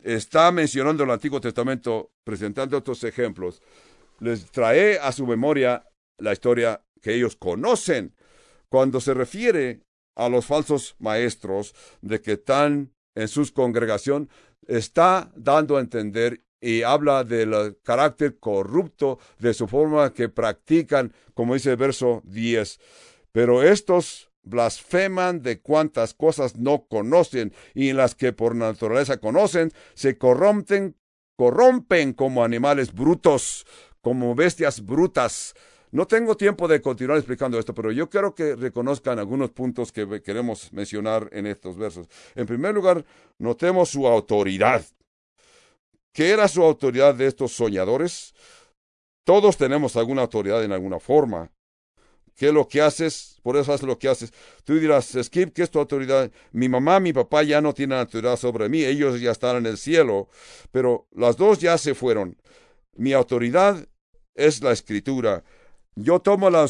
Está 0.03 0.53
mencionando 0.53 1.05
el 1.05 1.11
Antiguo 1.11 1.41
Testamento, 1.41 2.13
presentando 2.25 2.77
otros 2.77 3.03
ejemplos. 3.05 3.63
Les 4.21 4.51
trae 4.51 4.99
a 4.99 5.11
su 5.13 5.27
memoria 5.27 5.89
la 6.19 6.33
historia 6.33 6.85
que 7.01 7.15
ellos 7.15 7.37
conocen 7.37 8.15
cuando 8.69 9.01
se 9.01 9.15
refiere 9.15 9.81
a 10.15 10.29
los 10.29 10.47
falsos 10.47 10.95
maestros 10.99 11.75
de 12.01 12.21
que 12.21 12.33
están 12.33 12.93
en 13.15 13.29
su 13.29 13.53
congregación, 13.53 14.29
está 14.69 15.31
dando 15.37 15.77
a 15.77 15.81
entender 15.81 16.43
y 16.61 16.83
habla 16.83 17.25
del 17.25 17.79
carácter 17.83 18.39
corrupto 18.39 19.19
de 19.39 19.53
su 19.53 19.69
forma 19.69 20.13
que 20.15 20.29
practican, 20.29 21.13
como 21.35 21.55
dice 21.55 21.73
el 21.73 21.77
verso 21.77 22.23
10. 22.25 22.81
Pero 23.33 23.63
estos 23.63 24.31
blasfeman 24.45 25.43
de 25.43 25.61
cuantas 25.61 26.15
cosas 26.15 26.57
no 26.57 26.87
conocen 26.87 27.53
y 27.75 27.89
en 27.89 27.97
las 27.97 28.15
que 28.15 28.33
por 28.33 28.55
naturaleza 28.55 29.19
conocen, 29.19 29.73
se 29.95 30.17
corrompen, 30.17 30.97
corrompen 31.37 32.13
como 32.13 32.45
animales 32.45 32.93
brutos, 32.93 33.67
como 34.01 34.35
bestias 34.35 34.85
brutas. 34.85 35.55
No 35.95 36.09
tengo 36.09 36.37
tiempo 36.37 36.67
de 36.67 36.83
continuar 36.83 37.19
explicando 37.19 37.57
esto, 37.57 37.73
pero 37.73 37.93
yo 37.93 38.11
quiero 38.11 38.35
que 38.35 38.57
reconozcan 38.57 39.21
algunos 39.21 39.53
puntos 39.53 39.93
que 39.93 40.21
queremos 40.23 40.73
mencionar 40.73 41.29
en 41.31 41.47
estos 41.47 41.77
versos. 41.77 42.09
En 42.35 42.47
primer 42.47 42.75
lugar, 42.75 43.05
notemos 43.39 43.91
su 43.91 44.05
autoridad. 44.05 44.85
¿Qué 46.13 46.31
era 46.31 46.49
su 46.49 46.65
autoridad 46.65 47.15
de 47.15 47.29
estos 47.29 47.53
soñadores? 47.53 48.35
Todos 49.23 49.57
tenemos 49.57 49.95
alguna 49.95 50.23
autoridad 50.23 50.65
en 50.65 50.73
alguna 50.73 50.99
forma. 50.99 51.53
¿Qué 52.35 52.49
es 52.49 52.53
lo 52.53 52.67
que 52.67 52.81
haces? 52.81 53.39
Por 53.45 53.57
eso 53.57 53.73
haces 53.73 53.87
lo 53.87 53.97
que 53.97 54.09
haces. 54.09 54.33
Tú 54.65 54.75
dirás, 54.75 55.17
Skip, 55.23 55.53
¿qué 55.53 55.63
es 55.63 55.71
tu 55.71 55.79
autoridad? 55.79 56.29
Mi 56.51 56.69
mamá, 56.69 56.99
mi 56.99 57.13
papá 57.13 57.45
ya 57.45 57.61
no 57.61 57.73
tienen 57.73 58.01
autoridad 58.01 58.37
sobre 58.37 58.69
mí, 58.69 58.83
ellos 58.83 59.21
ya 59.21 59.31
están 59.31 59.59
en 59.59 59.67
el 59.67 59.79
cielo, 59.79 60.29
pero 60.73 61.07
las 61.13 61.37
dos 61.37 61.61
ya 61.61 61.79
se 61.79 61.95
fueron. 61.95 62.37
Mi 62.97 63.13
autoridad 63.13 63.87
es 64.35 64.61
la 64.61 64.73
escritura. 64.73 65.45
Yo 65.97 66.21
tomo 66.21 66.51
la, 66.51 66.67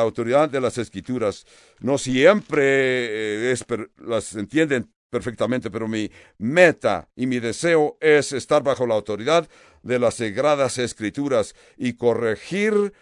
autoridad 0.00 0.48
de 0.48 0.60
las 0.60 0.78
escrituras. 0.78 1.46
No 1.80 1.96
siempre 1.98 3.52
eh, 3.52 3.56
las 3.98 4.34
entienden 4.34 4.90
perfectamente, 5.10 5.70
pero 5.70 5.88
mi 5.88 6.10
meta 6.38 7.08
y 7.16 7.26
mi 7.26 7.38
deseo 7.38 7.96
es 8.00 8.32
estar 8.32 8.62
bajo 8.62 8.86
la 8.86 8.94
autoridad 8.94 9.48
de 9.82 9.98
las 9.98 10.16
sagradas 10.16 10.78
escrituras 10.78 11.54
y 11.76 11.94
corregir, 11.94 12.92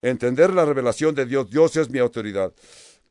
entender 0.00 0.52
la 0.52 0.64
revelación 0.64 1.14
de 1.14 1.26
Dios. 1.26 1.50
Dios 1.50 1.76
es 1.76 1.90
mi 1.90 1.98
autoridad. 1.98 2.52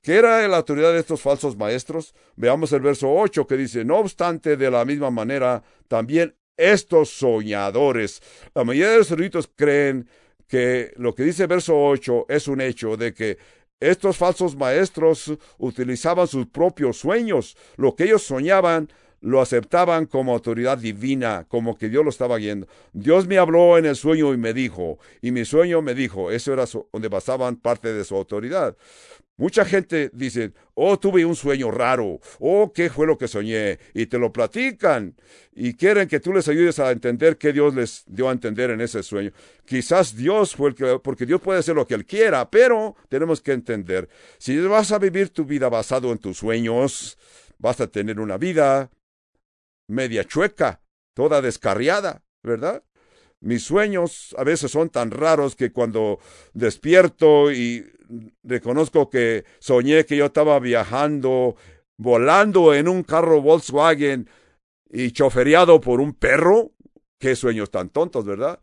¿Qué 0.02 0.16
era 0.16 0.48
la 0.48 0.58
autoridad 0.58 0.94
de 0.94 1.00
estos 1.00 1.22
falsos 1.22 1.56
maestros? 1.56 2.16
Veamos 2.36 2.74
el 2.74 2.82
verso 2.82 3.14
8 3.14 3.46
que 3.46 3.56
dice, 3.56 3.86
no 3.86 3.98
obstante, 3.98 4.58
de 4.58 4.72
la 4.72 4.84
misma 4.84 5.12
manera, 5.12 5.64
también 5.88 6.36
estos 6.58 7.12
soñadores. 7.12 8.22
La 8.56 8.64
mayoría 8.64 8.92
de 8.92 8.98
los 8.98 9.12
eruditos 9.12 9.50
creen 9.56 10.10
que 10.52 10.92
lo 10.98 11.16
que 11.16 11.24
dice 11.24 11.48
verso 11.48 11.82
8 11.82 12.26
es 12.28 12.50
un 12.50 12.60
hecho 12.60 12.98
de 12.98 13.14
que 13.14 13.38
estos 13.80 14.18
falsos 14.18 14.54
maestros 14.58 15.34
utilizaban 15.58 16.28
sus 16.28 16.46
propios 16.48 16.98
sueños. 16.98 17.56
Lo 17.78 17.96
que 17.96 18.04
ellos 18.04 18.24
soñaban 18.24 18.90
lo 19.22 19.40
aceptaban 19.40 20.08
como 20.08 20.34
autoridad 20.34 20.78
divina, 20.78 21.46
como 21.48 21.78
que 21.78 21.88
Dios 21.88 22.04
lo 22.04 22.10
estaba 22.10 22.38
guiando. 22.38 22.68
Dios 22.92 23.28
me 23.28 23.38
habló 23.38 23.78
en 23.78 23.86
el 23.86 23.96
sueño 23.96 24.34
y 24.34 24.38
me 24.38 24.54
dijo, 24.54 25.00
y 25.22 25.32
mi 25.32 25.46
sueño 25.46 25.82
me 25.82 25.96
dijo, 25.96 26.32
eso 26.32 26.52
era 26.52 26.66
donde 26.92 27.08
basaban 27.08 27.56
parte 27.56 27.94
de 27.94 28.04
su 28.04 28.18
autoridad. 28.18 28.76
Mucha 29.42 29.66
gente 29.66 30.12
dice, 30.14 30.54
oh, 30.76 31.00
tuve 31.00 31.26
un 31.26 31.36
sueño 31.36 31.72
raro, 31.72 32.20
oh, 32.38 32.72
¿qué 32.72 32.92
fue 32.92 33.08
lo 33.08 33.18
que 33.18 33.28
soñé? 33.28 33.80
Y 33.96 34.06
te 34.06 34.20
lo 34.20 34.32
platican 34.32 35.16
y 35.52 35.74
quieren 35.74 36.08
que 36.08 36.20
tú 36.20 36.32
les 36.32 36.48
ayudes 36.48 36.78
a 36.78 36.92
entender 36.92 37.40
qué 37.40 37.52
Dios 37.52 37.74
les 37.74 38.04
dio 38.06 38.30
a 38.30 38.34
entender 38.34 38.70
en 38.70 38.82
ese 38.82 39.02
sueño. 39.02 39.32
Quizás 39.66 40.16
Dios 40.16 40.56
fue 40.56 40.70
el 40.70 40.76
que, 40.76 41.00
porque 41.00 41.26
Dios 41.26 41.42
puede 41.42 41.58
hacer 41.58 41.74
lo 41.74 41.88
que 41.88 41.96
Él 41.96 42.06
quiera, 42.06 42.52
pero 42.52 42.96
tenemos 43.10 43.42
que 43.42 43.54
entender, 43.54 44.10
si 44.38 44.60
vas 44.60 44.92
a 44.92 45.00
vivir 45.00 45.30
tu 45.30 45.44
vida 45.44 45.70
basado 45.70 46.12
en 46.12 46.20
tus 46.20 46.38
sueños, 46.38 47.18
vas 47.58 47.82
a 47.82 47.88
tener 47.88 48.20
una 48.20 48.38
vida 48.38 48.92
media 49.88 50.24
chueca, 50.24 50.84
toda 51.16 51.42
descarriada, 51.42 52.24
¿verdad? 52.44 52.84
Mis 53.40 53.64
sueños 53.64 54.36
a 54.38 54.44
veces 54.44 54.70
son 54.70 54.92
tan 54.92 55.10
raros 55.10 55.56
que 55.56 55.72
cuando 55.72 56.20
despierto 56.54 57.52
y 57.52 57.92
reconozco 58.44 59.10
que 59.10 59.46
soñé 59.60 60.06
que 60.06 60.18
yo 60.18 60.26
estaba 60.26 60.60
viajando, 60.60 61.56
volando 61.98 62.74
en 62.74 62.88
un 62.88 63.04
carro 63.04 63.42
Volkswagen 63.42 64.30
y 64.90 65.12
choferiado 65.12 65.80
por 65.82 66.02
un 66.02 66.14
perro. 66.14 66.72
Qué 67.20 67.36
sueños 67.36 67.70
tan 67.70 67.90
tontos, 67.90 68.26
¿verdad? 68.26 68.60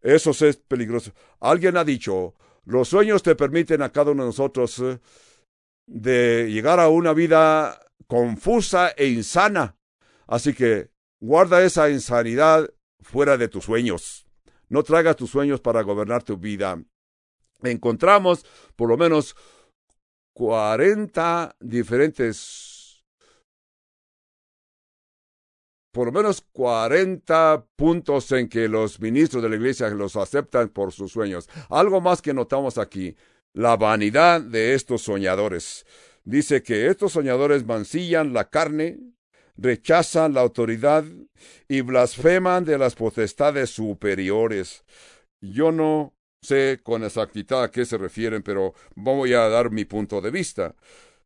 Eso 0.00 0.30
es 0.30 0.56
peligroso. 0.56 1.12
Alguien 1.40 1.76
ha 1.76 1.84
dicho, 1.84 2.34
los 2.64 2.88
sueños 2.88 3.22
te 3.22 3.36
permiten 3.36 3.82
a 3.82 3.90
cada 3.90 4.12
uno 4.12 4.22
de 4.22 4.28
nosotros 4.28 4.78
eh, 4.80 4.98
de 5.86 6.50
llegar 6.50 6.80
a 6.80 6.88
una 6.88 7.12
vida 7.12 7.80
confusa 8.06 8.90
e 8.96 9.08
insana. 9.08 9.76
Así 10.26 10.54
que 10.54 10.90
guarda 11.20 11.62
esa 11.62 11.90
insanidad 11.90 12.70
fuera 13.00 13.36
de 13.36 13.48
tus 13.48 13.64
sueños. 13.64 14.26
No 14.68 14.82
traigas 14.82 15.16
tus 15.16 15.30
sueños 15.30 15.60
para 15.60 15.82
gobernar 15.82 16.22
tu 16.22 16.36
vida 16.36 16.82
encontramos 17.64 18.46
por 18.76 18.88
lo 18.88 18.96
menos 18.96 19.36
40 20.34 21.56
diferentes, 21.60 23.04
por 25.92 26.06
lo 26.06 26.12
menos 26.12 26.40
40 26.52 27.66
puntos 27.76 28.30
en 28.32 28.48
que 28.48 28.68
los 28.68 29.00
ministros 29.00 29.42
de 29.42 29.48
la 29.48 29.56
iglesia 29.56 29.90
los 29.90 30.16
aceptan 30.16 30.68
por 30.68 30.92
sus 30.92 31.12
sueños. 31.12 31.48
Algo 31.68 32.00
más 32.00 32.22
que 32.22 32.32
notamos 32.32 32.78
aquí, 32.78 33.16
la 33.52 33.76
vanidad 33.76 34.40
de 34.40 34.74
estos 34.74 35.02
soñadores. 35.02 35.84
Dice 36.24 36.62
que 36.62 36.86
estos 36.86 37.12
soñadores 37.12 37.66
mancillan 37.66 38.32
la 38.32 38.48
carne, 38.48 38.98
rechazan 39.56 40.34
la 40.34 40.40
autoridad 40.40 41.04
y 41.68 41.80
blasfeman 41.80 42.64
de 42.64 42.78
las 42.78 42.94
potestades 42.94 43.70
superiores. 43.70 44.84
Yo 45.40 45.72
no 45.72 46.14
sé 46.42 46.80
con 46.82 47.04
exactitud 47.04 47.56
a 47.56 47.70
qué 47.70 47.84
se 47.84 47.98
refieren, 47.98 48.42
pero 48.42 48.74
voy 48.94 49.34
a 49.34 49.48
dar 49.48 49.70
mi 49.70 49.84
punto 49.84 50.20
de 50.20 50.30
vista. 50.30 50.74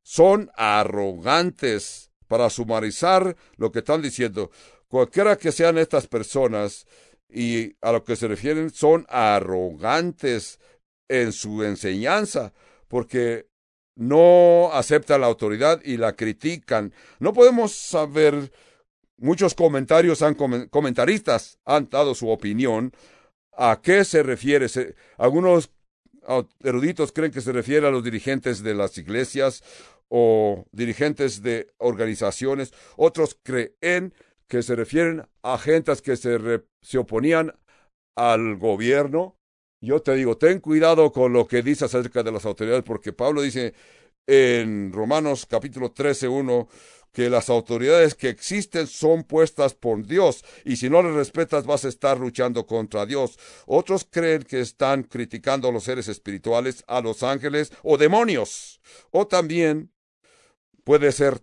Son 0.02 0.50
arrogantes 0.56 2.10
para 2.26 2.50
sumarizar 2.50 3.36
lo 3.56 3.70
que 3.70 3.78
están 3.80 4.02
diciendo. 4.02 4.50
Cualquiera 4.88 5.36
que 5.36 5.52
sean 5.52 5.78
estas 5.78 6.06
personas 6.06 6.86
y 7.28 7.74
a 7.80 7.92
lo 7.92 8.04
que 8.04 8.16
se 8.16 8.28
refieren, 8.28 8.70
son 8.70 9.06
arrogantes 9.08 10.58
en 11.08 11.32
su 11.32 11.62
enseñanza, 11.64 12.52
porque 12.88 13.48
no 13.96 14.70
aceptan 14.72 15.20
la 15.20 15.26
autoridad 15.26 15.80
y 15.84 15.96
la 15.96 16.14
critican. 16.14 16.92
No 17.18 17.32
podemos 17.32 17.72
saber, 17.72 18.52
muchos 19.16 19.54
comentarios 19.54 20.22
han, 20.22 20.34
comentaristas 20.34 21.58
han 21.64 21.88
dado 21.88 22.14
su 22.14 22.28
opinión 22.28 22.92
¿A 23.57 23.80
qué 23.82 24.05
se 24.05 24.22
refiere? 24.22 24.66
algunos 25.18 25.70
eruditos 26.62 27.12
creen 27.12 27.32
que 27.32 27.40
se 27.40 27.52
refiere 27.52 27.86
a 27.86 27.90
los 27.90 28.02
dirigentes 28.02 28.62
de 28.62 28.74
las 28.74 28.96
iglesias 28.98 29.62
o 30.09 30.64
dirigentes 30.72 31.42
de 31.42 31.72
organizaciones. 31.78 32.72
Otros 32.96 33.38
creen 33.42 34.14
que 34.48 34.62
se 34.62 34.76
refieren 34.76 35.26
a 35.42 35.59
gentes 35.59 36.02
que 36.02 36.16
se, 36.16 36.62
se 36.82 36.98
oponían 36.98 37.52
al 38.16 38.57
gobierno. 38.57 39.36
Yo 39.80 40.00
te 40.00 40.14
digo, 40.14 40.38
ten 40.38 40.61
cuidado 40.61 41.12
con 41.12 41.32
lo 41.32 41.46
que 41.46 41.62
dice 41.62 41.84
acerca 41.84 42.22
de 42.22 42.32
las 42.32 42.46
autoridades, 42.46 42.84
porque 42.84 43.12
Pablo 43.12 43.42
dice 43.42 43.74
en 44.26 44.92
Romanos 44.92 45.46
capítulo 45.46 45.92
13, 45.92 46.28
1, 46.28 46.68
que 47.14 47.30
las 47.30 47.48
autoridades 47.48 48.16
que 48.16 48.28
existen 48.28 48.88
son 48.88 49.22
puestas 49.22 49.72
por 49.72 50.04
Dios 50.04 50.44
y 50.64 50.76
si 50.76 50.90
no 50.90 51.00
les 51.00 51.14
respetas 51.14 51.64
vas 51.64 51.84
a 51.84 51.88
estar 51.88 52.18
luchando 52.18 52.66
contra 52.66 53.06
Dios. 53.06 53.38
Otros 53.66 54.06
creen 54.10 54.42
que 54.42 54.60
están 54.60 55.04
criticando 55.04 55.68
a 55.68 55.72
los 55.72 55.84
seres 55.84 56.08
espirituales, 56.08 56.84
a 56.88 57.00
los 57.00 57.22
ángeles 57.22 57.72
o 57.84 57.96
demonios. 57.96 58.80
O 59.12 59.28
también 59.28 59.92
puede 60.82 61.12
ser, 61.12 61.40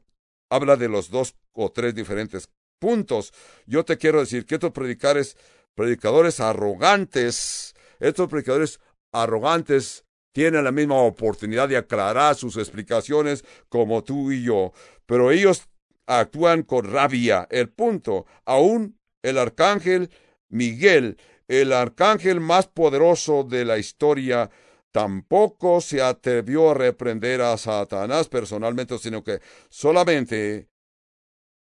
habla 0.49 0.75
de 0.75 0.89
los 0.89 1.09
dos 1.09 1.35
o 1.53 1.71
tres 1.71 1.95
diferentes 1.95 2.49
puntos. 2.77 3.33
Yo 3.65 3.85
te 3.85 3.97
quiero 3.97 4.19
decir 4.19 4.45
que 4.45 4.55
estos 4.55 4.71
predicadores, 4.71 5.37
predicadores 5.73 6.41
arrogantes, 6.41 7.73
estos 8.01 8.27
predicadores 8.27 8.81
arrogantes 9.13 10.03
tienen 10.33 10.63
la 10.63 10.71
misma 10.71 10.95
oportunidad 10.95 11.67
de 11.67 11.77
aclarar 11.77 12.35
sus 12.35 12.57
explicaciones 12.57 13.43
como 13.69 14.03
tú 14.03 14.31
y 14.31 14.43
yo, 14.43 14.73
pero 15.11 15.29
ellos 15.29 15.67
actúan 16.07 16.63
con 16.63 16.89
rabia. 16.89 17.45
El 17.51 17.67
punto, 17.67 18.25
aún 18.45 18.97
el 19.21 19.37
arcángel 19.37 20.09
Miguel, 20.47 21.17
el 21.49 21.73
arcángel 21.73 22.39
más 22.39 22.67
poderoso 22.67 23.43
de 23.43 23.65
la 23.65 23.77
historia, 23.77 24.49
tampoco 24.93 25.81
se 25.81 26.01
atrevió 26.01 26.71
a 26.71 26.75
reprender 26.75 27.41
a 27.41 27.57
Satanás 27.57 28.29
personalmente, 28.29 28.97
sino 28.99 29.21
que 29.21 29.41
solamente 29.69 30.69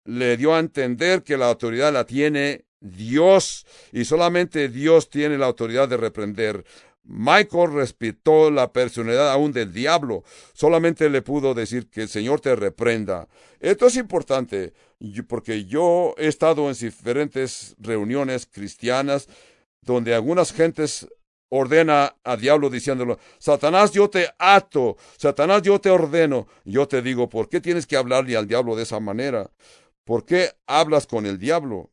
le 0.04 0.36
dio 0.36 0.54
a 0.54 0.60
entender 0.60 1.24
que 1.24 1.38
la 1.38 1.48
autoridad 1.48 1.94
la 1.94 2.06
tiene 2.06 2.66
Dios 2.82 3.66
y 3.94 4.04
solamente 4.04 4.68
Dios 4.68 5.10
tiene 5.10 5.38
la 5.38 5.46
autoridad 5.46 5.88
de 5.88 5.96
reprender. 5.96 6.66
Michael 7.04 7.74
respetó 7.74 8.52
la 8.52 8.72
personalidad 8.72 9.32
aún 9.32 9.52
del 9.52 9.74
diablo. 9.74 10.24
Solamente 10.54 11.10
le 11.10 11.22
pudo 11.22 11.54
decir 11.54 11.90
que 11.90 12.04
el 12.04 12.10
Señor 12.10 12.42
te 12.42 12.56
reprenda. 12.56 13.28
Esto 13.60 13.88
es 13.88 13.96
importante 13.96 14.74
porque 15.28 15.66
yo 15.66 16.14
he 16.18 16.28
estado 16.28 16.70
en 16.70 16.76
diferentes 16.76 17.76
reuniones 17.80 18.46
cristianas 18.46 19.28
donde 19.82 20.14
algunas 20.14 20.52
gentes 20.52 21.08
ordena 21.50 22.16
a 22.24 22.38
diablo 22.38 22.70
diciéndolo, 22.70 23.18
Satanás 23.40 23.92
yo 23.92 24.10
te 24.10 24.30
ato, 24.38 24.98
Satanás 25.18 25.64
yo 25.64 25.80
te 25.82 25.90
ordeno. 25.90 26.48
Yo 26.64 26.88
te 26.88 27.02
digo, 27.02 27.28
¿por 27.28 27.50
qué 27.50 27.60
tienes 27.60 27.88
que 27.88 27.98
hablarle 27.98 28.38
al 28.38 28.48
diablo 28.48 28.76
de 28.76 28.84
esa 28.84 29.00
manera? 29.00 29.50
¿Por 30.04 30.26
qué 30.26 30.52
hablas 30.68 31.08
con 31.08 31.26
el 31.26 31.40
diablo? 31.40 31.92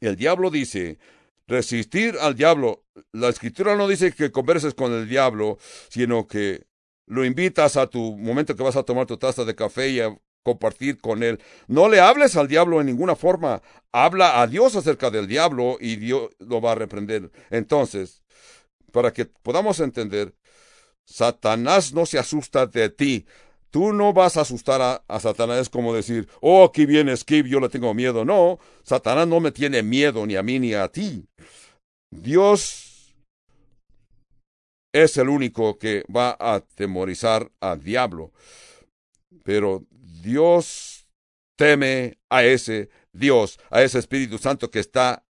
El 0.00 0.16
diablo 0.16 0.50
dice, 0.50 0.98
resistir 1.46 2.16
al 2.20 2.34
diablo. 2.34 2.84
La 3.12 3.28
escritura 3.28 3.76
no 3.76 3.88
dice 3.88 4.12
que 4.12 4.32
converses 4.32 4.74
con 4.74 4.92
el 4.92 5.08
diablo, 5.08 5.58
sino 5.88 6.26
que 6.26 6.66
lo 7.06 7.24
invitas 7.24 7.76
a 7.76 7.86
tu 7.86 8.16
momento 8.16 8.56
que 8.56 8.62
vas 8.62 8.76
a 8.76 8.82
tomar 8.82 9.06
tu 9.06 9.16
taza 9.16 9.44
de 9.44 9.54
café 9.54 9.88
y 9.90 10.00
a 10.00 10.16
compartir 10.42 10.98
con 10.98 11.22
él. 11.22 11.40
No 11.66 11.88
le 11.88 12.00
hables 12.00 12.36
al 12.36 12.48
diablo 12.48 12.80
en 12.80 12.86
ninguna 12.86 13.16
forma. 13.16 13.62
Habla 13.92 14.40
a 14.40 14.46
Dios 14.46 14.76
acerca 14.76 15.10
del 15.10 15.26
diablo 15.26 15.76
y 15.80 15.96
Dios 15.96 16.30
lo 16.38 16.60
va 16.60 16.72
a 16.72 16.76
reprender. 16.76 17.30
Entonces, 17.50 18.22
para 18.92 19.12
que 19.12 19.26
podamos 19.26 19.80
entender, 19.80 20.34
Satanás 21.04 21.92
no 21.92 22.06
se 22.06 22.18
asusta 22.18 22.66
de 22.66 22.90
ti. 22.90 23.26
Tú 23.76 23.92
no 23.92 24.14
vas 24.14 24.38
a 24.38 24.40
asustar 24.40 24.80
a, 25.06 25.20
Satanás 25.20 25.58
es 25.58 25.68
como 25.68 25.92
decir, 25.92 26.26
oh, 26.40 26.64
aquí 26.64 26.86
viene 26.86 27.14
Skip, 27.14 27.44
yo 27.44 27.60
le 27.60 27.68
tengo 27.68 27.92
miedo. 27.92 28.24
No, 28.24 28.58
Satanás 28.82 29.28
no 29.28 29.38
me 29.38 29.52
tiene 29.52 29.82
miedo 29.82 30.24
ni 30.24 30.34
a 30.34 30.42
mí 30.42 30.58
ni 30.58 30.72
a 30.72 30.88
ti. 30.88 31.28
Dios 32.10 33.14
es 34.94 35.18
el 35.18 35.28
único 35.28 35.78
que 35.78 36.04
va 36.04 36.38
a 36.40 36.54
atemorizar 36.54 37.52
al 37.60 37.82
diablo. 37.82 38.32
Pero 39.42 39.84
Dios 39.90 41.06
teme 41.58 42.16
a 42.30 42.44
ese 42.44 42.88
Dios, 43.12 43.60
a 43.68 43.82
ese 43.82 43.98
Espíritu 43.98 44.38
Santo 44.38 44.70
que 44.70 44.78
está 44.78 45.26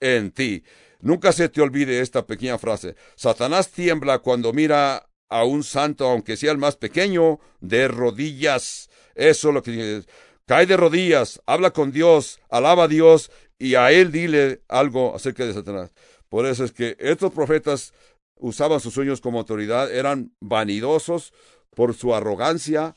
en 0.00 0.30
ti. 0.30 0.64
Nunca 1.02 1.30
se 1.32 1.50
te 1.50 1.60
olvide 1.60 2.00
esta 2.00 2.26
pequeña 2.26 2.56
frase. 2.56 2.94
Satanás 3.16 3.70
tiembla 3.70 4.20
cuando 4.20 4.54
mira 4.54 5.10
a 5.32 5.44
un 5.44 5.64
santo, 5.64 6.08
aunque 6.08 6.36
sea 6.36 6.52
el 6.52 6.58
más 6.58 6.76
pequeño, 6.76 7.40
de 7.60 7.88
rodillas. 7.88 8.90
Eso 9.14 9.48
es 9.48 9.54
lo 9.54 9.62
que 9.62 10.02
cae 10.46 10.66
de 10.66 10.76
rodillas, 10.76 11.40
habla 11.46 11.70
con 11.70 11.90
Dios, 11.90 12.40
alaba 12.50 12.84
a 12.84 12.88
Dios 12.88 13.30
y 13.58 13.74
a 13.74 13.90
él 13.92 14.12
dile 14.12 14.62
algo 14.68 15.14
acerca 15.14 15.46
de 15.46 15.54
Satanás. 15.54 15.92
Por 16.28 16.46
eso 16.46 16.64
es 16.64 16.72
que 16.72 16.96
estos 16.98 17.32
profetas 17.32 17.92
usaban 18.36 18.80
sus 18.80 18.94
sueños 18.94 19.20
como 19.20 19.38
autoridad, 19.38 19.92
eran 19.92 20.32
vanidosos 20.40 21.32
por 21.74 21.94
su 21.94 22.14
arrogancia, 22.14 22.94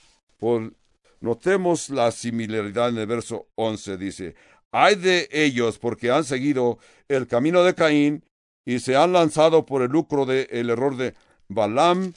Notemos 1.22 1.90
la 1.90 2.12
similaridad 2.12 2.90
en 2.90 3.00
el 3.00 3.08
verso 3.08 3.48
11, 3.56 3.98
dice, 3.98 4.36
hay 4.72 4.94
de 4.94 5.28
ellos 5.32 5.80
porque 5.80 6.12
han 6.12 6.24
seguido 6.24 6.78
el 7.08 7.26
camino 7.26 7.64
de 7.64 7.74
Caín 7.74 8.24
y 8.64 8.80
se 8.80 8.96
han 8.96 9.14
lanzado 9.14 9.66
por 9.66 9.82
el 9.82 9.90
lucro 9.90 10.26
del 10.26 10.70
error 10.70 10.98
de 10.98 11.16
Balaam 11.48 12.14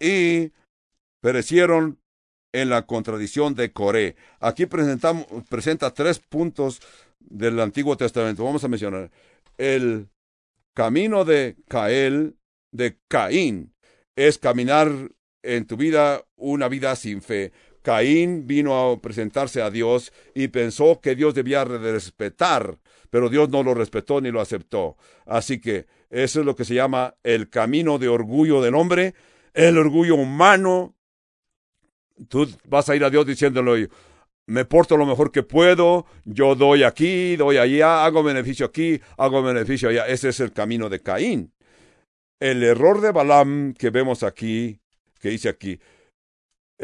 y 0.00 0.52
perecieron 1.20 1.98
en 2.52 2.68
la 2.68 2.86
contradicción 2.86 3.54
de 3.54 3.72
Coré. 3.72 4.16
Aquí 4.40 4.66
presentamos, 4.66 5.26
presenta 5.48 5.92
tres 5.94 6.18
puntos 6.18 6.80
del 7.20 7.60
Antiguo 7.60 7.96
Testamento. 7.96 8.44
Vamos 8.44 8.64
a 8.64 8.68
mencionar 8.68 9.10
el 9.56 10.08
camino 10.74 11.24
de 11.24 11.56
Cael, 11.68 12.36
de 12.72 12.98
Caín, 13.08 13.74
es 14.16 14.38
caminar 14.38 14.90
en 15.42 15.66
tu 15.66 15.76
vida 15.76 16.24
una 16.36 16.68
vida 16.68 16.96
sin 16.96 17.22
fe. 17.22 17.52
Caín 17.82 18.46
vino 18.46 18.92
a 18.92 19.00
presentarse 19.00 19.60
a 19.60 19.70
Dios 19.70 20.12
y 20.34 20.48
pensó 20.48 21.00
que 21.00 21.14
Dios 21.14 21.34
debía 21.34 21.64
respetar, 21.64 22.78
pero 23.12 23.28
Dios 23.28 23.50
no 23.50 23.62
lo 23.62 23.74
respetó 23.74 24.22
ni 24.22 24.30
lo 24.30 24.40
aceptó. 24.40 24.96
Así 25.26 25.60
que 25.60 25.84
eso 26.08 26.40
es 26.40 26.46
lo 26.46 26.56
que 26.56 26.64
se 26.64 26.72
llama 26.72 27.14
el 27.22 27.50
camino 27.50 27.98
de 27.98 28.08
orgullo 28.08 28.62
del 28.62 28.74
hombre, 28.74 29.14
el 29.52 29.76
orgullo 29.76 30.14
humano. 30.14 30.94
Tú 32.30 32.48
vas 32.64 32.88
a 32.88 32.96
ir 32.96 33.04
a 33.04 33.10
Dios 33.10 33.26
diciéndole, 33.26 33.90
me 34.46 34.64
porto 34.64 34.96
lo 34.96 35.04
mejor 35.04 35.30
que 35.30 35.42
puedo, 35.42 36.06
yo 36.24 36.54
doy 36.54 36.84
aquí, 36.84 37.36
doy 37.36 37.58
allá, 37.58 38.06
hago 38.06 38.22
beneficio 38.22 38.64
aquí, 38.64 38.98
hago 39.18 39.42
beneficio 39.42 39.90
allá. 39.90 40.06
Ese 40.06 40.30
es 40.30 40.40
el 40.40 40.54
camino 40.54 40.88
de 40.88 41.00
Caín. 41.00 41.52
El 42.40 42.62
error 42.62 43.02
de 43.02 43.12
Balaam 43.12 43.74
que 43.74 43.90
vemos 43.90 44.22
aquí, 44.22 44.80
que 45.20 45.28
dice 45.28 45.50
aquí, 45.50 45.78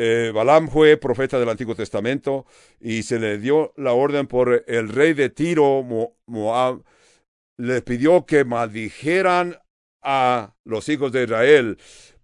eh, 0.00 0.30
Balaam 0.32 0.68
fue 0.68 0.96
profeta 0.96 1.40
del 1.40 1.48
Antiguo 1.48 1.74
Testamento 1.74 2.46
y 2.80 3.02
se 3.02 3.18
le 3.18 3.38
dio 3.38 3.72
la 3.76 3.94
orden 3.94 4.28
por 4.28 4.64
el 4.68 4.88
rey 4.90 5.12
de 5.12 5.28
Tiro, 5.28 5.84
Moab, 6.26 6.84
le 7.56 7.82
pidió 7.82 8.24
que 8.24 8.44
maldijeran 8.44 9.56
a 10.00 10.54
los 10.64 10.88
hijos 10.88 11.10
de 11.10 11.24
Israel. 11.24 11.78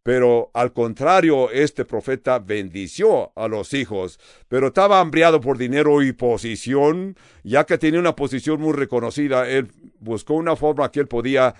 Pero 0.04 0.52
al 0.54 0.72
contrario, 0.72 1.50
este 1.50 1.84
profeta 1.84 2.38
bendició 2.38 3.32
a 3.34 3.48
los 3.48 3.74
hijos, 3.74 4.20
pero 4.46 4.68
estaba 4.68 5.00
hambriado 5.00 5.40
por 5.40 5.58
dinero 5.58 6.00
y 6.00 6.12
posición, 6.12 7.16
ya 7.42 7.64
que 7.64 7.78
tenía 7.78 7.98
una 7.98 8.14
posición 8.14 8.60
muy 8.60 8.74
reconocida. 8.74 9.48
Él 9.48 9.72
buscó 9.98 10.34
una 10.34 10.54
forma 10.54 10.92
que 10.92 11.00
él 11.00 11.08
podía 11.08 11.56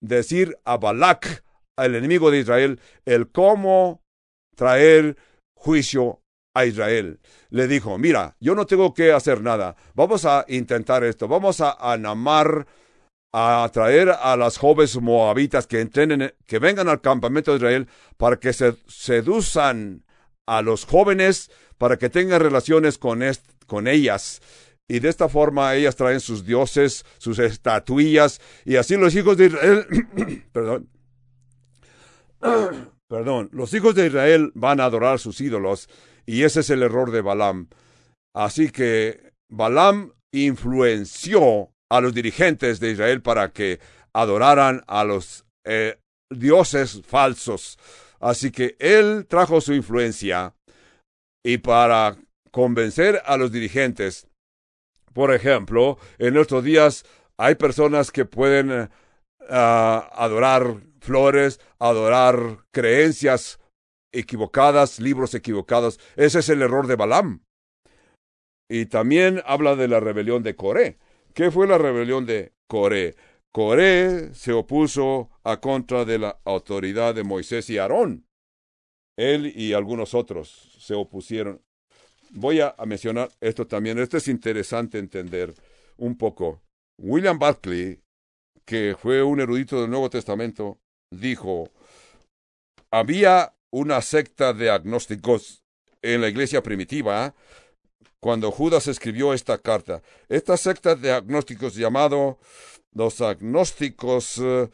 decir 0.00 0.56
a 0.64 0.78
Balak, 0.78 1.44
al 1.76 1.94
enemigo 1.94 2.30
de 2.30 2.38
Israel, 2.38 2.80
el 3.04 3.30
cómo 3.30 4.02
traer 4.58 5.16
juicio 5.54 6.20
a 6.52 6.66
Israel. 6.66 7.20
Le 7.50 7.68
dijo, 7.68 7.96
mira, 7.96 8.36
yo 8.40 8.56
no 8.56 8.66
tengo 8.66 8.92
que 8.92 9.12
hacer 9.12 9.40
nada, 9.40 9.76
vamos 9.94 10.24
a 10.24 10.44
intentar 10.48 11.04
esto, 11.04 11.28
vamos 11.28 11.60
a 11.60 11.76
anamar 11.80 12.66
a 13.32 13.70
traer 13.72 14.10
a 14.10 14.36
las 14.36 14.58
jóvenes 14.58 15.00
moabitas 15.00 15.66
que 15.66 15.80
entrenen, 15.80 16.34
que 16.46 16.58
vengan 16.58 16.88
al 16.88 17.00
campamento 17.00 17.52
de 17.52 17.58
Israel 17.58 17.88
para 18.16 18.40
que 18.40 18.52
se 18.52 18.74
seduzcan 18.88 20.04
a 20.46 20.62
los 20.62 20.84
jóvenes 20.86 21.50
para 21.76 21.96
que 21.96 22.10
tengan 22.10 22.40
relaciones 22.40 22.98
con, 22.98 23.22
con 23.66 23.86
ellas. 23.86 24.40
Y 24.88 24.98
de 24.98 25.10
esta 25.10 25.28
forma 25.28 25.74
ellas 25.74 25.94
traen 25.94 26.20
sus 26.20 26.44
dioses, 26.44 27.04
sus 27.18 27.38
estatuillas, 27.38 28.40
y 28.64 28.76
así 28.76 28.96
los 28.96 29.14
hijos 29.14 29.36
de 29.36 29.46
Israel, 29.46 29.86
perdón, 30.52 30.88
perdón, 33.08 33.48
los 33.52 33.72
hijos 33.74 33.94
de 33.94 34.06
Israel 34.06 34.52
van 34.54 34.80
a 34.80 34.84
adorar 34.84 35.18
sus 35.18 35.40
ídolos, 35.40 35.88
y 36.26 36.42
ese 36.42 36.60
es 36.60 36.70
el 36.70 36.82
error 36.82 37.10
de 37.10 37.22
Balaam. 37.22 37.68
Así 38.34 38.70
que 38.70 39.32
Balaam 39.48 40.12
influenció 40.32 41.72
a 41.90 42.00
los 42.00 42.14
dirigentes 42.14 42.80
de 42.80 42.90
Israel 42.90 43.22
para 43.22 43.50
que 43.52 43.80
adoraran 44.12 44.82
a 44.86 45.04
los 45.04 45.46
eh, 45.64 45.98
dioses 46.30 47.02
falsos. 47.06 47.78
Así 48.20 48.50
que 48.50 48.76
él 48.78 49.26
trajo 49.26 49.60
su 49.60 49.72
influencia 49.72 50.54
y 51.44 51.58
para 51.58 52.16
convencer 52.50 53.22
a 53.24 53.36
los 53.36 53.52
dirigentes, 53.52 54.26
por 55.14 55.32
ejemplo, 55.32 55.98
en 56.18 56.34
nuestros 56.34 56.64
días 56.64 57.04
hay 57.38 57.54
personas 57.54 58.10
que 58.10 58.24
pueden 58.24 58.90
adorar 59.48 60.82
flores, 61.00 61.60
adorar 61.78 62.64
creencias 62.70 63.58
equivocadas, 64.12 65.00
libros 65.00 65.34
equivocados. 65.34 65.98
Ese 66.16 66.40
es 66.40 66.48
el 66.48 66.62
error 66.62 66.86
de 66.86 66.96
Balaam. 66.96 67.42
Y 68.68 68.86
también 68.86 69.42
habla 69.46 69.76
de 69.76 69.88
la 69.88 70.00
rebelión 70.00 70.42
de 70.42 70.54
Coré. 70.54 70.98
¿Qué 71.34 71.50
fue 71.50 71.66
la 71.66 71.78
rebelión 71.78 72.26
de 72.26 72.52
Coré? 72.66 73.16
Coré 73.52 74.34
se 74.34 74.52
opuso 74.52 75.30
a 75.42 75.60
contra 75.60 76.04
de 76.04 76.18
la 76.18 76.38
autoridad 76.44 77.14
de 77.14 77.24
Moisés 77.24 77.70
y 77.70 77.78
Aarón. 77.78 78.26
Él 79.16 79.52
y 79.56 79.72
algunos 79.72 80.14
otros 80.14 80.76
se 80.78 80.94
opusieron. 80.94 81.62
Voy 82.30 82.60
a, 82.60 82.74
mencionar 82.86 83.30
esto 83.40 83.66
también. 83.66 83.98
Esto 83.98 84.18
es 84.18 84.28
interesante 84.28 84.98
entender 84.98 85.54
un 85.96 86.16
poco. 86.16 86.60
William 86.98 87.38
Barclay, 87.38 88.00
que 88.68 88.94
fue 89.00 89.22
un 89.22 89.40
erudito 89.40 89.80
del 89.80 89.88
Nuevo 89.88 90.10
Testamento, 90.10 90.78
dijo, 91.10 91.70
había 92.90 93.54
una 93.72 94.02
secta 94.02 94.52
de 94.52 94.68
agnósticos 94.68 95.64
en 96.02 96.20
la 96.20 96.28
iglesia 96.28 96.62
primitiva 96.62 97.34
cuando 98.20 98.50
Judas 98.50 98.86
escribió 98.86 99.32
esta 99.32 99.56
carta. 99.56 100.02
Esta 100.28 100.58
secta 100.58 100.94
de 100.96 101.12
agnósticos 101.12 101.76
llamado 101.76 102.38
los 102.92 103.22
agnósticos 103.22 104.36
eh, 104.36 104.68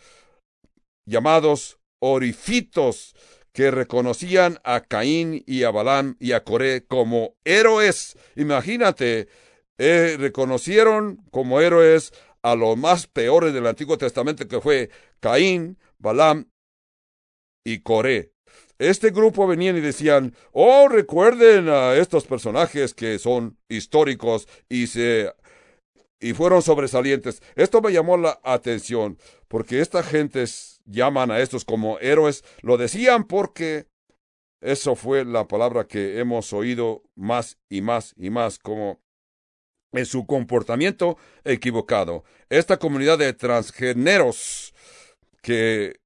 llamados 1.07 1.79
orifitos 2.01 3.15
que 3.53 3.71
reconocían 3.71 4.59
a 4.65 4.81
Caín 4.81 5.45
y 5.47 5.63
a 5.63 5.71
Balaam 5.71 6.17
y 6.19 6.33
a 6.33 6.43
Coré 6.43 6.85
como 6.85 7.37
héroes. 7.45 8.19
Imagínate, 8.35 9.29
eh, 9.79 10.17
reconocieron 10.19 11.23
como 11.31 11.61
héroes 11.61 12.13
a 12.45 12.55
los 12.55 12.77
más 12.77 13.07
peores 13.07 13.55
del 13.55 13.67
Antiguo 13.67 13.97
Testamento 13.97 14.47
que 14.47 14.61
fue 14.61 14.91
Caín, 15.19 15.79
Balaam 15.99 16.51
y 17.65 17.81
Coré. 17.81 18.33
Este 18.79 19.11
grupo 19.11 19.47
venían 19.47 19.79
y 19.79 19.81
decían, 19.81 20.35
oh, 20.53 20.89
recuerden 20.89 21.71
a 21.71 21.95
estos 21.95 22.27
personajes 22.27 22.93
que 22.93 23.19
son 23.19 23.57
históricos 23.69 24.47
y 24.69 24.89
se 24.89 25.33
y 26.21 26.35
fueron 26.35 26.61
sobresalientes. 26.61 27.43
Esto 27.55 27.81
me 27.81 27.93
llamó 27.93 28.19
la 28.19 28.41
atención, 28.45 29.19
porque 29.49 29.81
estas 29.81 30.07
gentes 30.07 30.83
llaman 30.85 31.31
a 31.31 31.41
estos 31.41 31.65
como 31.65 31.99
héroes. 31.99 32.45
Lo 32.61 32.77
decían 32.77 33.25
porque 33.25 33.87
eso 34.61 34.97
fue 34.97 35.25
la 35.25 35.49
palabra 35.49 35.87
que 35.87 36.19
hemos 36.19 36.53
oído 36.53 37.03
más 37.15 37.59
y 37.71 37.81
más 37.81 38.15
y 38.17 38.29
más 38.29 38.59
como 38.59 39.04
en 39.95 40.07
su 40.07 40.27
comportamiento 40.27 41.17
equivocado. 41.45 42.25
Esta 42.49 42.79
comunidad 42.79 43.19
de 43.19 43.33
transgéneros 43.33 44.75
que 45.43 46.01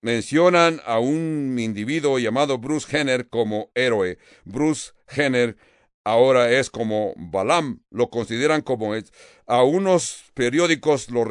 mencionan 0.00 0.80
a 0.84 0.98
un 0.98 1.56
individuo 1.58 2.18
llamado 2.18 2.58
Bruce 2.58 2.86
Henner 2.94 3.28
como 3.28 3.70
héroe. 3.74 4.18
Bruce 4.44 4.92
Jenner 5.08 5.56
ahora 6.04 6.50
es 6.50 6.68
como 6.68 7.14
Balam, 7.16 7.82
lo 7.90 8.10
consideran 8.10 8.60
como 8.60 8.94
es. 8.94 9.12
A 9.46 9.62
unos 9.62 10.24
periódicos 10.34 11.10
lo, 11.10 11.24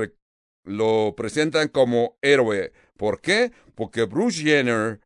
lo 0.63 1.13
presentan 1.15 1.67
como 1.67 2.17
héroe. 2.21 2.73
¿Por 2.97 3.21
qué? 3.21 3.51
Porque 3.75 4.05
Bruce 4.05 4.41
Jenner 4.41 4.99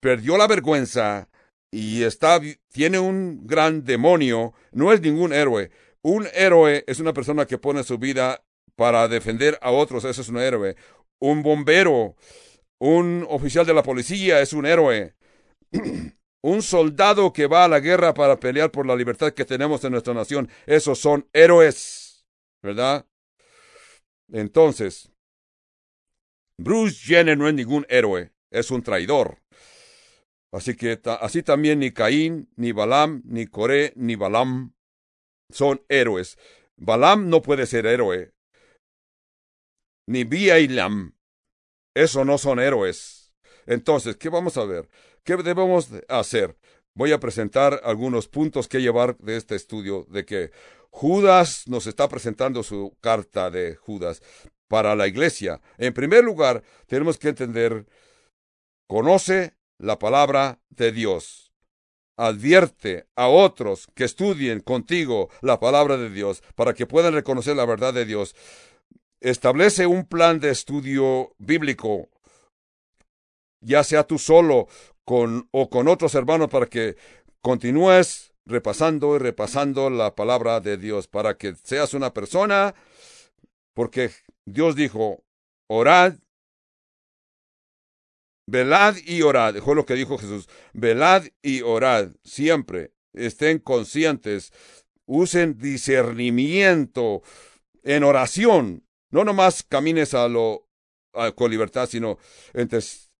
perdió 0.00 0.38
la 0.38 0.46
vergüenza 0.46 1.28
y 1.70 2.04
está, 2.04 2.40
tiene 2.72 2.98
un 2.98 3.46
gran 3.46 3.84
demonio. 3.84 4.54
No 4.72 4.92
es 4.94 5.02
ningún 5.02 5.34
héroe. 5.34 5.70
Un 6.06 6.28
héroe 6.34 6.84
es 6.86 7.00
una 7.00 7.12
persona 7.12 7.46
que 7.46 7.58
pone 7.58 7.82
su 7.82 7.98
vida 7.98 8.44
para 8.76 9.08
defender 9.08 9.58
a 9.60 9.72
otros. 9.72 10.04
Ese 10.04 10.20
es 10.20 10.28
un 10.28 10.38
héroe. 10.38 10.76
Un 11.18 11.42
bombero, 11.42 12.14
un 12.78 13.26
oficial 13.28 13.66
de 13.66 13.74
la 13.74 13.82
policía 13.82 14.40
es 14.40 14.52
un 14.52 14.66
héroe. 14.66 15.16
un 16.44 16.62
soldado 16.62 17.32
que 17.32 17.48
va 17.48 17.64
a 17.64 17.68
la 17.68 17.80
guerra 17.80 18.14
para 18.14 18.38
pelear 18.38 18.70
por 18.70 18.86
la 18.86 18.94
libertad 18.94 19.32
que 19.32 19.44
tenemos 19.44 19.82
en 19.82 19.90
nuestra 19.90 20.14
nación. 20.14 20.48
Esos 20.64 21.00
son 21.00 21.28
héroes. 21.32 22.24
¿Verdad? 22.62 23.04
Entonces, 24.30 25.10
Bruce 26.56 27.04
Jenner 27.04 27.36
no 27.36 27.48
es 27.48 27.54
ningún 27.54 27.84
héroe, 27.88 28.30
es 28.52 28.70
un 28.70 28.80
traidor. 28.80 29.38
Así 30.52 30.76
que 30.76 31.00
así 31.20 31.42
también 31.42 31.80
ni 31.80 31.90
Caín, 31.90 32.48
ni 32.54 32.70
Balam, 32.70 33.22
ni 33.24 33.46
Coré, 33.46 33.92
ni 33.96 34.14
Balam 34.14 34.75
son 35.50 35.82
héroes. 35.88 36.38
Balam 36.76 37.28
no 37.28 37.42
puede 37.42 37.66
ser 37.66 37.86
héroe. 37.86 38.32
Ni 40.06 40.24
Biailam. 40.24 41.16
Eso 41.94 42.24
no 42.24 42.38
son 42.38 42.60
héroes. 42.60 43.34
Entonces, 43.66 44.16
¿qué 44.16 44.28
vamos 44.28 44.56
a 44.56 44.64
ver? 44.64 44.88
¿Qué 45.24 45.36
debemos 45.36 45.90
hacer? 46.08 46.56
Voy 46.94 47.12
a 47.12 47.20
presentar 47.20 47.80
algunos 47.84 48.28
puntos 48.28 48.68
que 48.68 48.80
llevar 48.80 49.16
de 49.18 49.36
este 49.36 49.54
estudio 49.54 50.06
de 50.08 50.24
que 50.24 50.50
Judas 50.90 51.68
nos 51.68 51.86
está 51.86 52.08
presentando 52.08 52.62
su 52.62 52.96
carta 53.00 53.50
de 53.50 53.76
Judas 53.76 54.22
para 54.68 54.94
la 54.94 55.06
iglesia. 55.06 55.60
En 55.78 55.92
primer 55.92 56.24
lugar, 56.24 56.62
tenemos 56.86 57.18
que 57.18 57.28
entender, 57.28 57.86
conoce 58.86 59.54
la 59.78 59.98
palabra 59.98 60.60
de 60.70 60.92
Dios. 60.92 61.45
Advierte 62.16 63.06
a 63.14 63.28
otros 63.28 63.88
que 63.94 64.04
estudien 64.04 64.60
contigo 64.60 65.28
la 65.42 65.60
palabra 65.60 65.96
de 65.96 66.10
Dios 66.10 66.42
para 66.54 66.72
que 66.72 66.86
puedan 66.86 67.14
reconocer 67.14 67.56
la 67.56 67.66
verdad 67.66 67.92
de 67.92 68.06
Dios. 68.06 68.34
Establece 69.20 69.86
un 69.86 70.06
plan 70.06 70.40
de 70.40 70.50
estudio 70.50 71.34
bíblico, 71.38 72.08
ya 73.60 73.84
sea 73.84 74.04
tú 74.04 74.18
solo 74.18 74.68
o 75.04 75.70
con 75.70 75.88
otros 75.88 76.14
hermanos 76.14 76.48
para 76.48 76.66
que 76.66 76.96
continúes 77.40 78.32
repasando 78.46 79.16
y 79.16 79.18
repasando 79.18 79.90
la 79.90 80.14
palabra 80.14 80.60
de 80.60 80.76
Dios, 80.76 81.08
para 81.08 81.36
que 81.36 81.54
seas 81.62 81.94
una 81.94 82.14
persona, 82.14 82.74
porque 83.74 84.10
Dios 84.46 84.76
dijo, 84.76 85.22
orad, 85.68 86.14
velad 88.46 88.96
y 89.04 89.22
orad. 89.22 89.56
Fue 89.56 89.74
lo 89.74 89.84
que 89.84 89.94
dijo 89.94 90.18
Jesús, 90.18 90.48
velad 90.72 91.24
y 91.42 91.62
orad 91.62 92.10
siempre. 92.24 92.92
Estén 93.12 93.58
conscientes, 93.58 94.52
usen 95.04 95.58
discernimiento 95.58 97.22
en 97.82 98.04
oración. 98.04 98.84
No 99.10 99.24
nomás 99.24 99.62
camines 99.62 100.14
a 100.14 100.28
lo 100.28 100.68
con 101.34 101.50
libertad, 101.50 101.88
sino 101.88 102.18
entonces, 102.52 103.10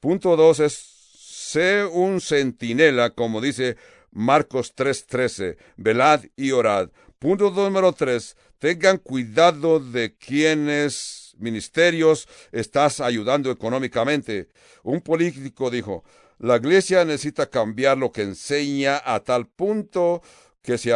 punto 0.00 0.36
dos 0.36 0.58
es 0.58 0.72
sé 0.74 1.84
un 1.84 2.20
centinela, 2.20 3.10
como 3.10 3.40
dice 3.40 3.76
Marcos 4.10 4.74
3:13, 4.74 5.56
velad 5.76 6.24
y 6.36 6.50
orad. 6.50 6.90
Punto 7.20 7.50
número 7.50 7.92
tres, 7.92 8.36
tengan 8.58 8.98
cuidado 8.98 9.78
de 9.78 10.16
quienes 10.16 11.23
ministerios 11.38 12.28
estás 12.52 13.00
ayudando 13.00 13.50
económicamente. 13.50 14.48
Un 14.82 15.00
político 15.00 15.70
dijo, 15.70 16.04
la 16.38 16.56
iglesia 16.56 17.04
necesita 17.04 17.48
cambiar 17.48 17.98
lo 17.98 18.12
que 18.12 18.22
enseña 18.22 19.00
a 19.04 19.20
tal 19.20 19.46
punto 19.46 20.22
que 20.62 20.78
se 20.78 20.92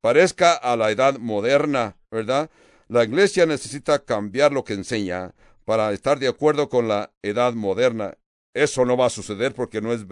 parezca 0.00 0.54
a 0.54 0.76
la 0.76 0.90
edad 0.90 1.18
moderna, 1.18 1.96
¿verdad? 2.10 2.50
La 2.88 3.04
iglesia 3.04 3.44
necesita 3.44 4.04
cambiar 4.04 4.52
lo 4.52 4.64
que 4.64 4.74
enseña 4.74 5.34
para 5.64 5.92
estar 5.92 6.18
de 6.18 6.28
acuerdo 6.28 6.68
con 6.68 6.88
la 6.88 7.12
edad 7.22 7.52
moderna. 7.52 8.16
Eso 8.54 8.84
no 8.84 8.96
va 8.96 9.06
a 9.06 9.10
suceder 9.10 9.54
porque 9.54 9.80
no 9.80 9.92
es, 9.92 10.06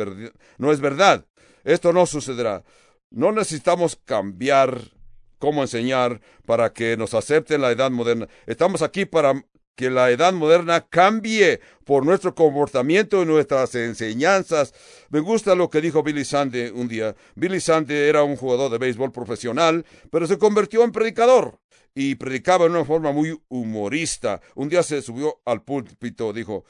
no 0.59 0.73
es 0.73 0.81
verdad. 0.81 1.25
Esto 1.65 1.93
no 1.93 2.05
sucederá. 2.05 2.63
No 3.11 3.33
necesitamos 3.33 3.97
cambiar 4.05 4.93
cómo 5.39 5.63
enseñar 5.63 6.21
para 6.45 6.73
que 6.73 6.97
nos 6.97 7.15
acepten 7.15 7.63
la 7.63 7.71
edad 7.71 7.91
moderna. 7.91 8.29
Estamos 8.47 8.83
aquí 8.83 9.07
para 9.07 9.43
que 9.77 9.91
la 9.91 10.11
edad 10.11 10.33
moderna 10.33 10.89
cambie 10.89 11.61
por 11.85 12.05
nuestro 12.05 12.35
comportamiento 12.35 13.23
y 13.23 13.27
nuestras 13.27 13.75
enseñanzas. 13.75 14.75
Me 15.11 15.21
gusta 15.21 15.55
lo 15.55 15.71
que 15.71 15.81
dijo 15.81 16.03
Billy 16.03 16.25
Sande 16.25 16.73
un 16.73 16.89
día. 16.89 17.15
Billy 17.37 17.61
Sande 17.61 18.09
era 18.09 18.25
un 18.25 18.37
jugador 18.37 18.73
de 18.73 18.79
béisbol 18.79 19.13
profesional, 19.13 19.85
pero 20.11 20.27
se 20.27 20.39
convirtió 20.39 20.83
en 20.83 20.93
predicador 20.93 21.61
y 21.95 22.15
predicaba 22.17 22.65
de 22.65 22.71
una 22.71 22.85
forma 22.85 23.13
muy 23.13 23.39
humorista. 23.49 24.41
Un 24.55 24.69
día 24.69 24.83
se 24.83 25.03
subió 25.03 25.41
al 25.45 25.63
púlpito, 25.63 26.33
dijo, 26.33 26.65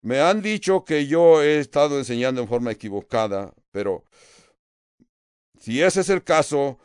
me 0.00 0.20
han 0.20 0.40
dicho 0.40 0.84
que 0.84 1.06
yo 1.06 1.42
he 1.42 1.58
estado 1.58 1.98
enseñando 1.98 2.40
en 2.40 2.48
forma 2.48 2.70
equivocada, 2.70 3.52
pero 3.72 4.04
si 5.58 5.82
ese 5.82 6.00
es 6.00 6.08
el 6.08 6.22
caso, 6.22 6.78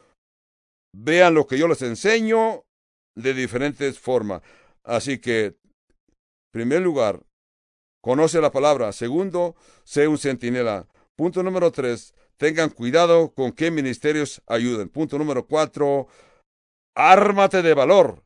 vean 0.94 1.36
lo 1.36 1.46
que 1.46 1.58
yo 1.58 1.68
les 1.68 1.82
enseño 1.84 2.66
de 3.16 3.34
diferentes 3.34 4.00
formas. 4.00 4.42
Así 4.84 5.20
que, 5.20 5.46
en 5.46 5.56
primer 6.52 6.82
lugar, 6.82 7.24
conoce 8.02 8.42
la 8.42 8.52
palabra. 8.52 8.92
Segundo, 8.92 9.56
sé 9.84 10.08
un 10.08 10.18
centinela. 10.18 10.88
Punto 11.16 11.44
número 11.44 11.72
tres, 11.72 12.14
tengan 12.38 12.70
cuidado 12.70 13.34
con 13.34 13.52
qué 13.52 13.72
ministerios 13.72 14.42
ayuden. 14.48 14.90
Punto 14.90 15.18
número 15.18 15.46
cuatro, 15.46 16.08
ármate 16.96 17.62
de 17.62 17.74
valor. 17.74 18.24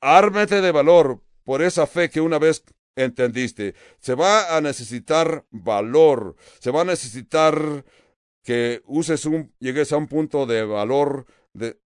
Ármate 0.00 0.60
de 0.60 0.72
valor 0.72 1.20
por 1.44 1.62
esa 1.62 1.86
fe 1.86 2.08
que 2.08 2.20
una 2.20 2.38
vez 2.38 2.64
entendiste. 2.96 3.74
Se 4.00 4.14
va 4.14 4.56
a 4.56 4.60
necesitar 4.60 5.44
valor, 5.50 6.36
se 6.60 6.70
va 6.70 6.82
a 6.82 6.84
necesitar 6.84 7.84
que 8.44 8.82
uses 8.86 9.26
un, 9.26 9.52
llegues 9.58 9.92
a 9.92 9.96
un 9.96 10.06
punto 10.06 10.46
de 10.46 10.64
valor 10.64 11.26
de, 11.52 11.78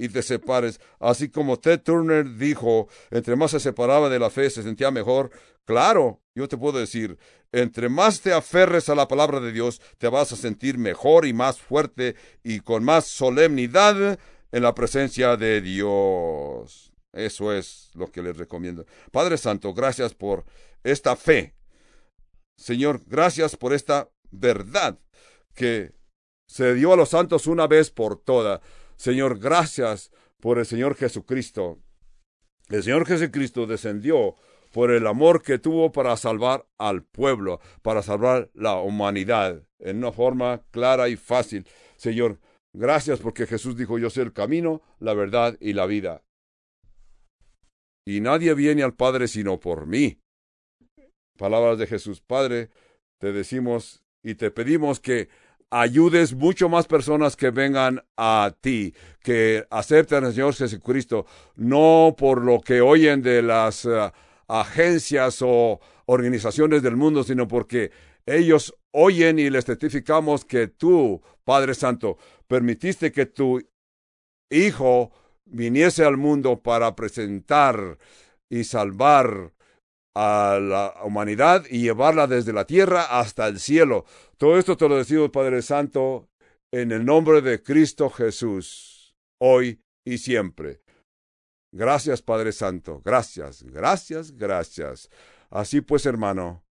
y 0.00 0.08
te 0.08 0.22
separes. 0.22 0.80
Así 0.98 1.28
como 1.28 1.58
Ted 1.58 1.82
Turner 1.82 2.36
dijo, 2.36 2.88
entre 3.10 3.36
más 3.36 3.50
se 3.50 3.60
separaba 3.60 4.08
de 4.08 4.18
la 4.18 4.30
fe 4.30 4.48
se 4.48 4.62
sentía 4.62 4.90
mejor. 4.90 5.30
Claro, 5.66 6.22
yo 6.34 6.48
te 6.48 6.56
puedo 6.56 6.78
decir, 6.78 7.18
entre 7.52 7.90
más 7.90 8.22
te 8.22 8.32
aferres 8.32 8.88
a 8.88 8.94
la 8.94 9.06
palabra 9.06 9.40
de 9.40 9.52
Dios, 9.52 9.82
te 9.98 10.08
vas 10.08 10.32
a 10.32 10.36
sentir 10.36 10.78
mejor 10.78 11.26
y 11.26 11.34
más 11.34 11.60
fuerte 11.60 12.16
y 12.42 12.60
con 12.60 12.82
más 12.82 13.04
solemnidad 13.04 14.18
en 14.50 14.62
la 14.62 14.74
presencia 14.74 15.36
de 15.36 15.60
Dios. 15.60 16.92
Eso 17.12 17.52
es 17.52 17.90
lo 17.92 18.10
que 18.10 18.22
les 18.22 18.38
recomiendo. 18.38 18.86
Padre 19.12 19.36
Santo, 19.36 19.74
gracias 19.74 20.14
por 20.14 20.46
esta 20.82 21.14
fe. 21.14 21.54
Señor, 22.56 23.02
gracias 23.06 23.54
por 23.54 23.74
esta 23.74 24.08
verdad 24.30 24.98
que 25.54 25.92
se 26.48 26.72
dio 26.74 26.94
a 26.94 26.96
los 26.96 27.10
santos 27.10 27.46
una 27.46 27.66
vez 27.66 27.90
por 27.90 28.16
todas. 28.16 28.60
Señor, 29.00 29.38
gracias 29.38 30.12
por 30.40 30.58
el 30.58 30.66
Señor 30.66 30.94
Jesucristo. 30.94 31.78
El 32.68 32.82
Señor 32.82 33.06
Jesucristo 33.06 33.66
descendió 33.66 34.34
por 34.72 34.90
el 34.90 35.06
amor 35.06 35.42
que 35.42 35.58
tuvo 35.58 35.90
para 35.90 36.16
salvar 36.16 36.66
al 36.78 37.02
pueblo, 37.02 37.60
para 37.82 38.02
salvar 38.02 38.50
la 38.54 38.74
humanidad, 38.76 39.62
en 39.78 39.96
una 39.98 40.12
forma 40.12 40.62
clara 40.70 41.08
y 41.08 41.16
fácil. 41.16 41.66
Señor, 41.96 42.38
gracias 42.74 43.20
porque 43.20 43.46
Jesús 43.46 43.76
dijo, 43.76 43.98
yo 43.98 44.10
soy 44.10 44.24
el 44.24 44.32
camino, 44.32 44.82
la 44.98 45.14
verdad 45.14 45.56
y 45.60 45.72
la 45.72 45.86
vida 45.86 46.22
y 48.10 48.20
nadie 48.20 48.54
viene 48.54 48.82
al 48.82 48.94
Padre 48.94 49.28
sino 49.28 49.60
por 49.60 49.86
mí. 49.86 50.18
Palabras 51.38 51.78
de 51.78 51.86
Jesús, 51.86 52.20
Padre, 52.20 52.70
te 53.20 53.32
decimos 53.32 54.02
y 54.22 54.34
te 54.34 54.50
pedimos 54.50 55.00
que 55.00 55.28
ayudes 55.70 56.34
mucho 56.34 56.68
más 56.68 56.86
personas 56.86 57.36
que 57.36 57.50
vengan 57.50 58.02
a 58.16 58.52
ti, 58.60 58.94
que 59.22 59.64
acepten 59.70 60.24
al 60.24 60.34
Señor 60.34 60.54
Jesucristo, 60.54 61.26
no 61.56 62.14
por 62.18 62.44
lo 62.44 62.60
que 62.60 62.80
oyen 62.80 63.22
de 63.22 63.42
las 63.42 63.84
eh, 63.84 64.10
agencias 64.48 65.38
o 65.42 65.80
organizaciones 66.06 66.82
del 66.82 66.96
mundo, 66.96 67.22
sino 67.22 67.46
porque 67.46 67.92
ellos 68.26 68.74
oyen 68.90 69.38
y 69.38 69.48
les 69.48 69.64
testificamos 69.64 70.44
que 70.44 70.66
tú, 70.66 71.22
Padre 71.44 71.74
Santo, 71.74 72.18
permitiste 72.46 73.12
que 73.12 73.26
tu 73.26 73.60
Hijo 74.52 75.12
viniese 75.44 76.04
al 76.04 76.16
mundo 76.16 76.60
para 76.60 76.96
presentar 76.96 77.98
y 78.48 78.64
salvar 78.64 79.52
a 80.22 80.60
la 80.60 80.94
humanidad 81.02 81.64
y 81.70 81.80
llevarla 81.80 82.26
desde 82.26 82.52
la 82.52 82.66
tierra 82.66 83.18
hasta 83.18 83.48
el 83.48 83.58
cielo. 83.58 84.04
Todo 84.36 84.58
esto 84.58 84.76
te 84.76 84.86
lo 84.86 84.98
decimos, 84.98 85.30
Padre 85.30 85.62
Santo, 85.62 86.28
en 86.70 86.92
el 86.92 87.06
nombre 87.06 87.40
de 87.40 87.62
Cristo 87.62 88.10
Jesús, 88.10 89.16
hoy 89.38 89.80
y 90.04 90.18
siempre. 90.18 90.82
Gracias, 91.72 92.20
Padre 92.20 92.52
Santo. 92.52 93.00
Gracias, 93.02 93.62
gracias, 93.62 94.32
gracias. 94.32 95.08
Así 95.48 95.80
pues, 95.80 96.04
hermano, 96.04 96.66